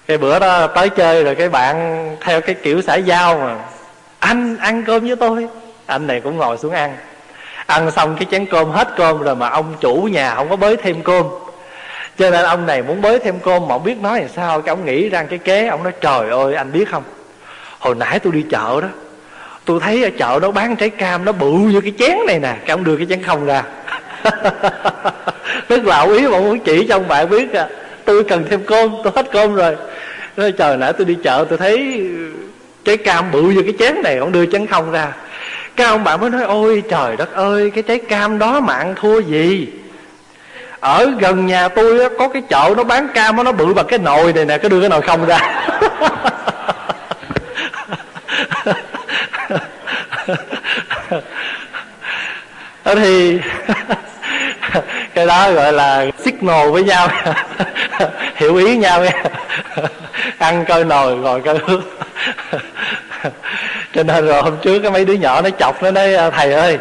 Cái 0.08 0.18
bữa 0.18 0.40
đó 0.40 0.68
tới 0.68 0.90
chơi 0.90 1.24
rồi 1.24 1.36
cái 1.36 1.50
bạn 1.50 2.08
theo 2.22 2.42
cái 2.42 2.56
kiểu 2.56 2.82
xã 2.82 2.96
giao 2.96 3.38
mà. 3.38 3.56
Anh, 4.20 4.58
ăn 4.58 4.84
cơm 4.84 5.08
với 5.08 5.16
tôi. 5.16 5.48
Anh 5.86 6.08
này 6.08 6.22
cũng 6.22 6.38
ngồi 6.38 6.58
xuống 6.58 6.72
ăn. 6.72 6.98
Ăn 7.66 7.92
xong 7.92 8.16
cái 8.16 8.26
chén 8.32 8.46
cơm 8.46 8.72
hết 8.72 8.88
cơm 8.98 9.22
rồi 9.22 9.36
mà 9.36 9.50
ông 9.50 9.74
chủ 9.80 9.96
nhà 10.12 10.36
không 10.36 10.50
có 10.50 10.56
bới 10.56 10.78
thêm 10.78 11.04
cơm 11.04 11.26
cho 12.18 12.30
nên 12.30 12.46
ông 12.46 12.66
này 12.66 12.84
muốn 12.84 13.02
bới 13.02 13.20
thêm 13.20 13.40
cơm, 13.40 13.68
mà 13.68 13.76
ông 13.76 13.84
biết 13.84 13.98
nói 13.98 14.20
làm 14.20 14.30
sao, 14.36 14.62
cái 14.62 14.72
ông 14.72 14.86
nghĩ 14.86 15.10
ra 15.10 15.24
cái 15.24 15.40
kế 15.40 15.68
ông 15.68 15.84
nói, 15.84 15.94
trời 16.02 16.30
ơi, 16.30 16.56
anh 16.56 16.72
biết 16.72 16.90
không? 16.92 17.04
Hồi 17.80 17.96
nãy 17.96 18.20
tôi 18.20 18.34
đi 18.34 18.46
chợ 18.50 18.82
đó, 18.82 18.88
tôi 19.66 19.80
thấy 19.80 20.04
ở 20.04 20.10
chợ 20.18 20.40
nó 20.42 20.52
bán 20.52 20.76
trái 20.76 20.90
cam, 20.90 21.26
nó 21.26 21.32
bự 21.32 21.52
như 21.52 21.82
cái 21.82 21.94
chén 22.00 22.18
này 22.28 22.40
nè. 22.40 22.56
Cái 22.66 22.70
ông 22.70 22.84
đưa 22.84 22.98
cái 22.98 23.06
chén 23.10 23.24
không 23.24 23.46
ra. 23.46 23.64
Tức 25.68 25.86
là 25.86 26.02
ý 26.02 26.28
mà 26.28 26.40
muốn 26.40 26.60
chỉ 26.60 26.86
cho 26.88 26.96
ông 26.96 27.08
bạn 27.08 27.30
biết 27.30 27.54
à 27.54 27.68
tôi 28.06 28.24
cần 28.24 28.46
thêm 28.50 28.64
cơm, 28.66 28.96
tôi 29.04 29.14
hết 29.16 29.32
cơm 29.32 29.56
rồi. 29.56 29.76
Nói, 30.38 30.52
trời, 30.52 30.78
nãy 30.78 30.94
tôi 30.94 31.06
đi 31.06 31.18
chợ, 31.24 31.46
tôi 31.50 31.58
thấy 31.58 32.08
trái 32.86 32.98
cam 32.98 33.32
bự 33.32 33.42
như 33.42 33.62
cái 33.62 33.74
chén 33.80 34.02
này. 34.04 34.18
Ông 34.18 34.32
đưa 34.32 34.46
chén 34.46 34.68
không 34.68 34.92
ra. 34.92 35.14
Cái 35.76 35.88
ông 35.88 36.04
bạn 36.04 36.20
mới 36.22 36.30
nói, 36.30 36.44
ôi 36.44 36.84
trời 36.90 37.16
đất 37.18 37.34
ơi, 37.34 37.72
cái 37.76 37.84
trái 37.84 38.00
cam 38.00 38.40
đó 38.40 38.60
mà 38.60 38.74
ăn 38.74 38.96
thua 39.02 39.20
gì? 39.20 39.68
Ở 40.82 41.12
gần 41.20 41.46
nhà 41.46 41.68
tôi 41.68 42.10
có 42.20 42.28
cái 42.28 42.42
chợ 42.50 42.74
nó 42.78 42.84
bán 42.84 43.08
cam 43.14 43.44
nó 43.44 43.52
bự 43.52 43.74
bằng 43.74 43.86
cái 43.88 44.00
nồi 44.00 44.34
này 44.34 44.46
nè 44.46 44.58
cứ 44.58 44.70
đưa 44.70 44.80
cái 44.80 44.90
nồi 44.90 45.02
không 45.02 45.26
ra. 45.26 45.40
Ờ, 52.84 52.96
thì 52.96 53.40
cái 55.14 55.26
đó 55.26 55.52
gọi 55.52 55.74
là 55.74 56.06
signal 56.26 56.70
với 56.72 56.84
nhau, 56.84 57.08
hiểu 58.36 58.56
ý 58.56 58.78
nhau 58.78 59.04
nha 59.04 59.24
ăn 60.38 60.66
coi 60.66 60.84
nồi 60.84 61.18
rồi 61.18 61.42
coi 61.42 61.58
hướng 61.68 61.82
cho 63.96 64.04
nên 64.04 64.28
rồi 64.28 64.42
hôm 64.42 64.58
trước 64.62 64.80
cái 64.80 64.92
mấy 64.92 65.06
đứa 65.06 65.14
nhỏ 65.14 65.42
nó 65.42 65.50
chọc 65.60 65.84
nó, 65.84 65.92
nói 65.92 66.14
ờ, 66.14 66.30
thầy 66.30 66.54
ơi 66.54 66.80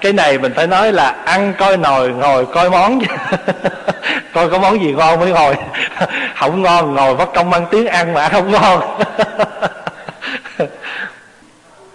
cái 0.00 0.12
này 0.12 0.38
mình 0.38 0.52
phải 0.56 0.66
nói 0.66 0.92
là 0.92 1.16
ăn 1.24 1.54
coi 1.58 1.76
nồi 1.76 2.08
ngồi 2.08 2.46
coi 2.46 2.70
món. 2.70 2.98
Coi 4.32 4.50
có 4.50 4.58
món 4.58 4.82
gì 4.82 4.92
ngon 4.92 5.20
mới 5.20 5.30
ngồi. 5.30 5.54
Không 6.36 6.62
ngon, 6.62 6.94
ngồi 6.94 7.14
vất 7.14 7.34
công 7.34 7.52
ăn 7.52 7.66
tiếng 7.70 7.86
ăn 7.86 8.12
mà 8.12 8.28
không 8.28 8.50
ngon. 8.50 9.02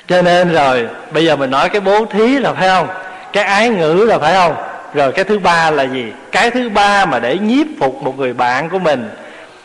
Cho 0.08 0.22
nên 0.22 0.54
rồi, 0.54 0.88
bây 1.12 1.26
giờ 1.26 1.36
mình 1.36 1.52
nói 1.52 1.70
cái 1.70 1.82
bố 1.82 2.06
thí 2.06 2.40
là 2.40 2.54
phải 2.54 2.68
không? 2.68 2.88
Cái 3.34 3.44
ái 3.44 3.70
ngữ 3.70 3.94
là 4.08 4.20
phải 4.20 4.34
không? 4.34 4.56
Rồi 4.94 5.12
cái 5.12 5.26
thứ 5.26 5.40
ba 5.40 5.72
là 5.72 5.84
gì? 5.84 6.12
Cái 6.32 6.52
thứ 6.52 6.70
ba 6.70 7.06
mà 7.06 7.20
để 7.20 7.38
nhiếp 7.38 7.68
phục 7.80 8.04
một 8.04 8.20
người 8.20 8.34
bạn 8.34 8.70
của 8.70 8.80
mình. 8.80 9.10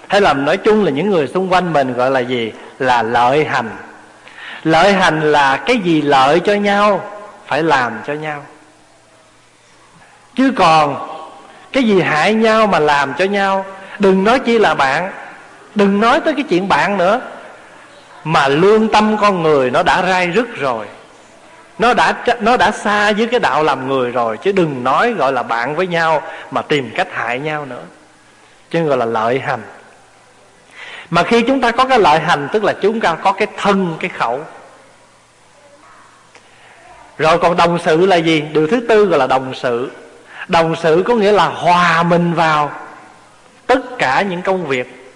Hay 0.08 0.20
là 0.20 0.34
nói 0.34 0.56
chung 0.56 0.84
là 0.84 0.90
những 0.90 1.10
người 1.10 1.28
xung 1.28 1.52
quanh 1.52 1.72
mình 1.72 1.94
gọi 1.94 2.10
là 2.10 2.20
gì? 2.20 2.52
Là 2.78 3.02
lợi 3.02 3.44
hành. 3.44 3.70
Lợi 4.64 4.92
hành 4.92 5.32
là 5.32 5.56
cái 5.56 5.78
gì 5.78 6.02
lợi 6.02 6.40
cho 6.40 6.54
nhau? 6.54 7.00
Phải 7.50 7.62
làm 7.62 7.92
cho 8.06 8.12
nhau. 8.12 8.42
Chứ 10.36 10.52
còn 10.56 11.08
cái 11.72 11.82
gì 11.82 12.00
hại 12.00 12.34
nhau 12.34 12.66
mà 12.66 12.78
làm 12.78 13.14
cho 13.18 13.24
nhau, 13.24 13.64
đừng 13.98 14.24
nói 14.24 14.38
chi 14.38 14.58
là 14.58 14.74
bạn, 14.74 15.12
đừng 15.74 16.00
nói 16.00 16.20
tới 16.20 16.34
cái 16.34 16.44
chuyện 16.48 16.68
bạn 16.68 16.98
nữa, 16.98 17.20
mà 18.24 18.48
lương 18.48 18.88
tâm 18.88 19.16
con 19.20 19.42
người 19.42 19.70
nó 19.70 19.82
đã 19.82 20.02
rai 20.02 20.26
rứt 20.26 20.56
rồi. 20.56 20.86
Nó 21.78 21.94
đã 21.94 22.14
nó 22.40 22.56
đã 22.56 22.70
xa 22.70 23.12
với 23.12 23.26
cái 23.26 23.40
đạo 23.40 23.62
làm 23.62 23.88
người 23.88 24.10
rồi, 24.10 24.38
chứ 24.38 24.52
đừng 24.52 24.84
nói 24.84 25.12
gọi 25.12 25.32
là 25.32 25.42
bạn 25.42 25.76
với 25.76 25.86
nhau 25.86 26.22
mà 26.50 26.62
tìm 26.62 26.90
cách 26.94 27.08
hại 27.12 27.38
nhau 27.38 27.66
nữa. 27.66 27.82
Chứ 28.70 28.82
gọi 28.82 28.96
là 28.98 29.04
lợi 29.04 29.38
hành. 29.38 29.62
Mà 31.10 31.22
khi 31.22 31.42
chúng 31.42 31.60
ta 31.60 31.70
có 31.70 31.84
cái 31.84 31.98
lợi 31.98 32.20
hành, 32.20 32.48
tức 32.52 32.64
là 32.64 32.72
chúng 32.82 33.00
ta 33.00 33.14
có 33.14 33.32
cái 33.32 33.46
thân, 33.56 33.96
cái 34.00 34.10
khẩu 34.18 34.40
rồi 37.20 37.38
còn 37.38 37.56
đồng 37.56 37.78
sự 37.84 38.06
là 38.06 38.16
gì? 38.16 38.40
Điều 38.52 38.66
thứ 38.66 38.80
tư 38.88 39.04
gọi 39.04 39.18
là 39.18 39.26
đồng 39.26 39.54
sự. 39.54 39.90
Đồng 40.48 40.76
sự 40.76 41.02
có 41.06 41.14
nghĩa 41.14 41.32
là 41.32 41.46
hòa 41.46 42.02
mình 42.02 42.34
vào 42.34 42.72
tất 43.66 43.98
cả 43.98 44.22
những 44.22 44.42
công 44.42 44.66
việc 44.66 45.12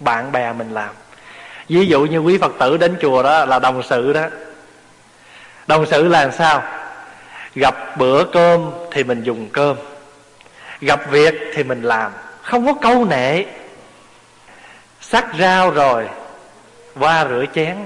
bạn 0.00 0.32
bè 0.32 0.52
mình 0.52 0.74
làm. 0.74 0.88
Ví 1.68 1.86
dụ 1.86 2.04
như 2.04 2.18
quý 2.18 2.38
phật 2.38 2.52
tử 2.58 2.76
đến 2.76 2.96
chùa 3.00 3.22
đó 3.22 3.44
là 3.44 3.58
đồng 3.58 3.82
sự 3.82 4.12
đó. 4.12 4.24
Đồng 5.66 5.86
sự 5.86 6.08
là 6.08 6.30
sao? 6.30 6.62
Gặp 7.54 7.98
bữa 7.98 8.24
cơm 8.24 8.70
thì 8.90 9.04
mình 9.04 9.22
dùng 9.22 9.48
cơm. 9.52 9.76
Gặp 10.80 11.00
việc 11.10 11.34
thì 11.54 11.64
mình 11.64 11.82
làm. 11.82 12.12
Không 12.42 12.66
có 12.66 12.72
câu 12.72 13.04
nệ. 13.04 13.44
Sắc 15.00 15.26
rau 15.38 15.70
rồi 15.70 16.08
qua 16.98 17.26
rửa 17.28 17.44
chén 17.54 17.76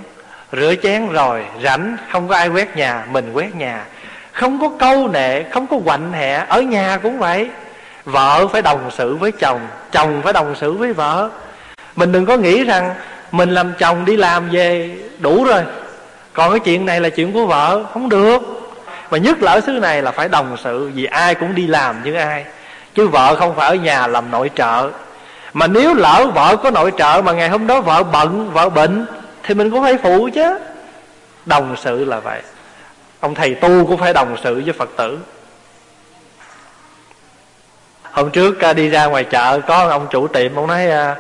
rửa 0.53 0.75
chén 0.83 1.09
rồi, 1.09 1.45
rảnh, 1.63 1.97
không 2.13 2.29
có 2.29 2.35
ai 2.35 2.49
quét 2.49 2.77
nhà, 2.77 3.05
mình 3.11 3.33
quét 3.33 3.55
nhà. 3.55 3.85
Không 4.33 4.61
có 4.61 4.71
câu 4.79 5.09
nệ, 5.09 5.43
không 5.43 5.67
có 5.67 5.77
quạnh 5.85 6.13
hẹ 6.13 6.45
ở 6.49 6.61
nhà 6.61 6.99
cũng 7.03 7.19
vậy. 7.19 7.49
Vợ 8.05 8.49
phải 8.49 8.63
đồng 8.63 8.91
sự 8.91 9.17
với 9.17 9.33
chồng 9.33 9.61
chồng 9.93 10.21
phải 10.25 10.33
đồng 10.33 10.55
sự 10.61 10.73
với 10.73 10.93
vợ. 10.93 11.31
Mình 11.97 12.13
đừng 12.13 12.27
có 12.27 12.37
nghĩ 12.37 12.65
rằng 12.65 12.95
mình 13.33 13.51
làm 13.51 13.73
chồng 13.79 14.05
đi 14.05 14.17
làm 14.17 14.51
về 14.51 14.97
đủ 15.19 15.45
rồi. 15.45 15.63
Còn 16.33 16.51
cái 16.51 16.61
chuyện 16.61 16.87
này 16.87 17.01
là 17.01 17.09
chuyện 17.09 17.33
của 17.33 17.47
vợ, 17.47 17.85
không 17.93 18.09
được. 18.09 18.43
Mà 19.11 19.19
nhất 19.19 19.43
là 19.43 19.53
ở 19.53 19.61
xứ 19.61 19.73
này 19.73 20.03
là 20.03 20.11
phải 20.11 20.29
đồng 20.29 20.57
sự 20.65 20.91
vì 20.95 21.05
ai 21.05 21.35
cũng 21.35 21.55
đi 21.55 21.67
làm 21.67 22.03
như 22.05 22.15
ai. 22.15 22.45
Chứ 22.95 23.09
vợ 23.09 23.37
không 23.37 23.55
phải 23.57 23.69
ở 23.69 23.75
nhà 23.75 24.07
làm 24.07 24.31
nội 24.31 24.51
trợ. 24.55 24.91
Mà 25.55 25.67
nếu 25.67 25.95
lỡ 25.95 26.27
vợ 26.35 26.57
có 26.57 26.71
nội 26.71 26.93
trợ 26.99 27.23
mà 27.25 27.33
ngày 27.33 27.49
hôm 27.49 27.67
đó 27.67 27.81
vợ 27.81 28.03
bận, 28.03 28.51
vợ 28.53 28.69
bệnh 28.69 29.07
thì 29.43 29.55
mình 29.55 29.71
cũng 29.71 29.83
phải 29.83 29.97
phụ 29.97 30.29
chứ. 30.35 30.59
Đồng 31.47 31.77
sự 31.83 32.05
là 32.05 32.21
vậy. 32.21 32.43
Ông 33.21 33.35
thầy 33.35 33.55
tu 33.55 33.87
cũng 33.87 33.99
phải 33.99 34.13
đồng 34.13 34.37
sự 34.45 34.63
với 34.65 34.73
phật 34.73 34.91
tử. 34.97 35.19
Hôm 38.03 38.31
trước 38.31 38.61
à, 38.61 38.73
đi 38.73 38.89
ra 38.89 39.07
ngoài 39.07 39.25
chợ 39.25 39.61
có 39.67 39.89
ông 39.89 40.07
chủ 40.11 40.29
tiệm 40.29 40.55
ông 40.55 40.67
nói 40.67 40.91
à, 40.91 41.17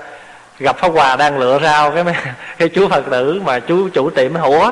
gặp 0.59 0.79
pháp 0.79 0.89
hòa 0.89 1.17
đang 1.17 1.39
lựa 1.39 1.59
rau 1.63 1.91
cái 1.91 2.05
mấy, 2.05 2.15
cái 2.59 2.69
chú 2.69 2.89
phật 2.89 3.05
tử 3.11 3.41
mà 3.45 3.61
chú 3.61 3.89
chủ 3.89 4.11
tiệm 4.11 4.33
mới 4.33 4.43
hủa 4.43 4.71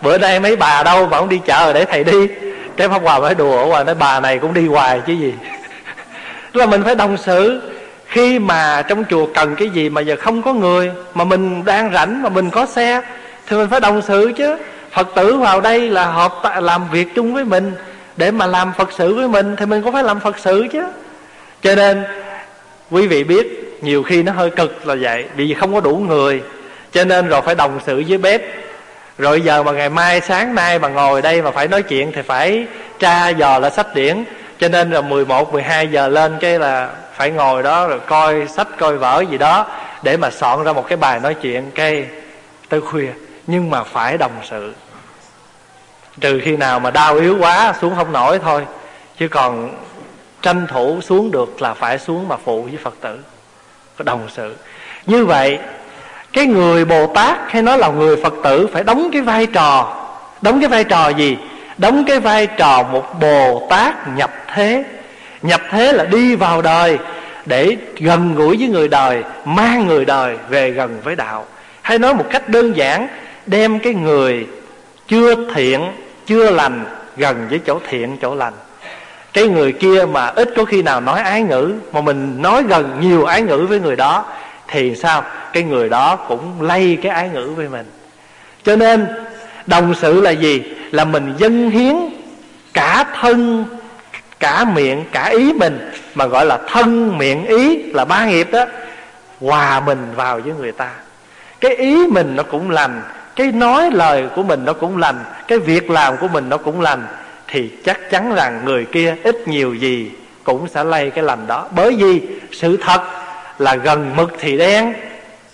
bữa 0.00 0.18
nay 0.18 0.40
mấy 0.40 0.56
bà 0.56 0.82
đâu 0.82 1.06
mà 1.06 1.16
ông 1.16 1.28
đi 1.28 1.40
chợ 1.46 1.72
để 1.72 1.84
thầy 1.84 2.04
đi? 2.04 2.28
Cái 2.76 2.88
pháp 2.88 3.02
hòa 3.02 3.18
mới 3.18 3.34
đùa 3.34 3.66
hòa 3.66 3.84
nói 3.84 3.94
bà 3.94 4.20
này 4.20 4.38
cũng 4.38 4.54
đi 4.54 4.66
hoài 4.66 5.00
chứ 5.06 5.12
gì. 5.12 5.34
Là 6.52 6.66
mình 6.66 6.84
phải 6.84 6.94
đồng 6.94 7.16
sự 7.16 7.60
khi 8.14 8.38
mà 8.38 8.82
trong 8.88 9.04
chùa 9.10 9.26
cần 9.34 9.54
cái 9.56 9.68
gì 9.68 9.88
mà 9.88 10.00
giờ 10.00 10.16
không 10.20 10.42
có 10.42 10.52
người, 10.52 10.90
mà 11.14 11.24
mình 11.24 11.64
đang 11.64 11.92
rảnh 11.92 12.22
mà 12.22 12.28
mình 12.28 12.50
có 12.50 12.66
xe, 12.66 13.02
thì 13.46 13.56
mình 13.56 13.68
phải 13.68 13.80
đồng 13.80 14.02
sự 14.02 14.32
chứ. 14.36 14.56
Phật 14.92 15.08
tử 15.14 15.36
vào 15.36 15.60
đây 15.60 15.90
là 15.90 16.06
hợp 16.06 16.32
làm 16.60 16.88
việc 16.92 17.08
chung 17.14 17.34
với 17.34 17.44
mình. 17.44 17.72
Để 18.16 18.30
mà 18.30 18.46
làm 18.46 18.72
phật 18.72 18.92
sự 18.92 19.14
với 19.14 19.28
mình 19.28 19.56
thì 19.56 19.66
mình 19.66 19.82
cũng 19.82 19.92
phải 19.92 20.02
làm 20.02 20.20
phật 20.20 20.38
sự 20.38 20.66
chứ. 20.72 20.84
Cho 21.62 21.74
nên, 21.74 22.04
quý 22.90 23.06
vị 23.06 23.24
biết, 23.24 23.78
nhiều 23.80 24.02
khi 24.02 24.22
nó 24.22 24.32
hơi 24.32 24.50
cực 24.50 24.86
là 24.86 24.96
vậy, 25.00 25.24
vì 25.36 25.54
không 25.54 25.74
có 25.74 25.80
đủ 25.80 25.96
người. 25.96 26.42
Cho 26.92 27.04
nên 27.04 27.28
rồi 27.28 27.42
phải 27.42 27.54
đồng 27.54 27.80
sự 27.86 28.02
với 28.08 28.18
bếp. 28.18 28.42
Rồi 29.18 29.40
giờ 29.40 29.62
mà 29.62 29.72
ngày 29.72 29.88
mai, 29.88 30.20
sáng 30.20 30.54
nay 30.54 30.78
mà 30.78 30.88
ngồi 30.88 31.22
đây 31.22 31.42
mà 31.42 31.50
phải 31.50 31.68
nói 31.68 31.82
chuyện 31.82 32.12
thì 32.14 32.22
phải 32.22 32.66
tra 32.98 33.28
dò 33.28 33.58
là 33.58 33.70
sách 33.70 33.94
điển 33.94 34.24
cho 34.64 34.68
nên 34.68 34.90
là 34.90 35.00
11, 35.00 35.52
12 35.52 35.88
giờ 35.88 36.08
lên 36.08 36.36
cái 36.40 36.58
là 36.58 36.90
phải 37.14 37.30
ngồi 37.30 37.62
đó 37.62 37.86
rồi 37.86 38.00
coi 38.00 38.48
sách 38.48 38.68
coi 38.78 38.96
vở 38.96 39.24
gì 39.30 39.38
đó 39.38 39.66
để 40.02 40.16
mà 40.16 40.30
soạn 40.30 40.64
ra 40.64 40.72
một 40.72 40.88
cái 40.88 40.96
bài 40.96 41.20
nói 41.20 41.34
chuyện 41.34 41.70
cái 41.74 42.06
tới 42.68 42.80
khuya. 42.80 43.08
Nhưng 43.46 43.70
mà 43.70 43.82
phải 43.82 44.18
đồng 44.18 44.32
sự. 44.50 44.74
Trừ 46.20 46.40
khi 46.44 46.56
nào 46.56 46.80
mà 46.80 46.90
đau 46.90 47.14
yếu 47.14 47.36
quá 47.40 47.74
xuống 47.80 47.94
không 47.96 48.12
nổi 48.12 48.38
thôi. 48.38 48.66
Chứ 49.18 49.28
còn 49.28 49.74
tranh 50.42 50.66
thủ 50.66 51.00
xuống 51.00 51.30
được 51.30 51.62
là 51.62 51.74
phải 51.74 51.98
xuống 51.98 52.28
mà 52.28 52.36
phụ 52.44 52.62
với 52.62 52.78
phật 52.82 52.94
tử 53.00 53.18
có 53.98 54.04
đồng 54.04 54.28
sự. 54.28 54.56
Như 55.06 55.26
vậy 55.26 55.58
cái 56.32 56.46
người 56.46 56.84
bồ 56.84 57.06
tát 57.06 57.38
hay 57.48 57.62
nói 57.62 57.78
là 57.78 57.88
người 57.88 58.16
phật 58.22 58.34
tử 58.44 58.68
phải 58.72 58.84
đóng 58.84 59.10
cái 59.12 59.22
vai 59.22 59.46
trò. 59.46 59.96
Đóng 60.42 60.60
cái 60.60 60.68
vai 60.68 60.84
trò 60.84 61.08
gì? 61.08 61.36
Đóng 61.78 62.04
cái 62.04 62.20
vai 62.20 62.46
trò 62.46 62.82
một 62.82 63.20
bồ 63.20 63.66
tát 63.70 63.94
nhập 64.16 64.30
thế. 64.54 64.84
Nhập 65.42 65.60
thế 65.70 65.92
là 65.92 66.04
đi 66.04 66.36
vào 66.36 66.62
đời 66.62 66.98
để 67.46 67.76
gần 67.96 68.34
gũi 68.34 68.56
với 68.56 68.68
người 68.68 68.88
đời, 68.88 69.22
mang 69.44 69.86
người 69.86 70.04
đời 70.04 70.36
về 70.48 70.70
gần 70.70 71.00
với 71.04 71.16
đạo. 71.16 71.46
Hay 71.82 71.98
nói 71.98 72.14
một 72.14 72.26
cách 72.30 72.48
đơn 72.48 72.76
giản, 72.76 73.08
đem 73.46 73.78
cái 73.78 73.94
người 73.94 74.46
chưa 75.08 75.34
thiện, 75.54 75.80
chưa 76.26 76.50
lành 76.50 76.84
gần 77.16 77.46
với 77.50 77.60
chỗ 77.66 77.80
thiện, 77.88 78.16
chỗ 78.22 78.34
lành. 78.34 78.52
Cái 79.32 79.48
người 79.48 79.72
kia 79.72 80.06
mà 80.12 80.26
ít 80.26 80.50
có 80.56 80.64
khi 80.64 80.82
nào 80.82 81.00
nói 81.00 81.20
ái 81.20 81.42
ngữ, 81.42 81.72
mà 81.92 82.00
mình 82.00 82.42
nói 82.42 82.62
gần 82.62 82.96
nhiều 83.00 83.24
ái 83.24 83.42
ngữ 83.42 83.66
với 83.68 83.80
người 83.80 83.96
đó, 83.96 84.24
thì 84.68 84.96
sao? 84.96 85.24
Cái 85.52 85.62
người 85.62 85.88
đó 85.88 86.16
cũng 86.16 86.62
lây 86.62 86.98
cái 87.02 87.12
ái 87.12 87.30
ngữ 87.34 87.52
với 87.56 87.68
mình. 87.68 87.86
Cho 88.64 88.76
nên, 88.76 89.06
đồng 89.66 89.94
sự 90.00 90.20
là 90.20 90.30
gì? 90.30 90.62
Là 90.94 91.04
mình 91.04 91.34
dâng 91.38 91.70
hiến 91.70 91.96
cả 92.74 93.04
thân, 93.20 93.64
cả 94.40 94.64
miệng, 94.64 95.04
cả 95.12 95.24
ý 95.24 95.52
mình, 95.52 95.90
mà 96.14 96.26
gọi 96.26 96.46
là 96.46 96.58
thân, 96.68 97.18
miệng, 97.18 97.46
ý 97.46 97.82
là 97.82 98.04
ba 98.04 98.26
nghiệp 98.26 98.48
đó, 98.52 98.64
hòa 99.40 99.80
mình 99.80 100.06
vào 100.16 100.40
với 100.40 100.52
người 100.60 100.72
ta. 100.72 100.90
Cái 101.60 101.76
ý 101.76 102.06
mình 102.06 102.36
nó 102.36 102.42
cũng 102.42 102.70
lành, 102.70 103.02
cái 103.36 103.52
nói 103.52 103.90
lời 103.90 104.24
của 104.36 104.42
mình 104.42 104.64
nó 104.64 104.72
cũng 104.72 104.98
lành, 104.98 105.24
cái 105.48 105.58
việc 105.58 105.90
làm 105.90 106.16
của 106.16 106.28
mình 106.28 106.48
nó 106.48 106.56
cũng 106.56 106.80
lành, 106.80 107.06
thì 107.48 107.70
chắc 107.84 108.10
chắn 108.10 108.34
rằng 108.34 108.60
người 108.64 108.84
kia 108.84 109.16
ít 109.22 109.48
nhiều 109.48 109.74
gì 109.74 110.10
cũng 110.44 110.68
sẽ 110.68 110.84
lây 110.84 111.10
cái 111.10 111.24
lành 111.24 111.46
đó. 111.46 111.68
Bởi 111.70 111.96
vì 111.98 112.20
sự 112.52 112.76
thật 112.76 113.02
là 113.58 113.74
gần 113.74 114.16
mực 114.16 114.32
thì 114.40 114.58
đen, 114.58 114.94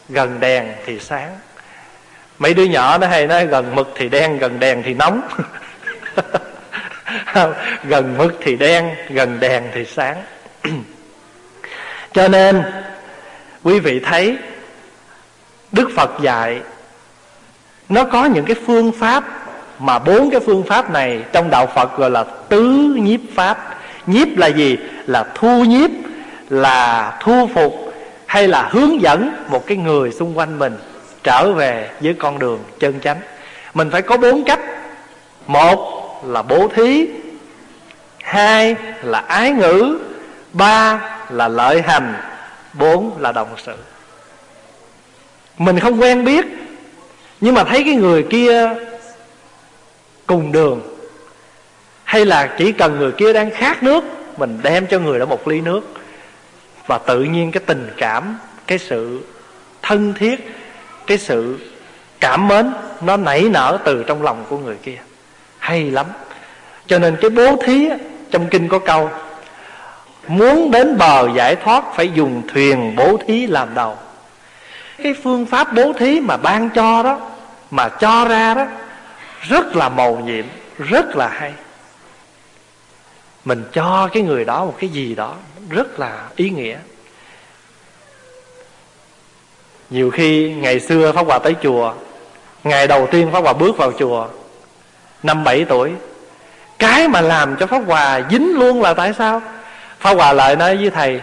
gần 0.09 0.41
đèn 0.41 0.67
thì 0.87 0.99
sáng 0.99 1.31
mấy 2.41 2.55
đứa 2.55 2.65
nhỏ 2.65 2.99
nó 2.99 3.07
hay 3.07 3.27
nói, 3.27 3.47
gần 3.47 3.75
mực 3.75 3.93
thì 3.97 4.09
đen, 4.09 4.39
gần 4.39 4.61
đèn 4.61 4.83
thì 4.83 4.95
nóng. 4.95 5.21
Gần 7.85 8.15
mực 8.19 8.39
thì 8.41 8.57
đen, 8.57 8.95
gần 9.09 9.41
đèn 9.41 9.63
thì 9.75 9.85
sáng. 9.85 10.23
Cho 12.13 12.29
nên, 12.29 12.63
quý 13.63 13.81
vị 13.81 14.01
thấy, 14.01 14.37
đức 15.73 15.91
phật 15.97 16.11
dạy, 16.21 16.61
nó 17.89 18.05
có 18.05 18.25
những 18.25 18.45
cái 18.45 18.57
phương 18.67 18.93
pháp 18.93 19.25
mà 19.79 19.99
bốn 19.99 20.31
cái 20.31 20.41
phương 20.47 20.63
pháp 20.63 20.91
này 20.91 21.23
trong 21.33 21.51
đạo 21.51 21.67
phật 21.67 21.97
gọi 21.97 22.11
là 22.11 22.25
tứ 22.49 22.97
nhiếp 22.99 23.21
pháp. 23.35 23.79
Nhiếp 24.07 24.29
là 24.37 24.47
gì? 24.47 24.77
Là 25.07 25.25
thu 25.35 25.65
nhiếp, 25.65 25.91
là 26.51 27.13
thu 27.21 27.51
phục, 27.55 27.95
hay 28.27 28.49
là 28.49 28.69
hướng 28.71 29.03
dẫn 29.03 29.33
một 29.49 29.67
cái 29.67 29.77
người 29.77 30.13
xung 30.13 30.39
quanh 30.39 30.59
mình 30.59 30.77
trở 31.23 31.53
về 31.53 31.91
với 32.01 32.15
con 32.15 32.39
đường 32.39 32.65
chân 32.79 33.01
chánh. 33.01 33.21
Mình 33.75 33.91
phải 33.91 34.03
có 34.03 34.17
bốn 34.17 34.45
cách. 34.45 34.61
Một 35.47 36.21
là 36.27 36.43
bố 36.43 36.69
thí, 36.69 37.07
hai 38.23 38.77
là 39.03 39.19
ái 39.19 39.51
ngữ, 39.51 39.99
ba 40.53 41.01
là 41.31 41.49
lợi 41.49 41.83
hành, 41.83 42.15
bốn 42.73 43.17
là 43.19 43.33
đồng 43.33 43.55
sự. 43.65 43.77
Mình 45.59 45.79
không 45.79 46.01
quen 46.01 46.25
biết, 46.25 46.47
nhưng 47.41 47.55
mà 47.55 47.65
thấy 47.65 47.85
cái 47.85 47.95
người 47.95 48.27
kia 48.31 48.71
cùng 50.27 50.53
đường, 50.53 50.97
hay 52.05 52.25
là 52.25 52.55
chỉ 52.59 52.73
cần 52.73 52.99
người 52.99 53.13
kia 53.13 53.33
đang 53.33 53.51
khát 53.51 53.83
nước, 53.83 54.05
mình 54.37 54.59
đem 54.63 54.87
cho 54.87 54.99
người 54.99 55.19
đó 55.19 55.27
một 55.27 55.49
ly 55.49 55.61
nước. 55.61 55.81
Và 56.87 56.99
tự 56.99 57.23
nhiên 57.23 57.53
cái 57.53 57.63
tình 57.67 57.91
cảm, 57.97 58.39
cái 58.67 58.79
sự 58.79 59.21
thân 59.83 60.15
thiết 60.15 60.49
cái 61.11 61.19
sự 61.19 61.59
cảm 62.21 62.49
mến 62.49 62.73
nó 63.01 63.17
nảy 63.17 63.43
nở 63.43 63.79
từ 63.85 64.05
trong 64.07 64.23
lòng 64.23 64.45
của 64.49 64.59
người 64.59 64.77
kia. 64.83 64.99
Hay 65.59 65.91
lắm. 65.91 66.07
Cho 66.87 66.99
nên 66.99 67.17
cái 67.21 67.31
bố 67.31 67.57
thí 67.65 67.89
trong 68.31 68.49
kinh 68.49 68.69
có 68.69 68.79
câu, 68.79 69.11
muốn 70.27 70.71
đến 70.71 70.99
bờ 70.99 71.29
giải 71.37 71.57
thoát 71.57 71.85
phải 71.95 72.11
dùng 72.15 72.43
thuyền 72.53 72.97
bố 72.97 73.17
thí 73.27 73.47
làm 73.47 73.75
đầu. 73.75 73.97
Cái 75.03 75.15
phương 75.23 75.47
pháp 75.47 75.75
bố 75.75 75.93
thí 75.93 76.21
mà 76.21 76.37
ban 76.37 76.71
cho 76.71 77.03
đó, 77.03 77.31
mà 77.71 77.89
cho 77.89 78.25
ra 78.29 78.55
đó, 78.55 78.67
rất 79.41 79.77
là 79.77 79.89
màu 79.89 80.17
nhiệm, 80.17 80.45
rất 80.79 81.17
là 81.17 81.29
hay. 81.29 81.53
Mình 83.45 83.65
cho 83.73 84.09
cái 84.13 84.23
người 84.23 84.45
đó 84.45 84.65
một 84.65 84.75
cái 84.81 84.91
gì 84.91 85.15
đó, 85.15 85.35
rất 85.71 86.01
là 86.01 86.29
ý 86.37 86.51
nghĩa 86.51 86.79
nhiều 89.91 90.11
khi 90.11 90.55
ngày 90.59 90.81
xưa 90.81 91.13
pháp 91.13 91.27
hòa 91.27 91.39
tới 91.39 91.55
chùa 91.63 91.93
ngày 92.65 92.87
đầu 92.87 93.07
tiên 93.07 93.29
pháp 93.33 93.41
hòa 93.41 93.53
bước 93.53 93.77
vào 93.77 93.93
chùa 93.99 94.27
năm 95.23 95.45
bảy 95.45 95.65
tuổi 95.65 95.93
cái 96.79 97.09
mà 97.09 97.21
làm 97.21 97.57
cho 97.57 97.67
pháp 97.67 97.83
hòa 97.87 98.21
dính 98.31 98.59
luôn 98.59 98.83
là 98.83 98.95
tại 98.95 99.13
sao? 99.19 99.43
Pháp 100.01 100.15
hòa 100.15 100.33
lại 100.33 100.57
nói 100.57 100.77
với 100.77 100.91
thầy 100.91 101.21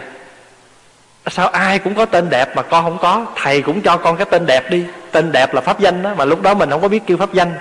sao 1.26 1.48
ai 1.48 1.78
cũng 1.78 1.94
có 1.94 2.04
tên 2.04 2.30
đẹp 2.30 2.56
mà 2.56 2.62
con 2.62 2.84
không 2.84 2.98
có? 2.98 3.26
Thầy 3.36 3.62
cũng 3.62 3.80
cho 3.80 3.96
con 3.96 4.16
cái 4.16 4.26
tên 4.30 4.46
đẹp 4.46 4.70
đi. 4.70 4.84
Tên 5.12 5.32
đẹp 5.32 5.54
là 5.54 5.60
pháp 5.60 5.80
danh 5.80 6.02
đó 6.02 6.14
mà 6.16 6.24
lúc 6.24 6.42
đó 6.42 6.54
mình 6.54 6.70
không 6.70 6.82
có 6.82 6.88
biết 6.88 7.02
kêu 7.06 7.16
pháp 7.16 7.32
danh. 7.32 7.52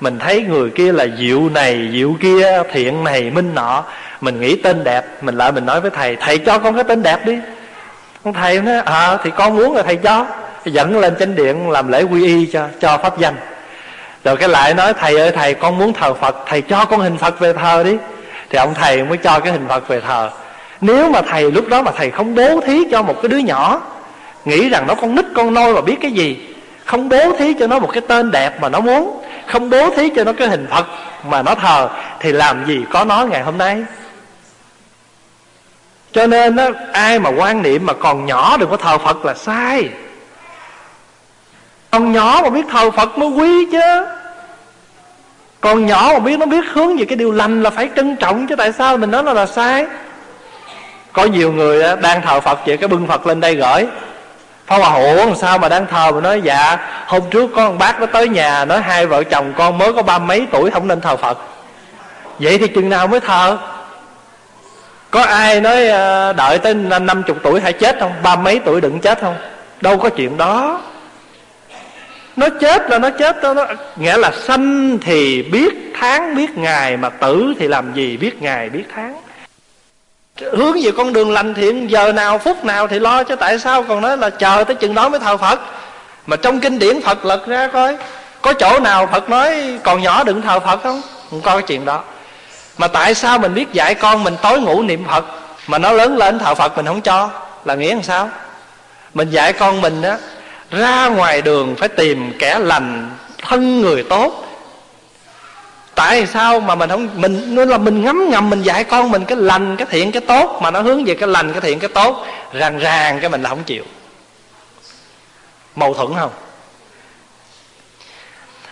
Mình 0.00 0.18
thấy 0.18 0.42
người 0.42 0.70
kia 0.70 0.92
là 0.92 1.06
diệu 1.18 1.48
này 1.48 1.88
diệu 1.92 2.14
kia 2.20 2.62
thiện 2.72 3.04
này 3.04 3.30
minh 3.30 3.54
nọ. 3.54 3.84
Mình 4.20 4.40
nghĩ 4.40 4.56
tên 4.56 4.84
đẹp 4.84 5.04
mình 5.22 5.36
lại 5.36 5.52
mình 5.52 5.66
nói 5.66 5.80
với 5.80 5.90
thầy 5.90 6.16
thầy 6.16 6.38
cho 6.38 6.58
con 6.58 6.74
cái 6.74 6.84
tên 6.84 7.02
đẹp 7.02 7.26
đi. 7.26 7.38
Ông 8.22 8.34
thầy 8.34 8.60
nói 8.60 8.76
ờ 8.84 9.14
à, 9.14 9.18
thì 9.24 9.30
con 9.36 9.56
muốn 9.56 9.76
là 9.76 9.82
thầy 9.82 9.96
cho 9.96 10.26
dẫn 10.64 10.98
lên 10.98 11.14
chánh 11.18 11.34
điện 11.34 11.70
làm 11.70 11.88
lễ 11.88 12.02
quy 12.02 12.26
y 12.26 12.46
cho 12.46 12.68
cho 12.80 12.98
pháp 12.98 13.18
danh. 13.18 13.34
Rồi 14.24 14.36
cái 14.36 14.48
lại 14.48 14.74
nói 14.74 14.92
thầy 14.94 15.16
ơi 15.16 15.30
thầy 15.30 15.54
con 15.54 15.78
muốn 15.78 15.92
thờ 15.92 16.14
phật 16.14 16.36
thầy 16.46 16.62
cho 16.62 16.84
con 16.84 17.00
hình 17.00 17.16
phật 17.16 17.40
về 17.40 17.52
thờ 17.52 17.82
đi. 17.82 17.96
Thì 18.50 18.58
ông 18.58 18.74
thầy 18.74 19.04
mới 19.04 19.18
cho 19.18 19.40
cái 19.40 19.52
hình 19.52 19.68
phật 19.68 19.88
về 19.88 20.00
thờ. 20.00 20.30
Nếu 20.80 21.10
mà 21.10 21.22
thầy 21.22 21.50
lúc 21.50 21.68
đó 21.68 21.82
mà 21.82 21.92
thầy 21.96 22.10
không 22.10 22.34
bố 22.34 22.60
thí 22.60 22.84
cho 22.90 23.02
một 23.02 23.14
cái 23.22 23.28
đứa 23.28 23.38
nhỏ 23.38 23.80
nghĩ 24.44 24.68
rằng 24.68 24.86
nó 24.86 24.94
con 24.94 25.14
nít 25.14 25.24
con 25.34 25.54
nôi 25.54 25.74
mà 25.74 25.80
biết 25.80 25.96
cái 26.02 26.10
gì 26.10 26.46
không 26.84 27.08
bố 27.08 27.32
thí 27.38 27.54
cho 27.54 27.66
nó 27.66 27.78
một 27.78 27.90
cái 27.92 28.02
tên 28.08 28.30
đẹp 28.30 28.60
mà 28.60 28.68
nó 28.68 28.80
muốn 28.80 29.22
không 29.46 29.70
bố 29.70 29.90
thí 29.90 30.10
cho 30.16 30.24
nó 30.24 30.32
cái 30.32 30.48
hình 30.48 30.66
phật 30.70 30.86
mà 31.24 31.42
nó 31.42 31.54
thờ 31.54 31.88
thì 32.20 32.32
làm 32.32 32.66
gì 32.66 32.84
có 32.90 33.04
nó 33.04 33.26
ngày 33.26 33.42
hôm 33.42 33.58
nay? 33.58 33.84
Cho 36.12 36.26
nên 36.26 36.56
đó, 36.56 36.68
ai 36.92 37.18
mà 37.18 37.30
quan 37.30 37.62
niệm 37.62 37.86
mà 37.86 37.92
còn 37.92 38.26
nhỏ 38.26 38.56
đừng 38.56 38.70
có 38.70 38.76
thờ 38.76 38.98
phật 38.98 39.24
là 39.24 39.34
sai 39.34 39.88
con 41.90 42.12
nhỏ 42.12 42.40
mà 42.42 42.50
biết 42.50 42.66
thờ 42.70 42.90
phật 42.90 43.18
mới 43.18 43.28
quý 43.28 43.66
chứ. 43.72 44.06
Còn 45.60 45.86
nhỏ 45.86 46.10
mà 46.12 46.18
biết, 46.18 46.38
nó 46.38 46.46
biết 46.46 46.64
hướng 46.72 46.96
về 46.96 47.04
cái 47.04 47.16
điều 47.16 47.32
lành 47.32 47.62
là 47.62 47.70
phải 47.70 47.88
trân 47.96 48.16
trọng 48.16 48.46
chứ, 48.46 48.56
tại 48.56 48.72
sao 48.72 48.96
mình 48.96 49.10
nói 49.10 49.22
nó 49.22 49.32
là 49.32 49.46
sai? 49.46 49.86
Có 51.12 51.24
nhiều 51.24 51.52
người 51.52 51.96
đang 52.02 52.22
thờ 52.22 52.40
phật 52.40 52.66
vậy, 52.66 52.76
cái 52.76 52.88
bưng 52.88 53.06
phật 53.06 53.26
lên 53.26 53.40
đây 53.40 53.54
gửi. 53.54 53.86
Phá 54.66 54.78
Hòa 54.78 54.94
Ủa 54.94 55.34
sao 55.34 55.58
mà 55.58 55.68
đang 55.68 55.86
thờ 55.86 56.12
mà 56.12 56.20
nói 56.20 56.40
dạ 56.44 56.78
Hôm 57.06 57.22
trước 57.30 57.50
có 57.56 57.56
con 57.56 57.78
bác 57.78 58.00
nó 58.00 58.06
tới 58.06 58.28
nhà, 58.28 58.64
Nói 58.64 58.80
hai 58.80 59.06
vợ 59.06 59.24
chồng 59.24 59.52
con 59.56 59.78
mới 59.78 59.92
có 59.92 60.02
ba 60.02 60.18
mấy 60.18 60.46
tuổi 60.50 60.70
Không 60.70 60.88
nên 60.88 61.00
thờ 61.00 61.16
Phật. 61.16 61.38
Vậy 62.38 62.58
thì 62.58 62.68
chừng 62.68 62.88
nào 62.88 63.06
mới 63.06 63.20
thờ? 63.20 63.58
Có 65.10 65.22
ai 65.22 65.60
nói 65.60 65.88
à, 65.88 66.32
đợi 66.32 66.58
tới 66.58 66.74
năm 66.74 67.22
chục 67.22 67.36
tuổi 67.42 67.60
hay 67.60 67.72
chết 67.72 67.96
không? 68.00 68.12
Ba 68.22 68.36
mấy 68.36 68.60
tuổi 68.64 68.80
đừng 68.80 69.00
chết 69.00 69.20
không? 69.20 69.36
Đâu 69.80 69.98
có 69.98 70.08
chuyện 70.08 70.36
đó. 70.36 70.80
Nó 72.36 72.48
chết 72.60 72.90
là 72.90 72.98
nó 72.98 73.10
chết 73.10 73.42
đó 73.42 73.54
nó, 73.54 73.66
Nghĩa 73.96 74.16
là 74.16 74.32
sanh 74.46 74.98
thì 75.02 75.42
biết 75.42 75.92
tháng 76.00 76.34
biết 76.34 76.58
ngày 76.58 76.96
Mà 76.96 77.08
tử 77.08 77.54
thì 77.58 77.68
làm 77.68 77.94
gì 77.94 78.16
biết 78.16 78.42
ngày 78.42 78.68
biết 78.68 78.84
tháng. 78.94 79.16
Hướng 80.52 80.76
về 80.82 80.90
con 80.96 81.12
đường 81.12 81.32
lành 81.32 81.54
thiện 81.54 81.90
giờ 81.90 82.12
nào 82.12 82.38
phút 82.38 82.64
nào 82.64 82.86
thì 82.86 82.98
lo 82.98 83.22
chứ 83.22 83.36
tại 83.36 83.58
sao? 83.58 83.82
Còn 83.82 84.00
nói 84.00 84.16
là 84.16 84.30
chờ 84.30 84.64
tới 84.64 84.76
chừng 84.76 84.94
đó 84.94 85.08
mới 85.08 85.20
thờ 85.20 85.36
phật. 85.36 85.60
Mà 86.26 86.36
trong 86.36 86.60
kinh 86.60 86.78
điển 86.78 87.00
phật 87.00 87.24
lật 87.24 87.46
ra 87.46 87.68
coi 87.72 87.96
có 88.42 88.52
chỗ 88.52 88.80
nào 88.80 89.06
phật 89.06 89.30
nói 89.30 89.78
còn 89.84 90.02
nhỏ 90.02 90.24
đừng 90.24 90.42
thờ 90.42 90.60
phật 90.60 90.82
không? 90.82 91.02
Không 91.30 91.40
có 91.40 91.52
cái 91.52 91.62
chuyện 91.62 91.84
đó. 91.84 92.02
Mà 92.78 92.88
tại 92.88 93.14
sao 93.14 93.38
mình 93.38 93.54
biết 93.54 93.72
dạy 93.72 93.94
con 93.94 94.24
mình 94.24 94.36
tối 94.42 94.60
ngủ 94.60 94.82
niệm 94.82 95.04
phật 95.10 95.24
mà 95.66 95.78
nó 95.78 95.92
lớn 95.92 96.16
lên 96.16 96.38
thờ 96.38 96.54
phật 96.54 96.76
mình 96.76 96.86
không 96.86 97.00
cho? 97.00 97.30
Là 97.64 97.74
nghĩa 97.74 97.94
làm 97.94 98.02
sao? 98.02 98.28
Mình 99.14 99.30
dạy 99.30 99.52
con 99.52 99.80
mình 99.80 100.02
á 100.02 100.18
ra 100.70 101.08
ngoài 101.08 101.42
đường 101.42 101.76
phải 101.76 101.88
tìm 101.88 102.32
kẻ 102.38 102.58
lành 102.58 103.16
thân 103.42 103.80
người 103.80 104.02
tốt. 104.02 104.46
Tại 105.94 106.26
sao 106.26 106.60
mà 106.60 106.74
mình 106.74 106.90
không 106.90 107.08
mình 107.14 107.54
nói 107.54 107.66
là 107.66 107.78
mình 107.78 108.04
ngấm 108.04 108.30
ngầm 108.30 108.50
mình 108.50 108.62
dạy 108.62 108.84
con 108.84 109.10
mình 109.10 109.24
cái 109.24 109.36
lành 109.36 109.76
cái 109.76 109.86
thiện 109.90 110.12
cái 110.12 110.22
tốt 110.28 110.58
mà 110.62 110.70
nó 110.70 110.80
hướng 110.80 111.04
về 111.04 111.14
cái 111.14 111.28
lành 111.28 111.52
cái 111.52 111.60
thiện 111.60 111.78
cái 111.78 111.88
tốt 111.88 112.26
ràng 112.52 112.78
ràng 112.78 113.20
cái 113.20 113.30
mình 113.30 113.42
là 113.42 113.48
không 113.48 113.64
chịu. 113.64 113.84
Mâu 115.76 115.94
thuẫn 115.94 116.08
không? 116.18 116.30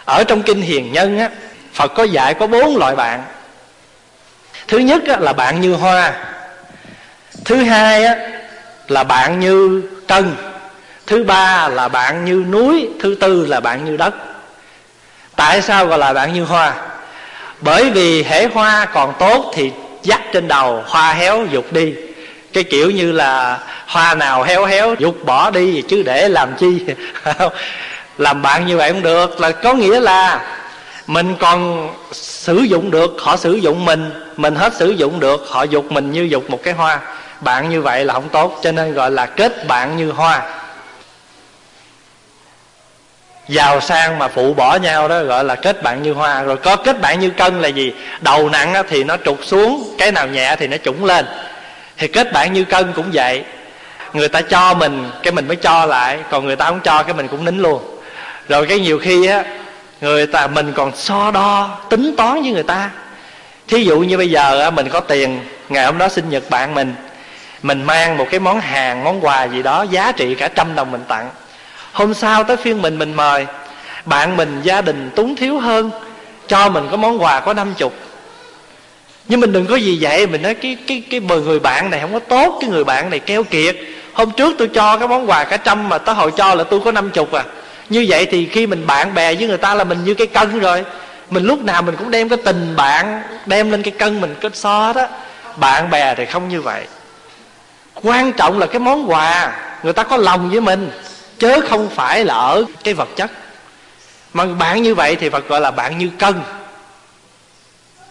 Ở 0.04 0.24
trong 0.24 0.42
kinh 0.42 0.60
hiền 0.60 0.92
nhân 0.92 1.18
á 1.18 1.30
phật 1.72 1.88
có 1.94 2.02
dạy 2.02 2.34
có 2.34 2.46
bốn 2.46 2.76
loại 2.76 2.96
bạn. 2.96 3.24
Thứ 4.68 4.78
nhất 4.78 5.02
á, 5.08 5.16
là 5.16 5.32
bạn 5.32 5.60
như 5.60 5.74
hoa. 5.74 6.24
Thứ 7.44 7.56
hai 7.56 8.04
á, 8.04 8.16
là 8.88 9.04
bạn 9.04 9.40
như 9.40 9.82
cân 10.08 10.34
thứ 11.08 11.24
ba 11.24 11.68
là 11.68 11.88
bạn 11.88 12.24
như 12.24 12.44
núi, 12.50 12.88
thứ 13.00 13.14
tư 13.20 13.46
là 13.46 13.60
bạn 13.60 13.84
như 13.84 13.96
đất. 13.96 14.14
Tại 15.36 15.62
sao 15.62 15.86
gọi 15.86 15.98
là 15.98 16.12
bạn 16.12 16.32
như 16.32 16.44
hoa? 16.44 16.74
Bởi 17.60 17.90
vì 17.90 18.22
hễ 18.22 18.46
hoa 18.46 18.84
còn 18.84 19.14
tốt 19.18 19.52
thì 19.54 19.72
dắt 20.02 20.20
trên 20.32 20.48
đầu 20.48 20.82
hoa 20.86 21.12
héo 21.12 21.46
dục 21.46 21.72
đi. 21.72 21.94
Cái 22.52 22.64
kiểu 22.64 22.90
như 22.90 23.12
là 23.12 23.58
hoa 23.86 24.14
nào 24.14 24.42
héo 24.42 24.64
héo 24.64 24.94
dục 24.98 25.16
bỏ 25.24 25.50
đi 25.50 25.82
chứ 25.88 26.02
để 26.02 26.28
làm 26.28 26.54
chi? 26.58 26.84
Làm 28.18 28.42
bạn 28.42 28.66
như 28.66 28.76
vậy 28.76 28.92
không 28.92 29.02
được, 29.02 29.40
là 29.40 29.50
có 29.50 29.74
nghĩa 29.74 30.00
là 30.00 30.40
mình 31.06 31.36
còn 31.40 31.90
sử 32.12 32.56
dụng 32.58 32.90
được, 32.90 33.16
họ 33.20 33.36
sử 33.36 33.52
dụng 33.52 33.84
mình 33.84 34.10
mình 34.36 34.54
hết 34.54 34.74
sử 34.74 34.90
dụng 34.90 35.20
được, 35.20 35.46
họ 35.48 35.62
dục 35.62 35.92
mình 35.92 36.12
như 36.12 36.22
dục 36.22 36.50
một 36.50 36.60
cái 36.62 36.74
hoa. 36.74 37.00
Bạn 37.40 37.70
như 37.70 37.82
vậy 37.82 38.04
là 38.04 38.14
không 38.14 38.28
tốt, 38.28 38.60
cho 38.62 38.72
nên 38.72 38.94
gọi 38.94 39.10
là 39.10 39.26
kết 39.26 39.66
bạn 39.66 39.96
như 39.96 40.10
hoa 40.10 40.42
giàu 43.48 43.80
sang 43.80 44.18
mà 44.18 44.28
phụ 44.28 44.54
bỏ 44.54 44.76
nhau 44.76 45.08
đó 45.08 45.22
gọi 45.22 45.44
là 45.44 45.54
kết 45.54 45.82
bạn 45.82 46.02
như 46.02 46.12
hoa. 46.12 46.42
Rồi 46.42 46.56
có 46.56 46.76
kết 46.76 47.00
bạn 47.00 47.20
như 47.20 47.30
cân 47.30 47.60
là 47.60 47.68
gì? 47.68 47.92
Đầu 48.20 48.48
nặng 48.48 48.74
thì 48.88 49.04
nó 49.04 49.16
trục 49.24 49.44
xuống 49.44 49.94
cái 49.98 50.12
nào 50.12 50.26
nhẹ 50.26 50.56
thì 50.58 50.66
nó 50.66 50.76
trũng 50.76 51.04
lên. 51.04 51.26
Thì 51.96 52.08
kết 52.08 52.32
bạn 52.32 52.52
như 52.52 52.64
cân 52.64 52.92
cũng 52.92 53.10
vậy. 53.12 53.44
Người 54.12 54.28
ta 54.28 54.40
cho 54.40 54.74
mình 54.74 55.10
cái 55.22 55.32
mình 55.32 55.48
mới 55.48 55.56
cho 55.56 55.86
lại. 55.86 56.18
Còn 56.30 56.46
người 56.46 56.56
ta 56.56 56.64
không 56.64 56.80
cho 56.84 57.02
cái 57.02 57.14
mình 57.14 57.28
cũng 57.28 57.44
nín 57.44 57.58
luôn. 57.58 58.00
Rồi 58.48 58.66
cái 58.66 58.80
nhiều 58.80 58.98
khi 58.98 59.26
á 59.26 59.44
người 60.00 60.26
ta 60.26 60.46
mình 60.46 60.72
còn 60.72 60.92
so 60.96 61.30
đo 61.30 61.78
tính 61.90 62.14
toán 62.16 62.42
với 62.42 62.50
người 62.50 62.62
ta. 62.62 62.90
Thí 63.68 63.84
dụ 63.84 63.98
như 63.98 64.16
bây 64.16 64.30
giờ 64.30 64.60
á, 64.60 64.70
mình 64.70 64.88
có 64.88 65.00
tiền 65.00 65.40
ngày 65.68 65.84
hôm 65.84 65.98
đó 65.98 66.08
sinh 66.08 66.30
nhật 66.30 66.50
bạn 66.50 66.74
mình 66.74 66.94
mình 67.62 67.82
mang 67.82 68.16
một 68.16 68.26
cái 68.30 68.40
món 68.40 68.60
hàng 68.60 69.04
món 69.04 69.24
quà 69.24 69.44
gì 69.44 69.62
đó 69.62 69.86
giá 69.90 70.12
trị 70.12 70.34
cả 70.34 70.48
trăm 70.48 70.74
đồng 70.74 70.90
mình 70.90 71.04
tặng 71.08 71.30
hôm 71.98 72.14
sau 72.14 72.44
tới 72.44 72.56
phiên 72.56 72.82
mình 72.82 72.98
mình 72.98 73.14
mời 73.14 73.46
bạn 74.04 74.36
mình 74.36 74.60
gia 74.62 74.80
đình 74.80 75.10
túng 75.16 75.36
thiếu 75.36 75.58
hơn, 75.58 75.90
cho 76.46 76.68
mình 76.68 76.88
có 76.90 76.96
món 76.96 77.22
quà 77.22 77.40
có 77.40 77.54
năm 77.54 77.74
chục. 77.76 77.92
Nhưng 79.28 79.40
mình 79.40 79.52
đừng 79.52 79.66
có 79.66 79.76
gì 79.76 79.98
vậy 80.00 80.26
mình 80.26 80.42
nói 80.42 80.54
cái 80.54 80.76
cái 80.86 81.02
cái 81.10 81.20
bờ 81.20 81.40
người 81.40 81.60
bạn 81.60 81.90
này 81.90 82.00
không 82.00 82.12
có 82.12 82.18
tốt, 82.18 82.58
cái 82.60 82.70
người 82.70 82.84
bạn 82.84 83.10
này 83.10 83.18
keo 83.18 83.44
kiệt. 83.44 83.76
Hôm 84.12 84.30
trước 84.30 84.54
tôi 84.58 84.68
cho 84.74 84.96
cái 84.96 85.08
món 85.08 85.30
quà 85.30 85.44
cả 85.44 85.56
trăm 85.56 85.88
mà 85.88 85.98
tới 85.98 86.14
hồi 86.14 86.32
cho 86.36 86.54
là 86.54 86.64
tôi 86.64 86.80
có 86.84 86.92
năm 86.92 87.10
chục 87.10 87.32
à. 87.32 87.44
Như 87.88 88.06
vậy 88.08 88.26
thì 88.30 88.46
khi 88.46 88.66
mình 88.66 88.86
bạn 88.86 89.14
bè 89.14 89.34
với 89.34 89.48
người 89.48 89.58
ta 89.58 89.74
là 89.74 89.84
mình 89.84 90.04
như 90.04 90.14
cái 90.14 90.26
cân 90.26 90.58
rồi. 90.58 90.84
Mình 91.30 91.44
lúc 91.44 91.64
nào 91.64 91.82
mình 91.82 91.96
cũng 91.96 92.10
đem 92.10 92.28
cái 92.28 92.38
tình 92.44 92.76
bạn, 92.76 93.22
đem 93.46 93.70
lên 93.70 93.82
cái 93.82 93.92
cân 93.98 94.20
mình 94.20 94.34
kết 94.40 94.56
so 94.56 94.92
đó. 94.92 95.06
Bạn 95.56 95.90
bè 95.90 96.14
thì 96.14 96.26
không 96.26 96.48
như 96.48 96.62
vậy. 96.62 96.86
Quan 97.94 98.32
trọng 98.32 98.58
là 98.58 98.66
cái 98.66 98.78
món 98.78 99.10
quà, 99.10 99.52
người 99.82 99.92
ta 99.92 100.02
có 100.02 100.16
lòng 100.16 100.50
với 100.50 100.60
mình 100.60 100.90
chớ 101.38 101.60
không 101.68 101.88
phải 101.90 102.24
là 102.24 102.34
ở 102.34 102.64
cái 102.84 102.94
vật 102.94 103.08
chất. 103.16 103.30
Mà 104.32 104.44
bạn 104.44 104.82
như 104.82 104.94
vậy 104.94 105.16
thì 105.16 105.28
Phật 105.28 105.48
gọi 105.48 105.60
là 105.60 105.70
bạn 105.70 105.98
như 105.98 106.10
cân. 106.18 106.34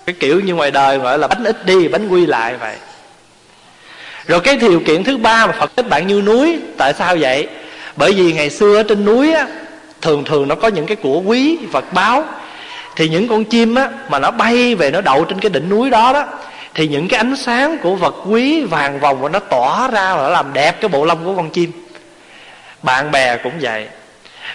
Cái 0.05 0.15
kiểu 0.19 0.39
như 0.39 0.55
ngoài 0.55 0.71
đời 0.71 0.97
gọi 0.97 1.19
là 1.19 1.27
bánh 1.27 1.43
ít 1.43 1.65
đi, 1.65 1.87
bánh 1.87 2.07
quy 2.09 2.25
lại 2.25 2.55
vậy. 2.57 2.75
Rồi 4.27 4.39
cái 4.39 4.57
điều 4.57 4.79
kiện 4.79 5.03
thứ 5.03 5.17
ba 5.17 5.47
mà 5.47 5.53
Phật 5.59 5.71
thích 5.75 5.89
bạn 5.89 6.07
như 6.07 6.21
núi, 6.21 6.59
tại 6.77 6.93
sao 6.93 7.15
vậy? 7.19 7.47
Bởi 7.95 8.13
vì 8.13 8.33
ngày 8.33 8.49
xưa 8.49 8.77
ở 8.77 8.83
trên 8.83 9.05
núi 9.05 9.33
á, 9.33 9.47
thường 10.01 10.23
thường 10.23 10.47
nó 10.47 10.55
có 10.55 10.67
những 10.67 10.85
cái 10.85 10.95
của 10.95 11.19
quý 11.19 11.57
vật 11.71 11.93
báo. 11.93 12.25
Thì 12.95 13.09
những 13.09 13.27
con 13.27 13.43
chim 13.43 13.75
á, 13.75 13.89
mà 14.09 14.19
nó 14.19 14.31
bay 14.31 14.75
về 14.75 14.91
nó 14.91 15.01
đậu 15.01 15.25
trên 15.25 15.39
cái 15.39 15.49
đỉnh 15.49 15.69
núi 15.69 15.89
đó 15.89 16.13
đó, 16.13 16.25
thì 16.73 16.87
những 16.87 17.07
cái 17.07 17.17
ánh 17.17 17.35
sáng 17.35 17.77
của 17.77 17.95
vật 17.95 18.15
quý 18.25 18.63
vàng 18.63 18.99
vòng 18.99 19.21
và 19.21 19.29
nó 19.29 19.39
tỏa 19.39 19.87
ra 19.87 20.15
và 20.15 20.21
nó 20.21 20.29
làm 20.29 20.53
đẹp 20.53 20.81
cái 20.81 20.89
bộ 20.89 21.05
lông 21.05 21.25
của 21.25 21.35
con 21.35 21.49
chim 21.49 21.71
bạn 22.83 23.11
bè 23.11 23.37
cũng 23.37 23.53
vậy. 23.61 23.87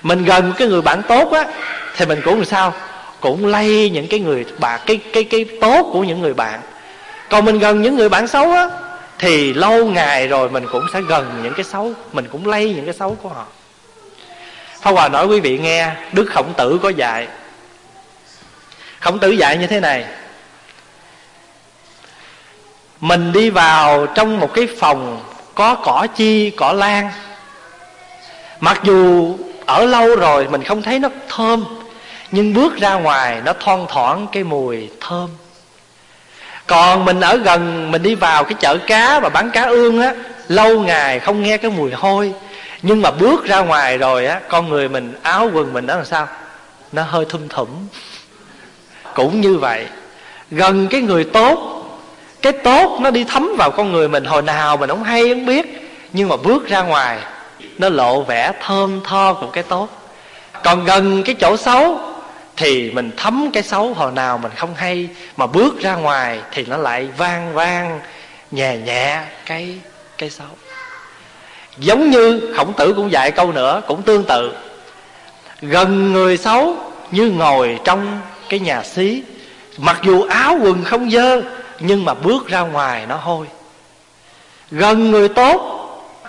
Mình 0.02 0.24
gần 0.24 0.52
cái 0.58 0.68
người 0.68 0.82
bạn 0.82 1.02
tốt 1.08 1.32
á 1.32 1.44
thì 1.96 2.06
mình 2.06 2.20
cũng 2.24 2.36
làm 2.36 2.44
sao? 2.44 2.74
Cũng 3.20 3.46
lây 3.46 3.90
những 3.90 4.08
cái 4.08 4.20
người 4.20 4.44
bạn 4.58 4.80
cái 4.86 5.00
cái 5.12 5.24
cái 5.24 5.46
tốt 5.60 5.86
của 5.92 6.04
những 6.04 6.20
người 6.20 6.34
bạn. 6.34 6.60
Còn 7.30 7.44
mình 7.44 7.58
gần 7.58 7.82
những 7.82 7.96
người 7.96 8.08
bạn 8.08 8.26
xấu 8.26 8.52
á 8.52 8.68
thì 9.18 9.52
lâu 9.54 9.86
ngày 9.86 10.28
rồi 10.28 10.50
mình 10.50 10.66
cũng 10.72 10.86
sẽ 10.92 11.00
gần 11.00 11.40
những 11.42 11.54
cái 11.54 11.64
xấu 11.64 11.92
mình 12.12 12.28
cũng 12.32 12.46
lây 12.46 12.74
những 12.74 12.84
cái 12.84 12.94
xấu 12.94 13.16
của 13.22 13.28
họ. 13.28 13.46
Pháp 14.80 14.90
Hòa 14.90 15.08
nói 15.08 15.26
quý 15.26 15.40
vị 15.40 15.58
nghe 15.58 15.90
Đức 16.12 16.26
Khổng 16.34 16.52
Tử 16.56 16.78
có 16.82 16.88
dạy. 16.88 17.26
Khổng 19.00 19.18
Tử 19.18 19.30
dạy 19.30 19.56
như 19.56 19.66
thế 19.66 19.80
này. 19.80 20.04
Mình 23.00 23.32
đi 23.32 23.50
vào 23.50 24.06
trong 24.06 24.40
một 24.40 24.54
cái 24.54 24.68
phòng 24.78 25.20
Có 25.54 25.74
cỏ 25.74 26.06
chi, 26.16 26.50
cỏ 26.50 26.72
lan 26.72 27.10
mặc 28.62 28.80
dù 28.84 29.34
ở 29.66 29.84
lâu 29.84 30.16
rồi 30.16 30.48
mình 30.48 30.62
không 30.62 30.82
thấy 30.82 30.98
nó 30.98 31.08
thơm, 31.28 31.64
nhưng 32.30 32.54
bước 32.54 32.76
ra 32.76 32.94
ngoài 32.94 33.40
nó 33.44 33.52
thoang 33.60 33.86
thoảng 33.88 34.26
cái 34.32 34.44
mùi 34.44 34.88
thơm. 35.00 35.28
Còn 36.66 37.04
mình 37.04 37.20
ở 37.20 37.36
gần, 37.36 37.90
mình 37.90 38.02
đi 38.02 38.14
vào 38.14 38.44
cái 38.44 38.54
chợ 38.60 38.78
cá 38.86 39.20
và 39.20 39.28
bán 39.28 39.50
cá 39.50 39.62
ương 39.62 40.00
á, 40.00 40.14
lâu 40.48 40.80
ngày 40.80 41.20
không 41.20 41.42
nghe 41.42 41.56
cái 41.56 41.70
mùi 41.70 41.92
hôi. 41.92 42.32
Nhưng 42.82 43.02
mà 43.02 43.10
bước 43.10 43.44
ra 43.44 43.60
ngoài 43.60 43.98
rồi 43.98 44.26
á, 44.26 44.40
con 44.48 44.68
người 44.68 44.88
mình, 44.88 45.14
áo 45.22 45.50
quần 45.54 45.72
mình 45.72 45.86
đó 45.86 45.96
là 45.96 46.04
sao? 46.04 46.28
Nó 46.92 47.02
hơi 47.02 47.24
thum 47.28 47.48
thủm. 47.48 47.68
Cũng 49.14 49.40
như 49.40 49.56
vậy, 49.56 49.86
gần 50.50 50.88
cái 50.88 51.00
người 51.00 51.24
tốt, 51.24 51.84
cái 52.42 52.52
tốt 52.52 52.98
nó 53.00 53.10
đi 53.10 53.24
thấm 53.24 53.52
vào 53.58 53.70
con 53.70 53.92
người 53.92 54.08
mình. 54.08 54.24
Hồi 54.24 54.42
nào 54.42 54.76
mình 54.76 54.88
không 54.88 55.04
hay 55.04 55.28
không 55.28 55.46
biết, 55.46 55.90
nhưng 56.12 56.28
mà 56.28 56.36
bước 56.36 56.68
ra 56.68 56.82
ngoài 56.82 57.18
nó 57.82 57.88
lộ 57.88 58.22
vẻ 58.22 58.52
thơm 58.60 59.00
tho 59.04 59.32
của 59.32 59.46
cái 59.46 59.62
tốt. 59.62 59.88
Còn 60.64 60.84
gần 60.84 61.22
cái 61.22 61.34
chỗ 61.40 61.56
xấu 61.56 61.98
thì 62.56 62.90
mình 62.90 63.10
thấm 63.16 63.50
cái 63.52 63.62
xấu 63.62 63.94
hồi 63.94 64.12
nào 64.12 64.38
mình 64.38 64.52
không 64.56 64.74
hay, 64.74 65.08
mà 65.36 65.46
bước 65.46 65.80
ra 65.80 65.94
ngoài 65.94 66.40
thì 66.52 66.64
nó 66.66 66.76
lại 66.76 67.08
vang 67.16 67.54
vang 67.54 68.00
nhẹ 68.50 68.76
nhẹ 68.76 69.20
cái 69.46 69.78
cái 70.18 70.30
xấu. 70.30 70.46
Giống 71.78 72.10
như 72.10 72.54
khổng 72.56 72.72
tử 72.72 72.92
cũng 72.96 73.12
dạy 73.12 73.30
câu 73.30 73.52
nữa, 73.52 73.82
cũng 73.88 74.02
tương 74.02 74.24
tự. 74.24 74.52
Gần 75.60 76.12
người 76.12 76.36
xấu 76.36 76.76
như 77.10 77.30
ngồi 77.30 77.78
trong 77.84 78.20
cái 78.48 78.60
nhà 78.60 78.82
xí. 78.82 79.22
Mặc 79.78 80.00
dù 80.02 80.22
áo 80.22 80.58
quần 80.62 80.84
không 80.84 81.10
dơ, 81.10 81.42
nhưng 81.80 82.04
mà 82.04 82.14
bước 82.14 82.48
ra 82.48 82.60
ngoài 82.60 83.06
nó 83.08 83.16
hôi. 83.16 83.46
Gần 84.70 85.10
người 85.10 85.28
tốt 85.28 85.78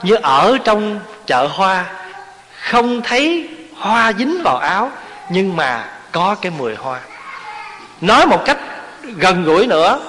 như 0.03 0.15
ở 0.15 0.57
trong 0.63 0.99
chợ 1.27 1.47
hoa. 1.47 1.85
Không 2.59 3.01
thấy 3.01 3.49
hoa 3.75 4.13
dính 4.13 4.41
vào 4.43 4.57
áo, 4.57 4.91
nhưng 5.29 5.55
mà 5.55 5.85
có 6.11 6.35
cái 6.41 6.51
mùi 6.57 6.75
hoa. 6.75 6.99
Nói 8.01 8.25
một 8.25 8.45
cách 8.45 8.57
gần 9.17 9.43
gũi 9.43 9.67
nữa, 9.67 9.99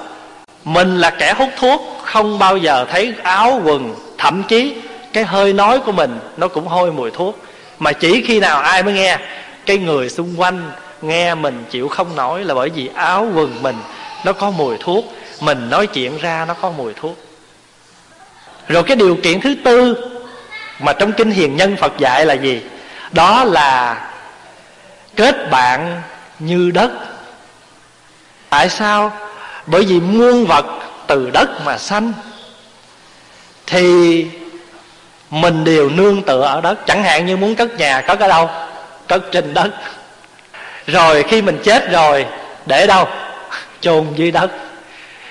mình 0.65 0.99
là 0.99 1.11
kẻ 1.11 1.35
hút 1.39 1.49
thuốc, 1.57 1.81
không 2.05 2.39
bao 2.39 2.57
giờ 2.57 2.87
thấy 2.91 3.15
áo 3.23 3.61
quần, 3.65 3.95
thậm 4.19 4.43
chí 4.43 4.77
cái 5.13 5.25
hơi 5.25 5.53
nói 5.53 5.81
của 5.81 5.93
mình 5.93 6.19
nó 6.37 6.49
cũng 6.49 6.67
hôi 6.67 6.93
mùi 6.93 7.11
thuốc. 7.11 7.39
Mà 7.79 7.93
chỉ 7.93 8.25
khi 8.27 8.41
nào 8.41 8.61
ai 8.61 8.83
mới 8.83 8.95
nghe, 8.95 9.19
cái 9.67 9.79
người 9.79 10.09
xung 10.09 10.41
quanh 10.41 10.71
nghe 11.03 11.35
mình 11.35 11.65
chịu 11.71 11.89
không 11.89 12.17
nổi 12.17 12.45
là 12.45 12.55
bởi 12.55 12.69
vì 12.69 12.91
áo 12.95 13.29
quần 13.35 13.63
mình 13.63 13.77
nó 14.25 14.33
có 14.33 14.51
mùi 14.51 14.77
thuốc, 14.81 15.05
mình 15.41 15.71
nói 15.71 15.87
chuyện 15.87 16.19
ra 16.19 16.45
nó 16.49 16.55
có 16.55 16.71
mùi 16.71 16.93
thuốc. 16.95 17.17
Rồi 18.69 18.83
cái 18.83 18.97
điều 18.97 19.17
kiện 19.23 19.41
thứ 19.41 19.55
tư 19.65 19.97
mà 20.79 20.93
trong 20.93 21.13
kinh 21.13 21.31
hiền 21.31 21.57
nhân 21.57 21.77
phật 21.77 21.93
dạy 21.99 22.27
là 22.27 22.35
gì? 22.35 22.63
Đó 23.13 23.45
là 23.45 23.97
kết 25.17 25.51
bạn 25.51 26.03
như 26.39 26.71
đất. 26.71 26.91
Tại 28.51 28.69
sao? 28.69 29.13
Bởi 29.67 29.85
vì 29.85 30.01
muôn 30.01 30.47
vật 30.47 30.67
từ 31.07 31.31
đất 31.31 31.49
mà 31.65 31.79
sanh, 31.79 32.13
thì 33.67 34.27
mình 35.31 35.65
đều 35.65 35.91
nương 35.91 36.23
tựa 36.23 36.43
ở 36.43 36.61
đất. 36.61 36.87
Chẳng 36.87 37.03
hạn 37.05 37.27
như 37.27 37.37
muốn 37.37 37.55
cất 37.55 37.79
nhà 37.79 38.01
cất 38.01 38.21
ở 38.21 38.29
đâu? 38.29 38.51
Cất 39.09 39.23
trên 39.33 39.55
đất. 39.55 39.71
Rồi 40.87 41.23
khi 41.23 41.43
mình 41.43 41.59
chết 41.65 41.91
rồi, 41.91 42.27
để 42.67 42.87
đâu? 42.87 43.09
Chôn 43.81 44.07
dưới 44.17 44.31
đất. 44.31 44.51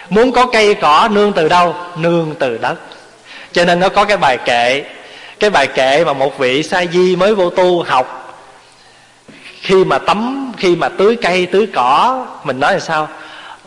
Muốn 0.10 0.32
có 0.32 0.46
cây 0.46 0.74
cỏ 0.74 1.10
nương 1.12 1.34
từ 1.34 1.50
đâu? 1.50 1.76
Nương 1.96 2.36
từ 2.40 2.58
đất. 2.58 2.76
Cho 3.52 3.66
nên 3.66 3.80
nó 3.80 3.90
có 3.90 4.06
cái 4.06 4.18
bài 4.18 4.38
kệ 4.46 4.84
cái 5.44 5.50
bài 5.50 5.68
kệ 5.68 6.04
mà 6.06 6.14
một 6.14 6.38
vị 6.38 6.64
sa 6.64 6.86
di 6.94 7.16
mới 7.16 7.36
vô 7.36 7.50
tu 7.50 7.84
học, 7.84 8.36
khi 9.62 9.84
mà 9.84 9.98
tắm, 9.98 10.52
khi 10.58 10.76
mà 10.76 10.90
tưới 10.90 11.18
cây, 11.22 11.46
tưới 11.46 11.68
cỏ, 11.74 12.26
mình 12.44 12.60
nói 12.60 12.74
là 12.74 12.80
sao? 12.80 13.08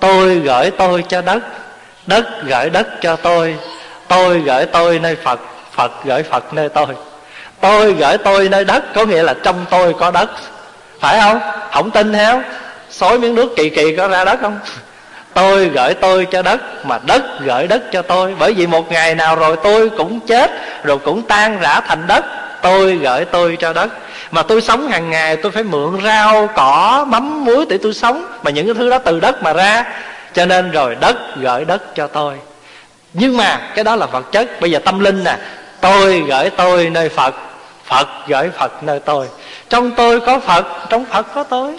Tôi 0.01 0.35
gửi 0.35 0.71
tôi 0.71 1.05
cho 1.09 1.23
đất 1.23 1.43
đất 2.07 2.25
gửi 2.47 2.71
đất 2.71 2.87
cho 3.01 3.17
tôi 3.17 3.57
tôi 4.09 4.41
gửi 4.41 4.67
tôi 4.67 4.99
nơi 4.99 5.17
phật 5.17 5.41
phật 5.73 5.93
gửi 6.05 6.23
phật 6.23 6.55
nơi 6.55 6.69
tôi. 6.69 6.87
Tôi 7.61 7.93
gửi 7.93 8.19
tôi 8.19 8.49
nơi 8.49 8.65
đất, 8.65 8.85
có 8.95 9.05
nghĩa 9.05 9.23
là 9.23 9.35
trong 9.43 9.65
tôi 9.71 9.95
có 10.01 10.11
đất. 10.11 10.31
Phải 11.01 11.21
không? 11.21 11.41
Không 11.73 11.91
tin 11.91 12.15
heo? 12.15 12.43
Xối 12.91 13.19
miếng 13.19 13.35
nước 13.35 13.53
kỳ 13.57 13.71
kỳ 13.71 13.97
có 13.97 14.09
ra 14.09 14.25
đất 14.25 14.39
không? 14.41 14.59
Tôi 15.37 15.69
gửi 15.69 15.95
tôi 15.95 16.27
cho 16.31 16.43
đất, 16.43 16.87
mà 16.87 16.99
đất 17.07 17.23
gửi 17.41 17.67
đất 17.67 17.83
cho 17.93 18.03
tôi. 18.03 18.35
Bởi 18.39 18.55
vì 18.55 18.67
một 18.67 18.93
ngày 18.93 19.15
nào 19.15 19.37
rồi 19.37 19.57
tôi 19.63 19.91
cũng 19.91 20.21
chết, 20.21 20.51
rồi 20.85 20.99
cũng 20.99 21.23
tan 21.23 21.59
rã 21.61 21.81
thành 21.81 22.07
đất. 22.07 22.25
Tôi 22.63 22.97
gửi 22.97 23.25
tôi 23.25 23.57
cho 23.61 23.73
đất. 23.73 23.89
Mà 24.31 24.43
tôi 24.43 24.61
sống 24.61 24.89
hàng 24.89 25.11
ngày, 25.11 25.37
tôi 25.37 25.53
phải 25.53 25.63
mượn 25.63 26.05
rau, 26.05 26.49
cỏ, 26.55 27.07
mắm, 27.09 27.45
muối 27.45 27.67
để 27.69 27.79
tôi 27.83 27.95
sống. 27.95 28.27
Mà 28.43 28.51
những 28.51 28.67
cái 28.67 28.75
thứ 28.75 28.91
đó 28.91 28.99
từ 28.99 29.21
đất 29.21 29.43
mà 29.43 29.53
ra. 29.53 29.85
Cho 30.33 30.47
nên 30.47 30.71
rồi 30.71 30.97
đất 31.01 31.17
gửi 31.37 31.65
đất 31.65 31.95
cho 31.95 32.07
tôi. 32.07 32.35
Nhưng 33.13 33.37
mà 33.37 33.61
cái 33.75 33.85
đó 33.85 33.97
là 33.97 34.07
vật 34.07 34.33
chất. 34.33 34.61
Bây 34.61 34.71
giờ 34.71 34.79
tâm 34.85 35.01
linh 35.01 35.25
nè, 35.25 35.37
tôi 35.81 36.23
gửi 36.29 36.51
tôi 36.51 36.91
nơi 36.91 37.09
phật 37.09 37.35
phật 37.85 38.09
gửi 38.29 38.51
phật 38.59 38.83
nơi 38.83 39.01
tôi. 39.01 39.27
Trong 39.69 39.91
tôi 39.91 40.21
có 40.21 40.39
phật, 40.39 40.67
trong 40.89 41.05
phật 41.05 41.27
có 41.35 41.43
tôi. 41.43 41.77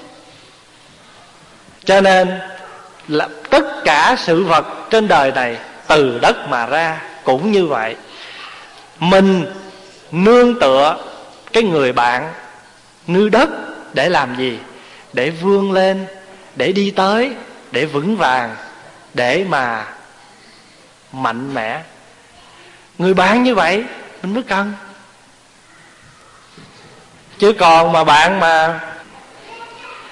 Cho 1.86 2.02
nên 2.02 2.40
là 3.08 3.28
tất 3.50 3.66
cả 3.86 4.16
sự 4.20 4.44
vật 4.44 4.66
trên 4.90 5.08
đời 5.08 5.32
này 5.32 5.58
từ 5.88 6.20
đất 6.22 6.50
mà 6.50 6.66
ra 6.66 7.02
cũng 7.24 7.52
như 7.52 7.66
vậy. 7.66 7.96
Mình 9.00 9.46
nương 10.12 10.60
tựa 10.60 10.98
cái 11.54 11.64
người 11.64 11.94
bạn 11.94 12.34
như 13.08 13.30
đất 13.30 13.50
để 13.94 14.10
làm 14.10 14.36
gì? 14.38 14.60
Để 15.14 15.30
vươn 15.30 15.72
lên, 15.72 16.06
để 16.56 16.72
đi 16.72 16.92
tới, 16.92 17.32
để 17.72 17.86
vững 17.86 18.18
vàng, 18.18 18.56
để 19.14 19.46
mà 19.50 19.86
mạnh 21.12 21.54
mẽ. 21.54 21.82
Người 22.98 23.14
bạn 23.14 23.44
như 23.44 23.56
vậy, 23.56 23.84
mình 24.22 24.34
mới 24.34 24.44
cần. 24.44 24.74
Chứ 27.40 27.54
còn 27.60 27.92
mà 27.92 28.04
bạn 28.04 28.40
mà 28.40 28.80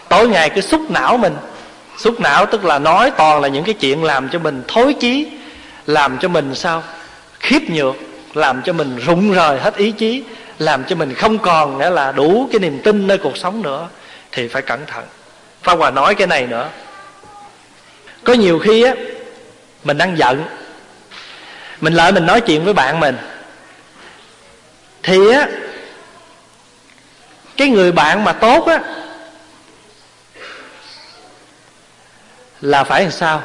tối 0.10 0.28
ngày 0.28 0.50
cứ 0.50 0.62
xúc 0.62 0.82
não 0.90 1.18
mình 1.18 1.36
xúc 1.98 2.20
não 2.20 2.46
tức 2.46 2.66
là 2.66 2.80
nói 2.80 3.12
toàn 3.18 3.42
là 3.42 3.48
những 3.48 3.64
cái 3.64 3.74
chuyện 3.74 4.04
làm 4.04 4.30
cho 4.30 4.40
mình 4.40 4.64
thối 4.68 4.94
chí, 4.94 5.28
làm 5.86 6.18
cho 6.18 6.28
mình 6.28 6.56
sao? 6.56 6.84
Khiếp 7.40 7.62
nhược, 7.70 7.96
làm 8.34 8.62
cho 8.62 8.74
mình 8.74 8.98
rụng 8.98 9.34
rời 9.34 9.60
hết 9.60 9.76
ý 9.76 9.92
chí, 9.92 10.24
làm 10.60 10.84
cho 10.84 10.96
mình 10.96 11.14
không 11.14 11.38
còn 11.38 11.78
nghĩa 11.78 11.90
là 11.90 12.12
đủ 12.12 12.50
cái 12.52 12.60
niềm 12.60 12.82
tin 12.84 13.08
nơi 13.08 13.18
cuộc 13.18 13.38
sống 13.38 13.62
nữa, 13.62 13.88
thì 14.32 14.48
phải 14.48 14.62
cẩn 14.62 14.86
thận. 14.86 15.06
Pháp 15.64 15.78
Hòa 15.78 15.92
nói 15.92 16.16
cái 16.16 16.28
này 16.28 16.48
nữa. 16.48 16.70
Có 18.24 18.34
nhiều 18.34 18.60
khi 18.60 18.84
á, 18.84 18.94
Mình 19.84 19.98
đang 19.98 20.18
giận, 20.18 20.44
Mình 21.82 21.94
lại 21.94 22.12
mình 22.12 22.26
nói 22.26 22.42
chuyện 22.42 22.66
với 22.66 22.74
bạn 22.74 23.00
mình, 23.00 23.18
Thì 25.04 25.32
á, 25.32 25.48
Cái 27.58 27.68
người 27.68 27.92
bạn 27.92 28.24
mà 28.24 28.34
tốt 28.34 28.68
á 28.68 28.80
là 32.66 32.84
phải 32.84 33.02
làm 33.02 33.12
sao? 33.12 33.42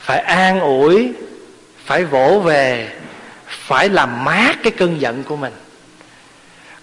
Phải 0.00 0.18
an 0.18 0.60
ủi, 0.60 1.12
phải 1.84 2.04
vỗ 2.04 2.40
về, 2.44 2.88
phải 3.46 3.88
làm 3.88 4.24
mát 4.24 4.56
cái 4.62 4.72
cơn 4.76 5.00
giận 5.00 5.22
của 5.22 5.36
mình. 5.36 5.52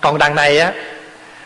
Còn 0.02 0.18
đằng 0.18 0.36
này 0.36 0.60
á, 0.60 0.74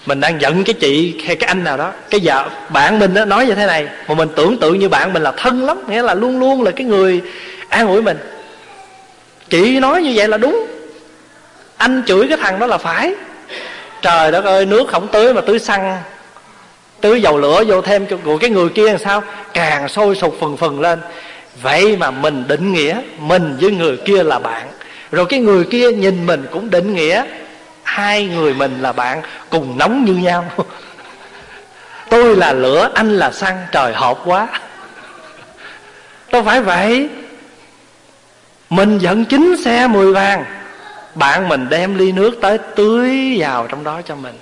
mình 0.06 0.20
đang 0.20 0.42
giận 0.42 0.64
cái 0.64 0.74
chị 0.74 1.22
hay 1.26 1.36
cái 1.36 1.48
anh 1.48 1.64
nào 1.64 1.78
đó. 1.78 1.92
Cái 2.10 2.22
vợ 2.24 2.50
bạn 2.70 3.00
mình 3.00 3.14
đó 3.14 3.26
nói 3.26 3.46
như 3.46 3.56
thế 3.56 3.66
này, 3.66 3.88
mà 4.08 4.16
mình 4.16 4.30
tưởng 4.36 4.58
tượng 4.60 4.80
như 4.80 4.90
bạn 4.90 5.14
mình 5.14 5.24
là 5.24 5.32
thân 5.32 5.66
lắm, 5.66 5.84
nghĩa 5.88 6.02
là 6.02 6.14
luôn 6.14 6.40
luôn 6.40 6.64
là 6.64 6.72
cái 6.72 6.86
người 6.86 7.22
an 7.70 7.88
ủi 7.88 8.02
mình. 8.02 8.18
Chị 9.50 9.80
nói 9.80 10.02
như 10.02 10.12
vậy 10.16 10.28
là 10.28 10.38
đúng. 10.38 10.68
Anh 11.78 12.04
chửi 12.08 12.28
cái 12.28 12.38
thằng 12.42 12.60
đó 12.60 12.68
là 12.68 12.78
phải. 12.78 13.16
Trời 14.02 14.32
đất 14.32 14.46
ơi, 14.46 14.66
nước 14.66 14.88
không 14.88 15.08
tưới 15.08 15.34
mà 15.34 15.42
tưới 15.42 15.60
xăng 15.60 16.02
tưới 17.02 17.22
dầu 17.22 17.38
lửa 17.38 17.64
vô 17.68 17.82
thêm 17.82 18.06
cho 18.08 18.18
của 18.24 18.38
cái 18.38 18.50
người 18.50 18.70
kia 18.70 18.88
làm 18.88 18.98
sao? 18.98 19.24
Càng 19.54 19.88
sôi 19.88 20.16
sục 20.16 20.38
phần 20.40 20.58
phần 20.58 20.80
lên. 20.80 21.02
Vậy 21.62 21.98
mà 21.98 22.12
mình 22.12 22.48
định 22.48 22.74
nghĩa, 22.74 23.02
mình 23.20 23.58
với 23.62 23.72
người 23.72 23.98
kia 23.98 24.24
là 24.24 24.40
bạn. 24.40 24.68
Rồi 25.12 25.26
cái 25.26 25.40
người 25.40 25.64
kia 25.64 25.92
nhìn 25.92 26.26
mình 26.26 26.48
cũng 26.52 26.70
định 26.70 26.96
nghĩa, 26.96 27.26
hai 27.84 28.26
người 28.26 28.54
mình 28.54 28.82
là 28.82 28.92
bạn, 28.92 29.22
cùng 29.50 29.78
nóng 29.78 30.06
như 30.06 30.14
nhau. 30.14 30.46
Tôi 32.10 32.36
là 32.36 32.54
lửa, 32.54 32.92
anh 32.94 33.18
là 33.18 33.32
xăng, 33.32 33.66
trời 33.72 33.94
hợp 33.94 34.18
quá. 34.26 34.48
Đâu 36.32 36.44
phải 36.44 36.62
vậy. 36.62 37.10
Mình 38.70 38.98
dẫn 38.98 39.26
chính 39.26 39.56
xe 39.66 39.88
mười 39.88 40.14
vàng. 40.14 40.46
Bạn 41.16 41.50
mình 41.50 41.70
đem 41.70 41.98
ly 41.98 42.12
nước 42.12 42.38
tới 42.42 42.58
tưới 42.76 43.36
vào 43.40 43.68
trong 43.68 43.84
đó 43.84 44.02
cho 44.06 44.16
mình 44.16 44.36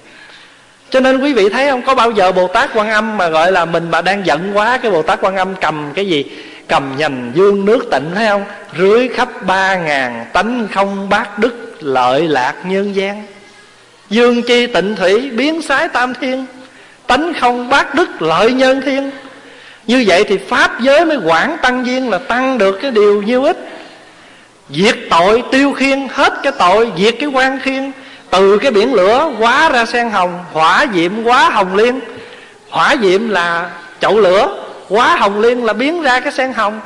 cho 0.94 1.00
nên 1.00 1.18
quý 1.18 1.34
vị 1.34 1.50
thấy 1.50 1.70
không? 1.70 1.82
Có 1.82 1.96
bao 1.96 2.12
giờ 2.12 2.32
bồ 2.32 2.48
tát 2.48 2.70
quan 2.74 2.90
âm 2.90 3.18
mà 3.18 3.30
gọi 3.30 3.52
là 3.52 3.66
mình 3.66 3.92
mà 3.92 4.02
đang 4.02 4.26
giận 4.26 4.52
quá, 4.54 4.78
cái 4.78 4.92
bồ 4.92 5.02
tát 5.02 5.20
quan 5.22 5.36
âm 5.36 5.56
cầm 5.62 5.92
cái 5.96 6.08
gì? 6.08 6.26
Cầm 6.68 6.94
nhành 6.98 7.32
dương 7.36 7.66
nước 7.66 7.88
tịnh, 7.92 8.12
thấy 8.16 8.28
không? 8.28 8.46
Rưới 8.78 9.08
khắp 9.08 9.30
ba 9.46 9.76
ngàn 9.76 10.26
tánh 10.34 10.68
không 10.74 11.10
bát 11.10 11.40
đức, 11.40 11.78
lợi 11.80 12.28
lạc 12.28 12.54
nhân 12.66 12.96
gian. 12.96 13.26
Dương 14.10 14.42
chi 14.42 14.68
tịnh 14.68 14.96
thủy, 14.96 15.30
biến 15.30 15.62
sái 15.62 15.88
tam 15.88 16.14
thiên. 16.22 16.46
Tánh 17.08 17.34
không 17.40 17.70
bát 17.70 17.96
đức, 17.96 18.22
lợi 18.22 18.52
nhân 18.52 18.82
thiên. 18.82 19.12
Như 19.88 20.04
vậy 20.08 20.24
thì 20.24 20.38
pháp 20.38 20.82
giới 20.82 21.06
mới 21.06 21.18
quản 21.26 21.58
tăng 21.62 21.84
viên 21.84 22.10
là 22.10 22.18
tăng 22.18 22.58
được 22.58 22.80
cái 22.82 22.92
điều 22.92 23.22
nhiêu 23.22 23.44
ít 23.44 23.58
diệt 24.70 24.98
tội 25.10 25.44
tiêu 25.52 25.74
khiên, 25.74 26.08
hết 26.12 26.34
cái 26.44 26.54
tội, 26.60 26.92
diệt 26.98 27.16
cái 27.20 27.30
quan 27.30 27.60
khiên 27.60 27.92
từ 28.34 28.58
cái 28.58 28.72
biển 28.72 28.94
lửa 28.94 29.32
hóa 29.38 29.70
ra 29.70 29.86
sen 29.86 30.10
hồng, 30.10 30.46
hỏa 30.54 30.86
diệm 30.94 31.24
hóa 31.24 31.50
hồng 31.50 31.76
liên. 31.76 32.00
Hỏa 32.70 32.96
diệm 33.02 33.30
là 33.30 33.72
chậu 34.00 34.20
lửa 34.20 34.66
quá 34.90 35.16
hồng 35.16 35.40
liên 35.40 35.66
là 35.66 35.74
biến 35.74 36.02
ra 36.02 36.20
cái 36.20 36.34
sen 36.34 36.54
hồng. 36.54 36.82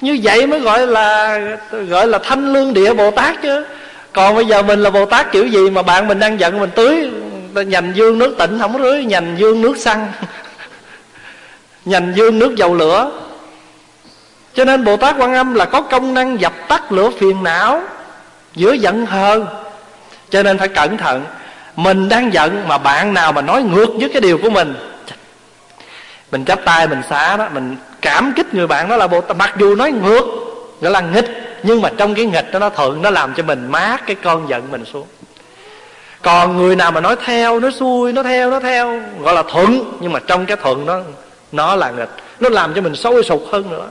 Như 0.00 0.18
vậy 0.22 0.46
mới 0.46 0.60
gọi 0.60 0.86
là 0.86 1.40
gọi 1.70 2.06
là 2.06 2.18
thanh 2.18 2.52
lương 2.52 2.74
địa 2.74 2.94
bồ 2.94 3.10
tát 3.10 3.42
chứ. 3.42 3.64
Còn 4.12 4.34
bây 4.34 4.44
giờ 4.44 4.62
mình 4.62 4.82
là 4.82 4.90
bồ 4.90 5.04
tát 5.04 5.32
kiểu 5.32 5.46
gì 5.46 5.70
mà 5.70 5.82
bạn 5.82 6.08
mình 6.08 6.18
đang 6.18 6.40
giận 6.40 6.60
mình 6.60 6.70
tưới, 6.74 7.10
nhành 7.54 7.92
dương 7.94 8.18
nước 8.18 8.34
tịnh 8.38 8.58
không 8.58 8.78
rưới, 8.78 9.04
nhành 9.04 9.36
dương 9.38 9.62
nước 9.62 9.76
xăng, 9.76 10.08
nhành 11.84 12.12
dương 12.16 12.38
nước 12.38 12.54
dầu 12.56 12.74
lửa. 12.74 13.10
Cho 14.54 14.64
nên 14.64 14.84
bồ 14.84 14.96
tát 14.96 15.14
quan 15.18 15.34
âm 15.34 15.54
là 15.54 15.64
có 15.64 15.80
công 15.80 16.14
năng 16.14 16.40
dập 16.40 16.52
tắt 16.68 16.92
lửa 16.92 17.10
phiền 17.18 17.42
não 17.42 17.82
giữa 18.54 18.72
giận 18.72 19.06
hờn 19.06 19.46
cho 20.30 20.42
nên 20.42 20.58
phải 20.58 20.68
cẩn 20.68 20.96
thận. 20.96 21.24
Mình 21.76 22.08
đang 22.08 22.32
giận 22.32 22.68
mà 22.68 22.78
bạn 22.78 23.14
nào 23.14 23.32
mà 23.32 23.42
nói 23.42 23.62
ngược 23.62 23.88
với 24.00 24.08
cái 24.12 24.20
điều 24.20 24.38
của 24.38 24.50
mình. 24.50 24.74
Mình 26.32 26.44
chắp 26.44 26.64
tay, 26.64 26.88
mình 26.88 27.02
xá 27.10 27.36
đó, 27.36 27.48
mình 27.52 27.76
cảm 28.00 28.32
kích 28.36 28.54
người 28.54 28.66
bạn 28.66 28.88
đó 28.88 28.96
là 28.96 29.06
bồ 29.06 29.20
tát. 29.20 29.36
Mặc 29.36 29.54
dù 29.58 29.74
nói 29.74 29.92
ngược, 29.92 30.24
gọi 30.80 30.92
là 30.92 31.00
nghịch, 31.00 31.60
nhưng 31.62 31.80
mà 31.80 31.90
trong 31.96 32.14
cái 32.14 32.26
nghịch 32.26 32.52
đó 32.52 32.58
nó 32.58 32.68
thuận 32.68 33.02
nó 33.02 33.10
làm 33.10 33.34
cho 33.34 33.42
mình 33.42 33.66
mát 33.70 34.06
cái 34.06 34.16
con 34.22 34.48
giận 34.48 34.70
mình 34.70 34.84
xuống. 34.84 35.06
Còn 36.22 36.56
người 36.56 36.76
nào 36.76 36.92
mà 36.92 37.00
nói 37.00 37.16
theo 37.24 37.60
nó 37.60 37.70
xuôi 37.70 38.12
nó 38.12 38.22
theo 38.22 38.50
nó 38.50 38.60
theo, 38.60 39.00
gọi 39.20 39.34
là 39.34 39.42
thuận, 39.42 39.98
nhưng 40.00 40.12
mà 40.12 40.20
trong 40.26 40.46
cái 40.46 40.56
thuận 40.56 40.86
đó, 40.86 41.00
nó 41.52 41.76
là 41.76 41.90
nghịch. 41.90 42.10
Nó 42.40 42.48
làm 42.48 42.74
cho 42.74 42.80
mình 42.80 42.96
xấu, 42.96 43.22
sụt 43.22 43.40
hơn 43.52 43.70
nữa. 43.70 43.88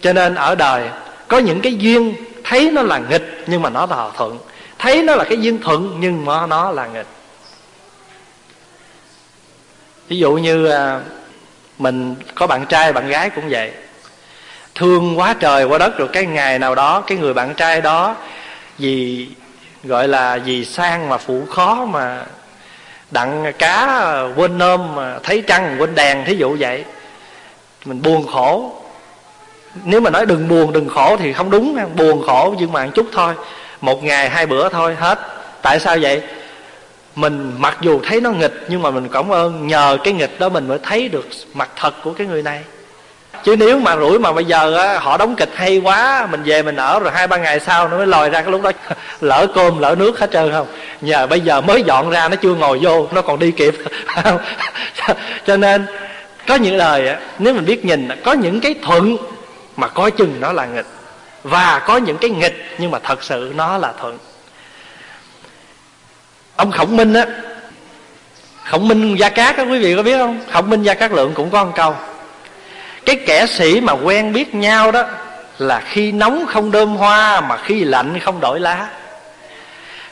Cho 0.00 0.12
nên 0.12 0.34
ở 0.34 0.54
đời, 0.54 0.82
có 1.28 1.38
những 1.38 1.60
cái 1.60 1.74
duyên, 1.74 2.14
thấy 2.44 2.70
nó 2.70 2.82
là 2.82 3.00
nghịch, 3.10 3.44
nhưng 3.46 3.62
mà 3.62 3.70
nó 3.70 3.86
là 3.86 4.08
thuận 4.16 4.38
thấy 4.78 5.02
nó 5.02 5.14
là 5.14 5.24
cái 5.24 5.38
duyên 5.40 5.60
thuận, 5.60 5.96
nhưng 6.00 6.24
mà 6.24 6.46
nó 6.46 6.70
là 6.70 6.86
nghịch. 6.86 7.06
Ví 10.08 10.18
dụ 10.18 10.32
như 10.32 10.66
à, 10.66 11.00
mình 11.78 12.14
có 12.34 12.46
bạn 12.46 12.66
trai, 12.66 12.92
bạn 12.92 13.08
gái 13.08 13.30
cũng 13.30 13.48
vậy. 13.50 13.72
Thương 14.74 15.18
quá 15.18 15.34
trời, 15.40 15.64
quá 15.64 15.78
đất 15.78 15.98
rồi, 15.98 16.08
cái 16.12 16.26
ngày 16.26 16.58
nào 16.58 16.74
đó, 16.74 17.00
cái 17.00 17.18
người 17.18 17.34
bạn 17.34 17.54
trai 17.54 17.80
đó 17.80 18.16
vì, 18.78 19.28
gọi 19.84 20.08
là 20.08 20.38
vì 20.44 20.64
sang 20.64 21.08
mà 21.08 21.18
phụ 21.18 21.46
khó 21.50 21.84
mà 21.84 22.26
đặng 23.10 23.52
cá, 23.58 24.02
quên 24.36 24.58
nôm 24.58 24.94
mà 24.94 25.18
thấy 25.22 25.42
trăng, 25.46 25.76
quên 25.78 25.94
đèn, 25.94 26.24
thí 26.24 26.36
dụ 26.36 26.56
vậy. 26.60 26.84
Mình 27.84 28.02
buồn 28.02 28.26
khổ. 28.26 28.72
Nếu 29.84 30.00
mà 30.00 30.10
nói 30.10 30.26
đừng 30.26 30.48
buồn, 30.48 30.72
đừng 30.72 30.88
khổ 30.88 31.16
thì 31.16 31.32
không 31.32 31.50
đúng 31.50 31.96
buồn 31.96 32.22
khổ 32.26 32.54
nhưng 32.58 32.72
mà 32.72 32.84
một 32.84 32.90
chút 32.94 33.06
thôi 33.12 33.34
một 33.80 34.04
ngày 34.04 34.28
hai 34.28 34.46
bữa 34.46 34.68
thôi 34.68 34.96
hết. 35.00 35.18
Tại 35.62 35.80
sao 35.80 35.96
vậy? 36.00 36.22
Mình 37.14 37.54
mặc 37.58 37.76
dù 37.80 38.00
thấy 38.04 38.20
nó 38.20 38.30
nghịch 38.30 38.64
nhưng 38.68 38.82
mà 38.82 38.90
mình 38.90 39.08
cảm 39.12 39.32
ơn 39.32 39.66
nhờ 39.66 39.98
cái 40.04 40.14
nghịch 40.14 40.40
đó 40.40 40.48
mình 40.48 40.68
mới 40.68 40.78
thấy 40.82 41.08
được 41.08 41.28
mặt 41.54 41.68
thật 41.76 41.94
của 42.02 42.12
cái 42.12 42.26
người 42.26 42.42
này. 42.42 42.62
Chứ 43.44 43.56
nếu 43.56 43.78
mà 43.78 43.96
rủi 43.96 44.18
mà 44.18 44.32
bây 44.32 44.44
giờ 44.44 44.76
á, 44.76 44.98
họ 44.98 45.16
đóng 45.16 45.36
kịch 45.36 45.50
hay 45.54 45.78
quá 45.78 46.28
mình 46.30 46.42
về 46.44 46.62
mình 46.62 46.76
ở 46.76 47.00
rồi 47.00 47.12
hai 47.12 47.26
ba 47.26 47.36
ngày 47.36 47.60
sau 47.60 47.88
nó 47.88 47.96
mới 47.96 48.06
lòi 48.06 48.30
ra 48.30 48.42
cái 48.42 48.50
lúc 48.50 48.62
đó. 48.62 48.72
Lỡ 49.20 49.46
cơm 49.54 49.78
lỡ 49.78 49.94
nước 49.98 50.18
hết 50.18 50.30
trơn 50.30 50.52
không? 50.52 50.66
Nhờ 51.00 51.26
bây 51.26 51.40
giờ 51.40 51.60
mới 51.60 51.82
dọn 51.82 52.10
ra 52.10 52.28
nó 52.28 52.36
chưa 52.36 52.54
ngồi 52.54 52.78
vô 52.82 53.06
nó 53.12 53.22
còn 53.22 53.38
đi 53.38 53.50
kịp. 53.50 53.74
Cho 55.46 55.56
nên 55.56 55.86
có 56.46 56.54
những 56.54 56.76
lời 56.76 57.08
á, 57.08 57.18
nếu 57.38 57.54
mình 57.54 57.64
biết 57.64 57.84
nhìn 57.84 58.08
có 58.24 58.32
những 58.32 58.60
cái 58.60 58.74
thuận 58.82 59.16
mà 59.76 59.88
coi 59.88 60.10
chừng 60.10 60.34
nó 60.40 60.52
là 60.52 60.66
nghịch 60.66 60.86
và 61.42 61.82
có 61.86 61.96
những 61.96 62.18
cái 62.18 62.30
nghịch, 62.30 62.74
nhưng 62.78 62.90
mà 62.90 62.98
thật 62.98 63.22
sự 63.22 63.52
nó 63.56 63.78
là 63.78 63.92
thuận. 64.00 64.18
Ông 66.56 66.70
khổng 66.70 66.96
minh 66.96 67.14
á, 67.14 67.26
khổng 68.64 68.88
minh 68.88 69.16
gia 69.18 69.28
cát 69.28 69.56
á, 69.56 69.62
quý 69.62 69.78
vị 69.78 69.96
có 69.96 70.02
biết 70.02 70.18
không? 70.18 70.40
Khổng 70.52 70.70
minh 70.70 70.82
gia 70.82 70.94
cát 70.94 71.12
lượng 71.12 71.34
cũng 71.34 71.50
có 71.50 71.64
một 71.64 71.72
câu. 71.76 71.96
Cái 73.06 73.16
kẻ 73.26 73.46
sĩ 73.46 73.80
mà 73.80 73.92
quen 73.92 74.32
biết 74.32 74.54
nhau 74.54 74.92
đó 74.92 75.04
là 75.58 75.80
khi 75.80 76.12
nóng 76.12 76.46
không 76.46 76.70
đơm 76.70 76.96
hoa 76.96 77.40
mà 77.40 77.56
khi 77.56 77.84
lạnh 77.84 78.20
không 78.20 78.40
đổi 78.40 78.60
lá. 78.60 78.88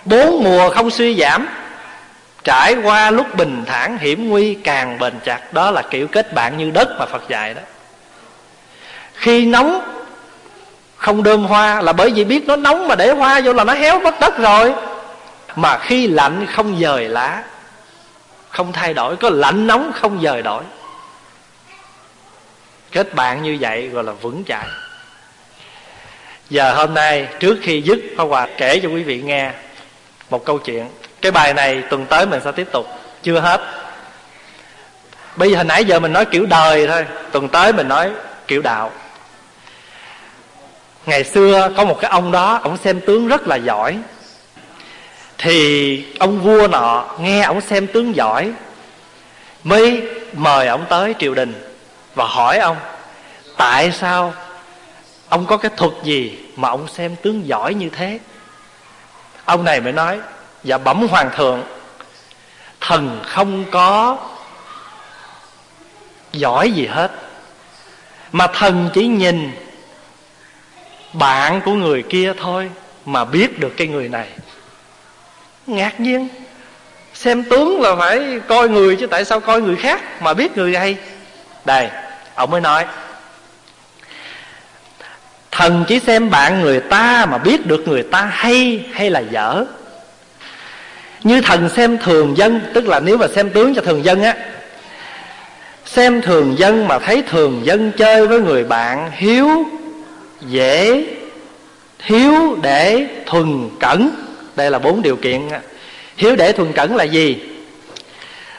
Bốn 0.04 0.44
mùa 0.44 0.70
không 0.70 0.90
suy 0.90 1.16
giảm, 1.16 1.48
trải 2.44 2.74
qua 2.74 3.10
lúc 3.10 3.34
bình 3.34 3.64
thản 3.66 3.98
hiểm 3.98 4.28
nguy 4.28 4.54
càng 4.54 4.98
bền 4.98 5.14
chặt. 5.24 5.52
Đó 5.52 5.70
là 5.70 5.82
kiểu 5.90 6.08
kết 6.08 6.32
bạn 6.34 6.58
như 6.58 6.70
đất 6.70 6.88
mà 6.98 7.06
phật 7.06 7.28
dạy 7.28 7.54
đó. 7.54 7.60
Khi 9.14 9.46
nóng 9.46 9.80
không 10.96 11.22
đơm 11.22 11.44
hoa 11.44 11.82
là 11.82 11.92
bởi 11.92 12.10
vì 12.10 12.24
biết 12.24 12.46
nó 12.46 12.56
nóng 12.56 12.88
mà 12.88 12.94
để 12.94 13.10
hoa 13.10 13.40
vô 13.44 13.52
là 13.52 13.64
nó 13.64 13.74
héo 13.74 14.00
mất 14.00 14.20
đất 14.20 14.38
rồi. 14.38 14.72
Mà 15.56 15.78
khi 15.78 16.08
lạnh 16.08 16.46
không 16.54 16.78
dời 16.80 17.08
lá, 17.08 17.42
không 18.50 18.72
thay 18.72 18.94
đổi, 18.94 19.16
có 19.16 19.30
lạnh 19.30 19.66
nóng 19.66 19.92
không 19.94 20.22
dời 20.22 20.42
đổi. 20.42 20.62
Kết 22.92 23.14
bạn 23.14 23.42
như 23.42 23.56
vậy 23.60 23.88
gọi 23.88 24.04
là 24.04 24.12
vững 24.12 24.44
chãi. 24.44 24.66
Giờ 26.50 26.74
hôm 26.74 26.94
nay, 26.94 27.28
trước 27.40 27.58
khi 27.62 27.82
dứt 27.82 27.98
Pháp 28.16 28.24
Hòa 28.24 28.48
kể 28.56 28.80
cho 28.82 28.88
quý 28.88 29.02
vị 29.02 29.22
nghe 29.22 29.50
một 30.30 30.44
câu 30.44 30.58
chuyện. 30.58 30.88
Cái 31.20 31.32
bài 31.32 31.54
này 31.54 31.82
tuần 31.90 32.06
tới 32.06 32.26
mình 32.26 32.40
sẽ 32.44 32.52
tiếp 32.52 32.68
tục. 32.72 32.86
Chưa 33.22 33.40
hết. 33.40 33.60
Bây 35.36 35.50
giờ 35.50 35.56
hồi 35.56 35.64
nãy 35.64 35.84
giờ 35.84 36.00
mình 36.00 36.12
nói 36.12 36.24
kiểu 36.24 36.46
đời 36.46 36.86
thôi. 36.86 37.06
Tuần 37.32 37.48
tới 37.48 37.72
mình 37.72 37.88
nói 37.88 38.10
kiểu 38.46 38.62
đạo 38.62 38.92
ngày 41.06 41.24
xưa 41.24 41.72
có 41.76 41.84
một 41.84 41.98
cái 42.00 42.10
ông 42.10 42.32
đó, 42.32 42.60
ông 42.62 42.76
xem 42.76 43.00
tướng 43.00 43.28
rất 43.28 43.46
là 43.46 43.56
giỏi. 43.56 43.98
Thì 45.38 46.04
ông 46.18 46.40
vua 46.40 46.68
nọ 46.68 47.04
nghe 47.20 47.42
ông 47.42 47.60
xem 47.60 47.86
tướng 47.86 48.16
giỏi, 48.16 48.52
mới 49.64 50.02
mời 50.32 50.68
ông 50.68 50.86
tới 50.88 51.14
triều 51.18 51.34
đình 51.34 51.74
và 52.14 52.24
hỏi 52.24 52.58
ông, 52.58 52.76
tại 53.56 53.92
sao 53.92 54.34
ông 55.28 55.46
có 55.46 55.56
cái 55.56 55.70
thuật 55.76 55.92
gì 56.02 56.38
mà 56.56 56.68
ông 56.68 56.88
xem 56.88 57.16
tướng 57.22 57.46
giỏi 57.46 57.74
như 57.74 57.90
thế? 57.90 58.18
Ông 59.44 59.64
này 59.64 59.80
mới 59.80 59.92
nói 59.92 60.20
dạ 60.64 60.78
bẩm 60.78 61.06
hoàng 61.08 61.30
thượng, 61.36 61.62
thần 62.80 63.20
không 63.26 63.64
có 63.70 64.18
giỏi 66.32 66.70
gì 66.70 66.86
hết, 66.86 67.10
mà 68.32 68.46
thần 68.46 68.90
chỉ 68.94 69.06
nhìn 69.06 69.65
bạn 71.18 71.60
của 71.64 71.72
người 71.72 72.02
kia 72.02 72.32
thôi 72.40 72.70
mà 73.06 73.24
biết 73.24 73.58
được 73.58 73.76
cái 73.76 73.86
người 73.86 74.08
này. 74.08 74.28
Ngạc 75.66 76.00
nhiên. 76.00 76.28
Xem 77.14 77.42
tướng 77.42 77.80
là 77.80 77.96
phải 77.96 78.40
coi 78.48 78.68
người 78.68 78.96
chứ 78.96 79.06
tại 79.06 79.24
sao 79.24 79.40
coi 79.40 79.62
người 79.62 79.76
khác 79.76 80.22
mà 80.22 80.34
biết 80.34 80.56
người 80.56 80.76
hay. 80.76 80.96
Đây, 81.64 81.88
ông 82.34 82.50
mới 82.50 82.60
nói. 82.60 82.84
Thần 85.50 85.84
chỉ 85.88 86.00
xem 86.00 86.30
bạn 86.30 86.60
người 86.60 86.80
ta 86.80 87.26
mà 87.30 87.38
biết 87.38 87.66
được 87.66 87.88
người 87.88 88.02
ta 88.02 88.30
hay 88.32 88.84
hay 88.92 89.10
là 89.10 89.20
dở. 89.20 89.64
Như 91.22 91.40
thần 91.40 91.68
xem 91.68 91.98
thường 91.98 92.36
dân, 92.36 92.60
tức 92.74 92.88
là 92.88 93.00
nếu 93.00 93.16
mà 93.16 93.26
xem 93.28 93.50
tướng 93.50 93.74
cho 93.74 93.82
thường 93.82 94.04
dân 94.04 94.22
á, 94.22 94.34
xem 95.84 96.22
thường 96.22 96.58
dân 96.58 96.88
mà 96.88 96.98
thấy 96.98 97.22
thường 97.22 97.60
dân 97.64 97.92
chơi 97.96 98.26
với 98.26 98.40
người 98.40 98.64
bạn 98.64 99.10
hiếu 99.14 99.66
dễ, 100.48 101.04
hiếu 102.00 102.58
để 102.62 103.06
thuần 103.26 103.70
cẩn. 103.80 104.10
Đây 104.56 104.70
là 104.70 104.78
bốn 104.78 105.02
điều 105.02 105.16
kiện. 105.16 105.48
Hiếu 106.16 106.36
để 106.36 106.52
thuần 106.52 106.72
cẩn 106.72 106.96
là 106.96 107.04
gì? 107.04 107.38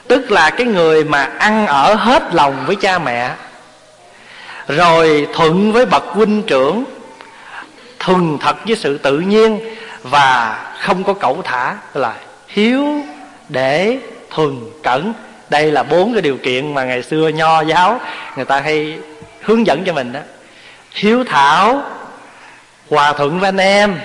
Tức 0.07 0.31
là 0.31 0.49
cái 0.49 0.65
người 0.65 1.03
mà 1.03 1.23
ăn 1.23 1.67
ở 1.67 1.93
hết 1.93 2.23
lòng 2.33 2.55
với 2.65 2.75
cha 2.75 2.99
mẹ, 2.99 3.31
rồi 4.67 5.27
thuận 5.33 5.71
với 5.71 5.85
bậc 5.85 6.03
huynh 6.03 6.43
trưởng, 6.47 6.83
thuần 7.99 8.37
thật 8.41 8.55
với 8.65 8.75
sự 8.75 8.97
tự 8.97 9.19
nhiên 9.19 9.75
và 10.03 10.59
không 10.79 11.03
có 11.03 11.13
cẩu 11.13 11.41
thả. 11.43 11.75
Là 11.93 12.13
hiếu 12.47 12.85
để 13.49 13.97
thuần 14.29 14.59
cẩn. 14.83 15.13
Đây 15.49 15.71
là 15.71 15.83
bốn 15.83 16.13
cái 16.13 16.21
điều 16.21 16.37
kiện 16.37 16.73
mà 16.73 16.83
ngày 16.83 17.03
xưa 17.03 17.27
nho 17.27 17.61
giáo 17.61 18.01
người 18.35 18.45
ta 18.45 18.59
hay 18.59 18.97
hướng 19.41 19.67
dẫn 19.67 19.83
cho 19.85 19.93
mình 19.93 20.13
đó 20.13 20.19
hiếu 20.97 21.23
thảo 21.23 21.83
hòa 22.89 23.13
thuận 23.13 23.39
với 23.39 23.47
anh 23.47 23.57
em. 23.57 23.99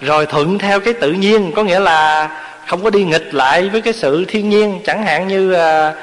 Rồi 0.00 0.26
thuận 0.26 0.58
theo 0.58 0.80
cái 0.80 0.94
tự 0.94 1.12
nhiên 1.12 1.52
có 1.56 1.62
nghĩa 1.62 1.80
là 1.80 2.28
không 2.66 2.84
có 2.84 2.90
đi 2.90 3.04
nghịch 3.04 3.34
lại 3.34 3.68
với 3.68 3.80
cái 3.80 3.92
sự 3.92 4.24
thiên 4.28 4.48
nhiên 4.48 4.80
chẳng 4.84 5.02
hạn 5.02 5.28
như 5.28 5.52
à, 5.52 5.94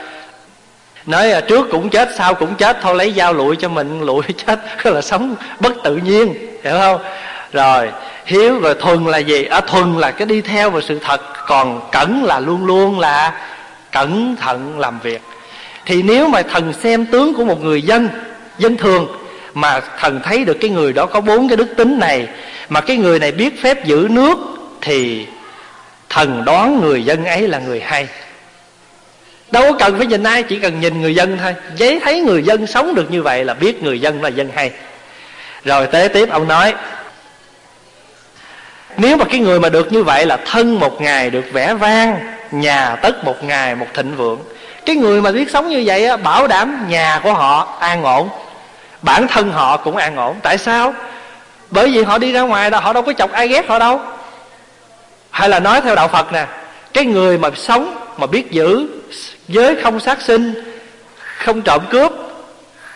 nói 1.05 1.27
là 1.27 1.41
trước 1.41 1.67
cũng 1.71 1.89
chết 1.89 2.09
sau 2.17 2.33
cũng 2.33 2.55
chết 2.55 2.77
thôi 2.81 2.95
lấy 2.95 3.13
dao 3.17 3.33
lụi 3.33 3.55
cho 3.55 3.69
mình 3.69 4.01
lụi 4.01 4.23
chết 4.45 4.59
là 4.83 5.01
sống 5.01 5.35
bất 5.59 5.73
tự 5.83 5.95
nhiên 5.95 6.33
hiểu 6.63 6.73
không? 6.79 7.01
Rồi 7.53 7.89
hiếu 8.25 8.59
rồi 8.59 8.75
thuần 8.75 9.05
là 9.05 9.17
gì? 9.17 9.45
Ở 9.45 9.57
à, 9.57 9.61
thuần 9.61 9.97
là 9.97 10.11
cái 10.11 10.25
đi 10.25 10.41
theo 10.41 10.69
vào 10.69 10.81
sự 10.81 10.99
thật 10.99 11.21
còn 11.47 11.89
cẩn 11.91 12.23
là 12.23 12.39
luôn 12.39 12.65
luôn 12.65 12.99
là 12.99 13.41
cẩn 13.91 14.35
thận 14.35 14.79
làm 14.79 14.99
việc. 14.99 15.21
Thì 15.85 16.01
nếu 16.01 16.27
mà 16.27 16.41
thần 16.41 16.73
xem 16.73 17.05
tướng 17.05 17.33
của 17.33 17.45
một 17.45 17.63
người 17.63 17.81
dân 17.81 18.09
dân 18.57 18.77
thường 18.77 19.24
mà 19.55 19.81
thần 19.99 20.19
thấy 20.23 20.45
được 20.45 20.57
cái 20.61 20.69
người 20.69 20.93
đó 20.93 21.05
có 21.05 21.21
bốn 21.21 21.47
cái 21.49 21.57
đức 21.57 21.67
tính 21.77 21.99
này 21.99 22.27
mà 22.69 22.81
cái 22.81 22.97
người 22.97 23.19
này 23.19 23.31
biết 23.31 23.61
phép 23.61 23.85
giữ 23.85 24.07
nước 24.09 24.37
thì 24.81 25.27
thần 26.09 26.45
đoán 26.45 26.81
người 26.81 27.05
dân 27.05 27.25
ấy 27.25 27.47
là 27.47 27.59
người 27.59 27.79
hay. 27.79 28.07
Đâu 29.51 29.63
có 29.71 29.77
cần 29.79 29.97
phải 29.97 30.07
nhìn 30.07 30.23
ai 30.23 30.43
chỉ 30.43 30.59
cần 30.59 30.79
nhìn 30.79 31.01
người 31.01 31.15
dân 31.15 31.37
thôi. 31.37 31.55
Giấy 31.75 31.99
thấy 32.03 32.21
người 32.21 32.43
dân 32.43 32.67
sống 32.67 32.95
được 32.95 33.11
như 33.11 33.21
vậy 33.21 33.45
là 33.45 33.53
biết 33.53 33.83
người 33.83 34.01
dân 34.01 34.21
là 34.21 34.29
dân 34.29 34.49
hay. 34.55 34.71
Rồi 35.65 35.87
tế 35.87 36.07
tiếp 36.13 36.29
ông 36.29 36.47
nói 36.47 36.73
nếu 38.97 39.17
mà 39.17 39.25
cái 39.25 39.39
người 39.39 39.59
mà 39.59 39.69
được 39.69 39.93
như 39.93 40.03
vậy 40.03 40.25
là 40.25 40.37
thân 40.45 40.79
một 40.79 41.01
ngày 41.01 41.29
được 41.29 41.45
vẻ 41.53 41.73
vang 41.73 42.19
nhà 42.51 42.95
tất 42.95 43.23
một 43.23 43.43
ngày 43.43 43.75
một 43.75 43.87
thịnh 43.93 44.15
vượng 44.15 44.39
cái 44.85 44.95
người 44.95 45.21
mà 45.21 45.31
biết 45.31 45.49
sống 45.49 45.69
như 45.69 45.83
vậy 45.85 46.05
á, 46.05 46.17
bảo 46.17 46.47
đảm 46.47 46.85
nhà 46.89 47.19
của 47.23 47.33
họ 47.33 47.77
an 47.79 48.03
ổn 48.03 48.29
bản 49.05 49.27
thân 49.27 49.51
họ 49.51 49.77
cũng 49.77 49.97
an 49.97 50.15
ổn. 50.15 50.35
Tại 50.43 50.57
sao? 50.57 50.93
Bởi 51.71 51.89
vì 51.89 52.03
họ 52.03 52.17
đi 52.17 52.31
ra 52.31 52.41
ngoài 52.41 52.69
đó 52.69 52.79
họ 52.79 52.93
đâu 52.93 53.03
có 53.03 53.13
chọc 53.13 53.31
ai 53.31 53.47
ghét 53.47 53.67
họ 53.67 53.79
đâu. 53.79 54.01
Hay 55.31 55.49
là 55.49 55.59
nói 55.59 55.81
theo 55.81 55.95
đạo 55.95 56.07
phật 56.07 56.33
nè, 56.33 56.45
cái 56.93 57.05
người 57.05 57.37
mà 57.37 57.49
sống, 57.55 57.95
mà 58.17 58.27
biết 58.27 58.51
giữ 58.51 58.87
giới 59.47 59.75
không 59.83 59.99
sát 59.99 60.21
sinh, 60.21 60.53
không 61.37 61.61
trộm 61.61 61.81
cướp, 61.89 62.11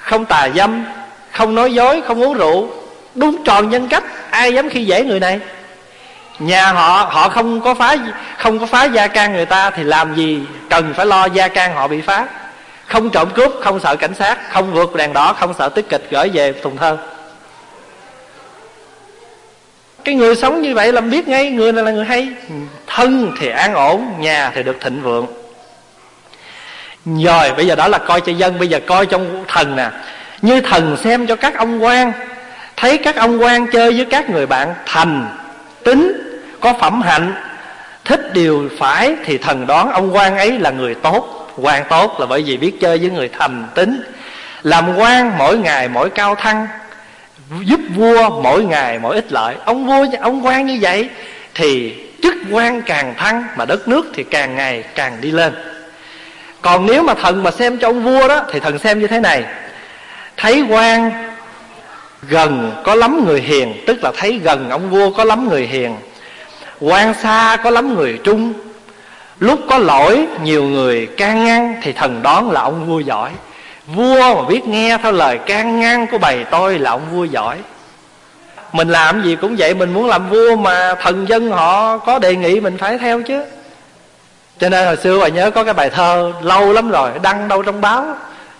không 0.01 0.25
tà 0.25 0.47
dâm, 0.55 0.85
không 1.31 1.55
nói 1.55 1.73
dối, 1.73 2.01
không 2.07 2.23
uống 2.23 2.33
rượu, 2.33 2.69
đúng 3.15 3.43
tròn 3.43 3.69
nhân 3.69 3.87
cách, 3.87 4.03
ai 4.29 4.53
dám 4.53 4.69
khi 4.69 4.85
dễ 4.85 5.03
người 5.03 5.19
này? 5.19 5.39
Nhà 6.39 6.71
họ 6.71 7.07
họ 7.11 7.29
không 7.29 7.61
có 7.61 7.73
phá, 7.73 7.95
không 8.37 8.59
có 8.59 8.65
phá 8.65 8.83
gia 8.83 9.07
can 9.07 9.33
người 9.33 9.45
ta 9.45 9.69
thì 9.69 9.83
làm 9.83 10.15
gì 10.15 10.41
cần 10.69 10.93
phải 10.97 11.05
lo 11.05 11.25
gia 11.25 11.47
can 11.47 11.75
họ 11.75 11.87
bị 11.87 12.01
phá? 12.01 12.25
Không 12.89 13.09
trộm 13.09 13.29
cướp, 13.35 13.51
không 13.61 13.79
sợ 13.79 13.95
cảnh 13.95 14.13
sát, 14.13 14.51
không 14.51 14.73
vượt 14.73 14.95
đèn 14.95 15.13
đỏ, 15.13 15.33
không 15.33 15.53
sợ 15.57 15.69
tiết 15.69 15.89
kịch 15.89 16.07
gửi 16.11 16.29
về 16.33 16.53
thùng 16.53 16.77
thơ. 16.77 16.97
Cái 20.03 20.15
người 20.15 20.35
sống 20.35 20.61
như 20.61 20.75
vậy 20.75 20.91
làm 20.91 21.09
biết 21.09 21.27
ngay, 21.27 21.51
người 21.51 21.71
này 21.71 21.83
là 21.83 21.91
người 21.91 22.05
hay. 22.05 22.27
Thân 22.87 23.31
thì 23.39 23.49
an 23.49 23.73
ổn, 23.73 24.13
nhà 24.19 24.51
thì 24.55 24.63
được 24.63 24.77
thịnh 24.81 25.01
vượng. 25.01 25.25
Rồi, 27.05 27.53
bây 27.53 27.67
giờ 27.67 27.75
đó 27.75 27.87
là 27.87 27.97
coi 27.97 28.21
cho 28.21 28.31
dân, 28.31 28.59
bây 28.59 28.67
giờ 28.67 28.79
coi 28.87 29.05
trong 29.05 29.43
thần 29.47 29.75
nè. 29.75 29.89
Như 30.41 30.61
thần 30.61 30.97
xem 30.97 31.27
cho 31.27 31.35
các 31.35 31.57
ông 31.57 31.83
quan. 31.83 32.11
Thấy 32.77 32.97
các 32.97 33.15
ông 33.15 33.41
quan 33.41 33.67
chơi 33.71 33.91
với 33.91 34.05
các 34.05 34.29
người 34.29 34.45
bạn, 34.45 34.73
thành, 34.85 35.27
tính, 35.83 36.11
có 36.59 36.73
phẩm 36.73 37.01
hạnh, 37.01 37.33
thích 38.05 38.33
điều 38.33 38.69
phải 38.79 39.15
thì 39.25 39.37
thần 39.37 39.67
đoán 39.67 39.91
ông 39.91 40.15
quan 40.15 40.37
ấy 40.37 40.59
là 40.59 40.69
người 40.71 40.95
tốt 40.95 41.38
quan 41.61 41.83
tốt 41.89 42.19
là 42.19 42.25
bởi 42.25 42.43
vì 42.43 42.57
biết 42.57 42.73
chơi 42.81 42.97
với 42.97 43.09
người 43.09 43.29
thành 43.39 43.67
tính. 43.75 44.01
Làm 44.63 44.97
quan 44.97 45.37
mỗi 45.37 45.57
ngày 45.57 45.87
mỗi 45.87 46.09
cao 46.09 46.35
thăng, 46.35 46.67
giúp 47.61 47.79
vua 47.95 48.29
mỗi 48.29 48.63
ngày 48.63 48.99
mỗi 48.99 49.15
ích 49.15 49.31
lợi. 49.31 49.55
Ông 49.65 49.87
vua, 49.87 50.05
ông 50.21 50.45
quan 50.45 50.65
như 50.65 50.77
vậy 50.81 51.09
thì 51.55 51.95
chức 52.23 52.33
quan 52.51 52.81
càng 52.81 53.13
thăng 53.17 53.43
mà 53.55 53.65
đất 53.65 53.87
nước 53.87 54.11
thì 54.13 54.23
càng 54.23 54.55
ngày 54.55 54.83
càng 54.95 55.17
đi 55.21 55.31
lên. 55.31 55.53
Còn 56.61 56.85
nếu 56.85 57.03
mà 57.03 57.13
thần 57.13 57.43
mà 57.43 57.51
xem 57.51 57.77
cho 57.77 57.87
ông 57.87 58.03
vua 58.03 58.27
đó, 58.27 58.43
thì 58.51 58.59
thần 58.59 58.79
xem 58.79 58.99
như 58.99 59.07
thế 59.07 59.19
này. 59.19 59.43
Thấy 60.37 60.65
quan 60.69 61.11
gần 62.29 62.81
có 62.83 62.95
lắm 62.95 63.25
người 63.25 63.41
hiền, 63.41 63.83
tức 63.87 64.03
là 64.03 64.11
thấy 64.17 64.39
gần 64.43 64.69
ông 64.69 64.89
vua 64.89 65.11
có 65.11 65.23
lắm 65.23 65.49
người 65.49 65.67
hiền. 65.67 65.95
Quan 66.79 67.13
xa 67.13 67.57
có 67.63 67.69
lắm 67.69 67.95
người 67.95 68.19
trung 68.23 68.53
lúc 69.39 69.59
có 69.69 69.77
lỗi, 69.77 70.27
nhiều 70.43 70.63
người 70.63 71.05
can 71.05 71.45
ngăn 71.45 71.75
thì 71.81 71.93
thần 71.93 72.21
đoán 72.21 72.51
là 72.51 72.61
ông 72.61 72.85
vua 72.87 72.99
giỏi. 72.99 73.31
Vua 73.87 74.35
mà 74.35 74.49
biết 74.49 74.65
nghe 74.67 74.97
theo 75.03 75.11
lời 75.11 75.37
can 75.37 75.79
ngăn 75.79 76.07
của 76.07 76.17
bầy 76.17 76.45
tôi 76.51 76.79
là 76.79 76.91
ông 76.91 77.01
vua 77.11 77.23
giỏi. 77.23 77.57
Mình 78.73 78.89
làm 78.89 79.23
gì 79.23 79.35
cũng 79.41 79.55
vậy, 79.57 79.73
mình 79.73 79.93
muốn 79.93 80.07
làm 80.07 80.29
vua 80.29 80.55
mà 80.55 80.95
thần 80.95 81.25
dân 81.29 81.51
họ 81.51 81.97
có 81.97 82.19
đề 82.19 82.35
nghị 82.35 82.59
mình 82.59 82.77
phải 82.77 82.97
theo 82.97 83.21
chứ. 83.21 83.43
Cho 84.59 84.69
nên 84.69 84.85
hồi 84.85 84.97
xưa 84.97 85.19
bà 85.19 85.27
nhớ 85.27 85.51
có 85.51 85.63
cái 85.63 85.73
bài 85.73 85.89
thơ 85.89 86.33
lâu 86.41 86.73
lắm 86.73 86.89
rồi, 86.91 87.11
đăng 87.21 87.47
đâu 87.47 87.63
trong 87.63 87.81
báo. 87.81 88.05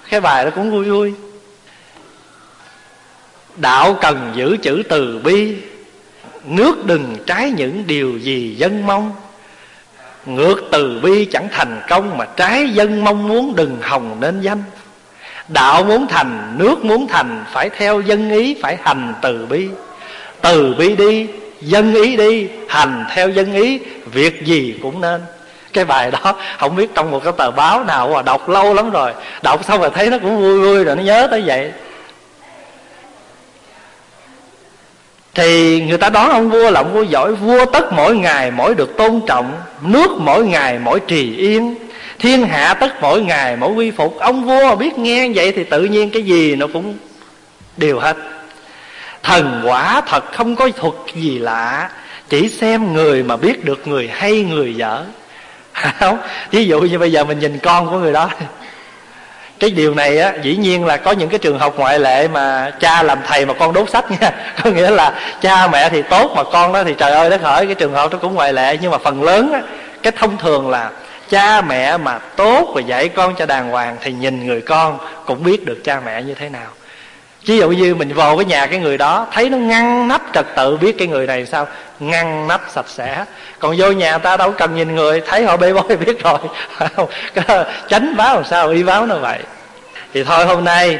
Cái 0.09 0.21
bài 0.21 0.45
đó 0.45 0.51
cũng 0.55 0.71
vui 0.71 0.85
vui. 0.85 1.13
Đạo 3.55 3.97
cần 4.01 4.31
giữ 4.35 4.57
chữ 4.61 4.83
từ 4.89 5.19
bi, 5.23 5.55
nước 6.45 6.85
đừng 6.85 7.15
trái 7.25 7.51
những 7.51 7.83
điều 7.87 8.17
gì 8.17 8.55
dân 8.57 8.87
mong 8.87 9.11
ngược 10.25 10.61
từ 10.71 10.99
bi 11.03 11.25
chẳng 11.25 11.47
thành 11.51 11.81
công 11.89 12.17
mà 12.17 12.25
trái 12.25 12.69
dân 12.69 13.03
mong 13.03 13.27
muốn 13.27 13.55
đừng 13.55 13.77
hồng 13.81 14.17
nên 14.19 14.41
danh. 14.41 14.63
Đạo 15.47 15.83
muốn 15.83 16.07
thành, 16.07 16.55
nước 16.57 16.85
muốn 16.85 17.07
thành, 17.07 17.43
phải 17.53 17.69
theo 17.69 18.01
dân 18.01 18.29
ý, 18.29 18.55
phải 18.61 18.77
hành 18.83 19.13
từ 19.21 19.45
bi. 19.49 19.67
Từ 20.41 20.75
bi 20.77 20.95
đi, 20.95 21.27
dân 21.61 21.93
ý 21.93 22.17
đi, 22.17 22.47
hành 22.67 23.05
theo 23.09 23.29
dân 23.29 23.53
ý, 23.53 23.79
việc 24.05 24.45
gì 24.45 24.75
cũng 24.81 25.01
nên. 25.01 25.21
Cái 25.73 25.85
bài 25.85 26.11
đó, 26.11 26.35
không 26.57 26.75
biết 26.75 26.89
trong 26.95 27.11
một 27.11 27.23
cái 27.23 27.33
tờ 27.37 27.51
báo 27.51 27.83
nào 27.83 28.09
mà 28.13 28.21
đọc 28.21 28.49
lâu 28.49 28.73
lắm 28.73 28.89
rồi. 28.91 29.13
Đọc 29.43 29.65
xong 29.65 29.81
rồi 29.81 29.89
thấy 29.95 30.09
nó 30.09 30.17
cũng 30.17 30.37
vui 30.37 30.59
vui 30.59 30.83
rồi, 30.83 30.95
nó 30.95 31.03
nhớ 31.03 31.27
tới 31.31 31.43
vậy. 31.45 31.71
Thì 35.39 35.81
người 35.81 35.97
ta 35.97 36.09
đón 36.09 36.29
ông 36.29 36.49
vua 36.49 36.71
là 36.71 36.79
ông 36.79 36.93
vua 36.93 37.03
giỏi, 37.03 37.35
vua 37.35 37.65
tất 37.65 37.93
mỗi 37.93 38.17
ngày 38.17 38.51
mỗi 38.51 38.75
được 38.75 38.97
tôn 38.97 39.21
trọng, 39.27 39.53
nước 39.81 40.11
mỗi 40.17 40.45
ngày 40.45 40.79
mỗi 40.79 40.99
trì 40.99 41.37
yên, 41.37 41.75
thiên 42.19 42.47
hạ 42.47 42.73
tất 42.73 43.01
mỗi 43.01 43.21
ngày 43.21 43.55
mỗi 43.55 43.71
quy 43.71 43.91
phục. 43.91 44.19
Ông 44.19 44.45
vua 44.45 44.75
biết 44.75 44.97
nghe 44.97 45.29
vậy 45.35 45.51
thì 45.51 45.63
tự 45.63 45.83
nhiên 45.83 46.09
cái 46.09 46.23
gì 46.23 46.55
nó 46.55 46.67
cũng 46.73 46.97
đều 47.77 47.99
hết. 47.99 48.17
Thần 49.23 49.61
quả 49.65 50.01
thật 50.01 50.33
không 50.33 50.55
có 50.55 50.69
thuật 50.69 50.93
gì 51.15 51.39
lạ, 51.39 51.89
chỉ 52.29 52.49
xem 52.49 52.93
người 52.93 53.23
mà 53.23 53.37
biết 53.37 53.65
được 53.65 53.87
người 53.87 54.09
hay 54.13 54.41
người 54.41 54.75
dở. 54.75 55.03
Không, 55.99 56.17
ví 56.51 56.65
dụ 56.65 56.81
như 56.81 56.99
bây 56.99 57.11
giờ 57.11 57.23
mình 57.23 57.39
nhìn 57.39 57.59
con 57.59 57.89
của 57.89 57.97
người 57.97 58.13
đó 58.13 58.29
cái 59.59 59.69
điều 59.69 59.93
này 59.93 60.17
á, 60.17 60.33
dĩ 60.41 60.55
nhiên 60.55 60.85
là 60.85 60.97
có 60.97 61.11
những 61.11 61.29
cái 61.29 61.39
trường 61.39 61.59
hợp 61.59 61.73
ngoại 61.77 61.99
lệ 61.99 62.27
mà 62.27 62.71
cha 62.79 63.03
làm 63.03 63.19
thầy 63.27 63.45
mà 63.45 63.53
con 63.53 63.73
đốt 63.73 63.89
sách 63.89 64.11
nha. 64.11 64.31
Có 64.63 64.69
nghĩa 64.69 64.89
là 64.89 65.19
cha 65.41 65.67
mẹ 65.67 65.89
thì 65.89 66.01
tốt 66.01 66.31
mà 66.35 66.43
con 66.43 66.73
đó 66.73 66.83
thì 66.83 66.93
trời 66.97 67.11
ơi, 67.11 67.29
đất 67.29 67.41
hỡi, 67.41 67.65
cái 67.65 67.75
trường 67.75 67.93
hợp 67.93 68.11
đó 68.11 68.19
cũng 68.21 68.35
ngoại 68.35 68.53
lệ. 68.53 68.77
Nhưng 68.81 68.91
mà 68.91 68.97
phần 68.97 69.23
lớn 69.23 69.51
á, 69.53 69.61
cái 70.03 70.13
thông 70.17 70.37
thường 70.37 70.69
là 70.69 70.89
cha 71.29 71.61
mẹ 71.61 71.97
mà 71.97 72.19
tốt 72.19 72.71
và 72.75 72.81
dạy 72.81 73.09
con 73.09 73.35
cho 73.35 73.45
đàng 73.45 73.69
hoàng 73.69 73.97
thì 74.01 74.11
nhìn 74.11 74.47
người 74.47 74.61
con 74.61 74.97
cũng 75.25 75.43
biết 75.43 75.65
được 75.65 75.83
cha 75.83 76.01
mẹ 76.05 76.21
như 76.21 76.33
thế 76.33 76.49
nào 76.49 76.67
ví 77.45 77.57
dụ 77.57 77.69
như 77.69 77.95
mình 77.95 78.13
vào 78.13 78.37
cái 78.37 78.45
nhà 78.45 78.65
cái 78.65 78.79
người 78.79 78.97
đó, 78.97 79.27
thấy 79.31 79.49
nó 79.49 79.57
ngăn 79.57 80.07
nắp 80.07 80.21
trật 80.33 80.45
tự, 80.55 80.77
biết 80.77 80.97
cái 80.97 81.07
người 81.07 81.27
này 81.27 81.45
sao? 81.45 81.67
Ngăn 81.99 82.47
nắp 82.47 82.61
sạch 82.69 82.89
sẽ. 82.89 83.25
Còn 83.59 83.75
vô 83.77 83.91
nhà 83.91 84.17
ta 84.17 84.37
đâu 84.37 84.51
cần 84.51 84.75
nhìn 84.75 84.95
người, 84.95 85.21
thấy 85.21 85.43
họ 85.43 85.57
bê 85.57 85.73
bối 85.73 85.97
biết 86.05 86.23
rồi. 86.23 86.39
Tránh 87.89 88.17
báo 88.17 88.35
làm 88.35 88.45
sao, 88.45 88.69
y 88.69 88.83
báo 88.83 89.05
nó 89.05 89.15
vậy. 89.15 89.39
Thì 90.13 90.23
thôi, 90.23 90.45
hôm 90.45 90.63
nay, 90.63 90.99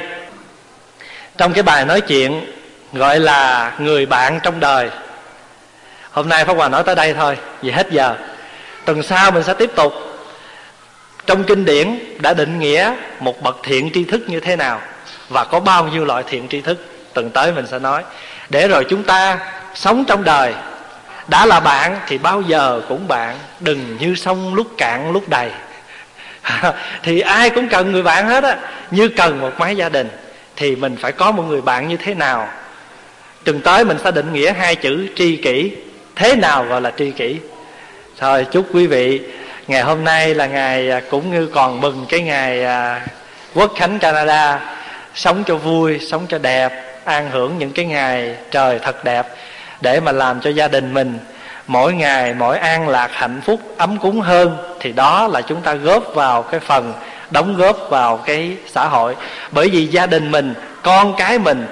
trong 1.37 1.53
cái 1.53 1.63
bài 1.63 1.85
nói 1.85 2.01
chuyện 2.01 2.45
gọi 2.93 3.19
là 3.19 3.71
người 3.79 4.05
bạn 4.05 4.39
trong 4.43 4.59
đời, 4.59 4.89
hôm 6.11 6.29
nay 6.29 6.45
pháp 6.45 6.53
hòa 6.53 6.69
nói 6.69 6.83
tới 6.83 6.95
đây 6.95 7.13
thôi, 7.13 7.37
vì 7.61 7.71
hết 7.71 7.87
giờ. 7.91 8.15
Tuần 8.85 9.03
sau 9.03 9.31
mình 9.31 9.43
sẽ 9.43 9.53
tiếp 9.53 9.71
tục. 9.75 9.93
Trong 11.25 11.43
kinh 11.43 11.65
điển 11.65 11.99
đã 12.19 12.33
định 12.33 12.59
nghĩa 12.59 12.93
một 13.19 13.41
bậc 13.41 13.57
thiện 13.63 13.89
tri 13.93 14.03
thức 14.03 14.21
như 14.27 14.39
thế 14.39 14.55
nào? 14.55 14.81
Và 15.29 15.43
có 15.43 15.59
bao 15.59 15.87
nhiêu 15.87 16.05
loại 16.05 16.23
thiện 16.27 16.47
tri 16.47 16.61
thức, 16.61 16.85
tuần 17.13 17.29
tới 17.29 17.51
mình 17.51 17.67
sẽ 17.67 17.79
nói. 17.79 18.03
Để 18.49 18.67
rồi 18.67 18.85
chúng 18.89 19.03
ta 19.03 19.39
sống 19.75 20.05
trong 20.07 20.23
đời. 20.23 20.53
Đã 21.27 21.45
là 21.45 21.59
bạn 21.59 21.99
thì 22.07 22.17
bao 22.17 22.41
giờ 22.41 22.81
cũng 22.89 23.07
bạn. 23.07 23.35
Đừng 23.59 23.97
như 23.99 24.15
sông 24.15 24.53
lúc 24.53 24.67
cạn 24.77 25.11
lúc 25.11 25.29
đầy. 25.29 25.51
Thì 27.03 27.19
ai 27.19 27.49
cũng 27.49 27.69
cần 27.69 27.91
người 27.91 28.03
bạn 28.03 28.27
hết 28.27 28.43
á. 28.43 28.57
Như 28.91 29.09
cần 29.09 29.39
một 29.39 29.51
mái 29.57 29.75
gia 29.75 29.89
đình, 29.89 30.09
thì 30.55 30.75
mình 30.75 30.97
phải 31.01 31.11
có 31.11 31.31
một 31.31 31.43
người 31.43 31.61
bạn 31.61 31.87
như 31.87 31.97
thế 31.97 32.13
nào? 32.13 32.47
Tuần 33.43 33.61
tới 33.61 33.85
mình 33.85 33.97
sẽ 34.03 34.11
định 34.11 34.33
nghĩa 34.33 34.53
hai 34.53 34.75
chữ 34.75 35.07
tri 35.15 35.35
kỷ. 35.35 35.71
Thế 36.15 36.35
nào 36.35 36.63
gọi 36.63 36.81
là 36.81 36.91
tri 36.97 37.11
kỷ? 37.11 37.39
Thôi, 38.17 38.45
chúc 38.51 38.65
quý 38.73 38.87
vị 38.87 39.21
ngày 39.67 39.81
hôm 39.81 40.03
nay 40.03 40.35
là 40.35 40.45
ngày 40.45 40.91
à, 40.91 41.01
cũng 41.09 41.31
như 41.31 41.47
còn 41.47 41.81
mừng 41.81 42.05
cái 42.09 42.21
ngày 42.21 42.63
à, 42.63 43.01
quốc 43.53 43.71
khánh 43.77 43.99
canada 43.99 44.59
sống 45.15 45.43
cho 45.47 45.55
vui, 45.55 45.99
sống 45.99 46.25
cho 46.29 46.37
đẹp, 46.37 46.71
an 47.03 47.29
hưởng 47.31 47.57
những 47.57 47.71
cái 47.71 47.85
ngày 47.85 48.35
trời 48.51 48.79
thật 48.79 49.03
đẹp 49.03 49.27
để 49.81 49.99
mà 49.99 50.11
làm 50.11 50.39
cho 50.39 50.49
gia 50.49 50.67
đình 50.67 50.93
mình 50.93 51.19
mỗi 51.67 51.93
ngày, 51.93 52.33
mỗi 52.33 52.57
an 52.57 52.89
lạc 52.89 53.09
hạnh 53.13 53.41
phúc, 53.45 53.59
ấm 53.77 53.97
cúng 53.97 54.21
hơn, 54.21 54.57
thì 54.79 54.91
đó 54.91 55.27
là 55.27 55.41
chúng 55.41 55.61
ta 55.61 55.73
góp 55.73 56.15
vào 56.15 56.43
cái 56.43 56.59
phần 56.59 56.93
đóng 57.31 57.57
góp 57.57 57.77
vào 57.89 58.17
cái 58.17 58.51
xã 58.67 58.87
hội. 58.87 59.15
Bởi 59.51 59.69
vì 59.69 59.87
gia 59.87 60.05
đình 60.05 60.31
mình, 60.31 60.53
con 60.83 61.13
cái 61.17 61.39
mình, 61.39 61.65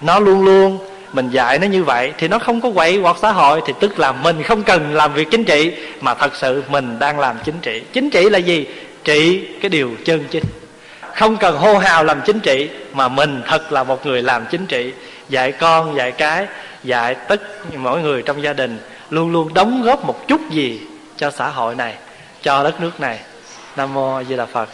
nó 0.00 0.18
luôn 0.18 0.44
luôn 0.44 0.78
mình 1.12 1.30
dạy 1.30 1.58
nó 1.58 1.66
như 1.66 1.84
vậy 1.84 2.12
thì 2.18 2.28
nó 2.28 2.38
không 2.38 2.60
có 2.60 2.70
quậy 2.74 2.98
hoặc 2.98 3.16
xã 3.22 3.32
hội, 3.32 3.60
thì 3.66 3.72
tức 3.80 3.98
là 3.98 4.12
mình 4.12 4.42
không 4.42 4.62
cần 4.62 4.94
làm 4.94 5.14
việc 5.14 5.30
chính 5.30 5.44
trị 5.44 5.72
mà 6.00 6.14
thật 6.14 6.34
sự 6.34 6.62
mình 6.68 6.98
đang 6.98 7.18
làm 7.18 7.36
chính 7.44 7.58
trị. 7.62 7.82
Chính 7.92 8.10
trị 8.10 8.28
là 8.30 8.38
gì? 8.38 8.66
Trị 9.04 9.48
cái 9.62 9.68
điều 9.68 9.90
chân 10.04 10.24
chính 10.30 10.44
không 11.14 11.36
cần 11.36 11.56
hô 11.56 11.78
hào 11.78 12.04
làm 12.04 12.20
chính 12.26 12.40
trị, 12.40 12.70
mà 12.92 13.08
mình 13.08 13.42
thật 13.46 13.72
là 13.72 13.84
một 13.84 14.06
người 14.06 14.22
làm 14.22 14.46
chính 14.50 14.66
trị. 14.66 14.92
Dạy 15.28 15.52
con, 15.52 15.96
dạy 15.96 16.12
cái, 16.12 16.46
dạy 16.84 17.14
tất 17.14 17.40
mỗi 17.76 18.02
người 18.02 18.22
trong 18.22 18.42
gia 18.42 18.52
đình, 18.52 18.78
luôn 19.10 19.32
luôn 19.32 19.54
đóng 19.54 19.82
góp 19.82 20.04
một 20.04 20.28
chút 20.28 20.40
gì 20.50 20.80
cho 21.16 21.30
xã 21.30 21.48
hội 21.48 21.74
này, 21.74 21.94
cho 22.42 22.64
đất 22.64 22.80
nước 22.80 23.00
này. 23.00 23.18
Nam 23.76 23.94
mô 23.94 24.16
a 24.16 24.24
di 24.24 24.36
đà 24.36 24.46
phật. 24.46 24.68